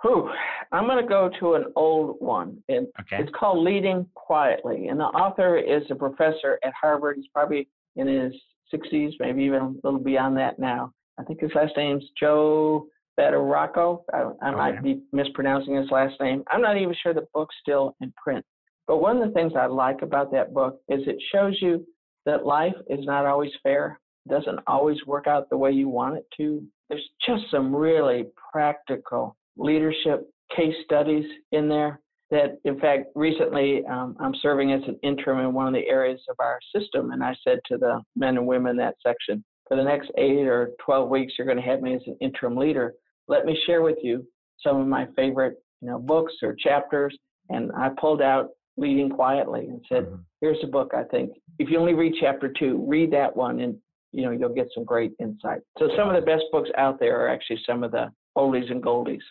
Whew, 0.01 0.29
I'm 0.73 0.85
going 0.85 1.01
to 1.01 1.07
go 1.07 1.31
to 1.39 1.53
an 1.53 1.65
old 1.77 2.17
one. 2.19 2.61
It, 2.67 2.91
okay. 2.99 3.23
It's 3.23 3.31
called 3.33 3.63
Leading 3.63 4.05
Quietly, 4.15 4.89
and 4.89 4.99
the 4.99 5.05
author 5.05 5.57
is 5.57 5.83
a 5.89 5.95
professor 5.95 6.59
at 6.63 6.73
Harvard. 6.79 7.15
He's 7.15 7.27
probably 7.33 7.69
in 7.95 8.07
his 8.07 8.33
60s, 8.73 9.13
maybe 9.19 9.43
even 9.43 9.61
a 9.61 9.87
little 9.87 10.01
beyond 10.01 10.35
that 10.37 10.59
now. 10.59 10.91
I 11.17 11.23
think 11.23 11.39
his 11.39 11.51
last 11.55 11.77
name's 11.77 12.03
Joe 12.19 12.87
Rocco. 13.17 14.03
I, 14.13 14.17
I 14.17 14.49
okay. 14.49 14.57
might 14.57 14.83
be 14.83 15.01
mispronouncing 15.11 15.75
his 15.75 15.89
last 15.91 16.19
name. 16.19 16.43
I'm 16.47 16.61
not 16.61 16.77
even 16.77 16.95
sure 17.01 17.13
the 17.13 17.27
book's 17.33 17.55
still 17.61 17.95
in 18.01 18.13
print. 18.21 18.45
But 18.87 18.97
one 18.97 19.17
of 19.17 19.27
the 19.27 19.33
things 19.33 19.53
I 19.57 19.67
like 19.67 20.01
about 20.01 20.31
that 20.31 20.53
book 20.53 20.81
is 20.89 21.01
it 21.07 21.21
shows 21.31 21.57
you 21.61 21.85
that 22.25 22.45
life 22.45 22.73
is 22.89 23.05
not 23.05 23.25
always 23.25 23.51
fair, 23.61 23.99
it 24.25 24.29
doesn't 24.29 24.59
always 24.67 24.97
work 25.05 25.27
out 25.27 25.49
the 25.49 25.57
way 25.57 25.71
you 25.71 25.89
want 25.89 26.17
it 26.17 26.25
to. 26.37 26.63
There's 26.89 27.07
just 27.25 27.43
some 27.51 27.75
really 27.75 28.25
practical 28.51 29.35
leadership 29.57 30.29
case 30.55 30.75
studies 30.85 31.25
in 31.51 31.67
there 31.67 31.99
that, 32.31 32.59
in 32.65 32.79
fact, 32.79 33.07
recently 33.15 33.83
um, 33.85 34.15
I'm 34.19 34.33
serving 34.41 34.71
as 34.71 34.81
an 34.87 34.97
interim 35.03 35.39
in 35.39 35.53
one 35.53 35.67
of 35.67 35.73
the 35.73 35.87
areas 35.87 36.21
of 36.29 36.35
our 36.39 36.59
system. 36.75 37.11
And 37.11 37.23
I 37.23 37.35
said 37.43 37.59
to 37.67 37.77
the 37.77 38.01
men 38.15 38.37
and 38.37 38.47
women 38.47 38.71
in 38.71 38.77
that 38.77 38.95
section, 39.05 39.43
for 39.67 39.77
the 39.77 39.83
next 39.83 40.11
eight 40.17 40.47
or 40.47 40.71
12 40.83 41.09
weeks, 41.09 41.33
you're 41.37 41.47
going 41.47 41.57
to 41.57 41.63
have 41.63 41.81
me 41.81 41.93
as 41.95 42.01
an 42.07 42.17
interim 42.21 42.57
leader 42.57 42.93
let 43.27 43.45
me 43.45 43.57
share 43.65 43.81
with 43.81 43.97
you 44.01 44.25
some 44.61 44.79
of 44.79 44.87
my 44.87 45.07
favorite 45.15 45.55
you 45.81 45.87
know 45.87 45.99
books 45.99 46.33
or 46.41 46.55
chapters 46.55 47.15
and 47.49 47.71
i 47.77 47.89
pulled 47.99 48.21
out 48.21 48.49
leading 48.77 49.09
quietly 49.09 49.67
and 49.67 49.83
said 49.87 50.05
mm-hmm. 50.05 50.15
here's 50.41 50.63
a 50.63 50.67
book 50.67 50.91
i 50.95 51.03
think 51.03 51.31
if 51.59 51.69
you 51.69 51.77
only 51.77 51.93
read 51.93 52.13
chapter 52.19 52.51
two 52.59 52.83
read 52.87 53.11
that 53.11 53.35
one 53.35 53.59
and 53.59 53.75
you 54.13 54.23
know, 54.23 54.31
you'll 54.31 54.53
get 54.53 54.69
some 54.73 54.85
great 54.85 55.11
insight. 55.19 55.61
So 55.79 55.89
some 55.97 56.07
of 56.07 56.15
the 56.15 56.21
best 56.21 56.43
books 56.51 56.69
out 56.77 56.99
there 56.99 57.19
are 57.19 57.27
actually 57.27 57.59
some 57.67 57.83
of 57.83 57.91
the 57.91 58.11
oldies 58.37 58.71
and 58.71 58.81
goldies. 58.81 59.21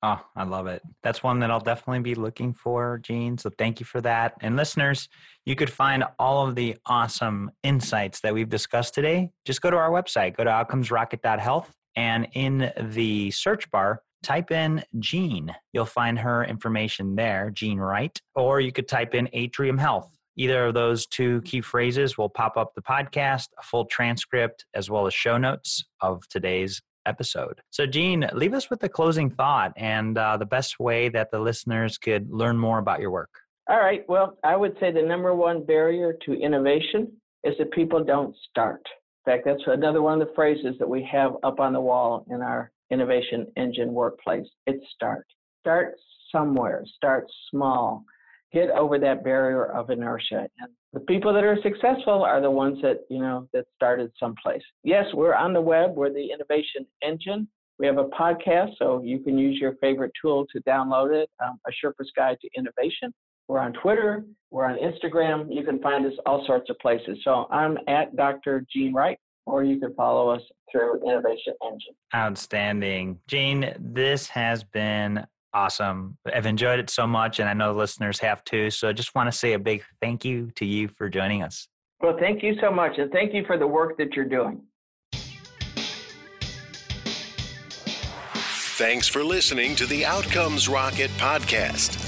Oh, 0.00 0.20
I 0.36 0.44
love 0.44 0.68
it. 0.68 0.80
That's 1.02 1.24
one 1.24 1.40
that 1.40 1.50
I'll 1.50 1.58
definitely 1.58 2.02
be 2.02 2.14
looking 2.14 2.54
for, 2.54 3.00
Jean. 3.02 3.36
So 3.36 3.50
thank 3.58 3.80
you 3.80 3.86
for 3.86 4.00
that. 4.02 4.34
And 4.40 4.54
listeners, 4.54 5.08
you 5.44 5.56
could 5.56 5.70
find 5.70 6.04
all 6.20 6.46
of 6.46 6.54
the 6.54 6.76
awesome 6.86 7.50
insights 7.64 8.20
that 8.20 8.32
we've 8.32 8.48
discussed 8.48 8.94
today. 8.94 9.32
Just 9.44 9.60
go 9.60 9.70
to 9.70 9.76
our 9.76 9.90
website, 9.90 10.36
go 10.36 10.44
to 10.44 10.50
outcomesrocket.health, 10.50 11.74
and 11.98 12.28
in 12.34 12.70
the 12.80 13.28
search 13.32 13.68
bar, 13.72 14.02
type 14.22 14.52
in 14.52 14.84
Jean. 15.00 15.52
You'll 15.72 15.84
find 15.84 16.16
her 16.16 16.44
information 16.44 17.16
there, 17.16 17.50
Jean 17.50 17.78
Wright, 17.78 18.16
or 18.36 18.60
you 18.60 18.70
could 18.70 18.86
type 18.86 19.16
in 19.16 19.28
Atrium 19.32 19.76
Health. 19.76 20.08
Either 20.36 20.66
of 20.66 20.74
those 20.74 21.08
two 21.08 21.42
key 21.42 21.60
phrases 21.60 22.16
will 22.16 22.28
pop 22.28 22.56
up 22.56 22.72
the 22.76 22.82
podcast, 22.82 23.48
a 23.58 23.62
full 23.64 23.84
transcript, 23.86 24.64
as 24.74 24.88
well 24.88 25.08
as 25.08 25.12
show 25.12 25.36
notes 25.36 25.84
of 26.00 26.22
today's 26.28 26.80
episode. 27.04 27.60
So, 27.70 27.84
Jean, 27.84 28.28
leave 28.32 28.54
us 28.54 28.70
with 28.70 28.78
the 28.78 28.88
closing 28.88 29.28
thought 29.28 29.72
and 29.76 30.16
uh, 30.16 30.36
the 30.36 30.46
best 30.46 30.78
way 30.78 31.08
that 31.08 31.32
the 31.32 31.40
listeners 31.40 31.98
could 31.98 32.30
learn 32.30 32.56
more 32.56 32.78
about 32.78 33.00
your 33.00 33.10
work. 33.10 33.30
All 33.68 33.80
right. 33.80 34.08
Well, 34.08 34.38
I 34.44 34.54
would 34.54 34.76
say 34.78 34.92
the 34.92 35.02
number 35.02 35.34
one 35.34 35.66
barrier 35.66 36.14
to 36.26 36.32
innovation 36.34 37.10
is 37.42 37.54
that 37.58 37.72
people 37.72 38.04
don't 38.04 38.36
start. 38.48 38.82
Fact, 39.28 39.44
that's 39.44 39.62
another 39.66 40.00
one 40.02 40.20
of 40.20 40.26
the 40.26 40.34
phrases 40.34 40.74
that 40.78 40.88
we 40.88 41.06
have 41.10 41.32
up 41.42 41.60
on 41.60 41.72
the 41.72 41.80
wall 41.80 42.24
in 42.30 42.40
our 42.40 42.70
innovation 42.90 43.46
engine 43.56 43.92
workplace. 43.92 44.46
It's 44.66 44.84
start. 44.94 45.26
Start 45.60 45.94
somewhere. 46.32 46.84
Start 46.96 47.26
small 47.50 48.04
get 48.52 48.70
over 48.70 48.98
that 48.98 49.24
barrier 49.24 49.66
of 49.66 49.90
inertia. 49.90 50.48
And 50.60 50.70
the 50.92 51.00
people 51.00 51.32
that 51.34 51.44
are 51.44 51.58
successful 51.62 52.22
are 52.22 52.40
the 52.40 52.50
ones 52.50 52.78
that, 52.82 53.00
you 53.10 53.18
know, 53.18 53.48
that 53.52 53.66
started 53.76 54.10
someplace. 54.18 54.62
Yes, 54.84 55.04
we're 55.12 55.34
on 55.34 55.52
the 55.52 55.60
web. 55.60 55.94
We're 55.96 56.12
the 56.12 56.30
innovation 56.32 56.86
engine. 57.02 57.48
We 57.78 57.86
have 57.86 57.98
a 57.98 58.04
podcast, 58.04 58.70
so 58.78 59.02
you 59.04 59.20
can 59.20 59.38
use 59.38 59.60
your 59.60 59.74
favorite 59.76 60.12
tool 60.20 60.46
to 60.52 60.60
download 60.62 61.14
it, 61.14 61.30
um, 61.44 61.60
A 61.66 61.70
Sherpa's 61.70 62.10
Guide 62.16 62.38
to 62.40 62.48
Innovation. 62.56 63.14
We're 63.48 63.60
on 63.60 63.72
Twitter. 63.72 64.24
We're 64.50 64.66
on 64.66 64.78
Instagram. 64.78 65.46
You 65.50 65.64
can 65.64 65.80
find 65.80 66.06
us 66.06 66.12
all 66.26 66.44
sorts 66.46 66.70
of 66.70 66.78
places. 66.78 67.18
So 67.24 67.46
I'm 67.50 67.78
at 67.88 68.14
Dr. 68.14 68.64
Jean 68.72 68.92
Wright, 68.92 69.18
or 69.46 69.64
you 69.64 69.80
can 69.80 69.94
follow 69.94 70.28
us 70.28 70.42
through 70.70 71.00
Innovation 71.06 71.54
Engine. 71.64 71.94
Outstanding. 72.14 73.18
Jean, 73.26 73.74
this 73.78 74.28
has 74.28 74.62
been 74.64 75.26
awesome. 75.54 76.16
I've 76.32 76.46
enjoyed 76.46 76.78
it 76.78 76.90
so 76.90 77.06
much, 77.06 77.40
and 77.40 77.48
I 77.48 77.54
know 77.54 77.72
the 77.72 77.78
listeners 77.78 78.18
have 78.20 78.44
too. 78.44 78.70
So 78.70 78.88
I 78.88 78.92
just 78.92 79.14
want 79.14 79.32
to 79.32 79.36
say 79.36 79.54
a 79.54 79.58
big 79.58 79.82
thank 80.02 80.24
you 80.24 80.50
to 80.56 80.66
you 80.66 80.88
for 80.88 81.08
joining 81.08 81.42
us. 81.42 81.68
Well, 82.00 82.16
thank 82.20 82.42
you 82.42 82.54
so 82.60 82.70
much, 82.70 82.98
and 82.98 83.10
thank 83.10 83.34
you 83.34 83.44
for 83.46 83.58
the 83.58 83.66
work 83.66 83.96
that 83.98 84.14
you're 84.14 84.24
doing. 84.24 84.60
Thanks 88.76 89.08
for 89.08 89.24
listening 89.24 89.74
to 89.74 89.86
the 89.86 90.06
Outcomes 90.06 90.68
Rocket 90.68 91.10
podcast. 91.18 92.07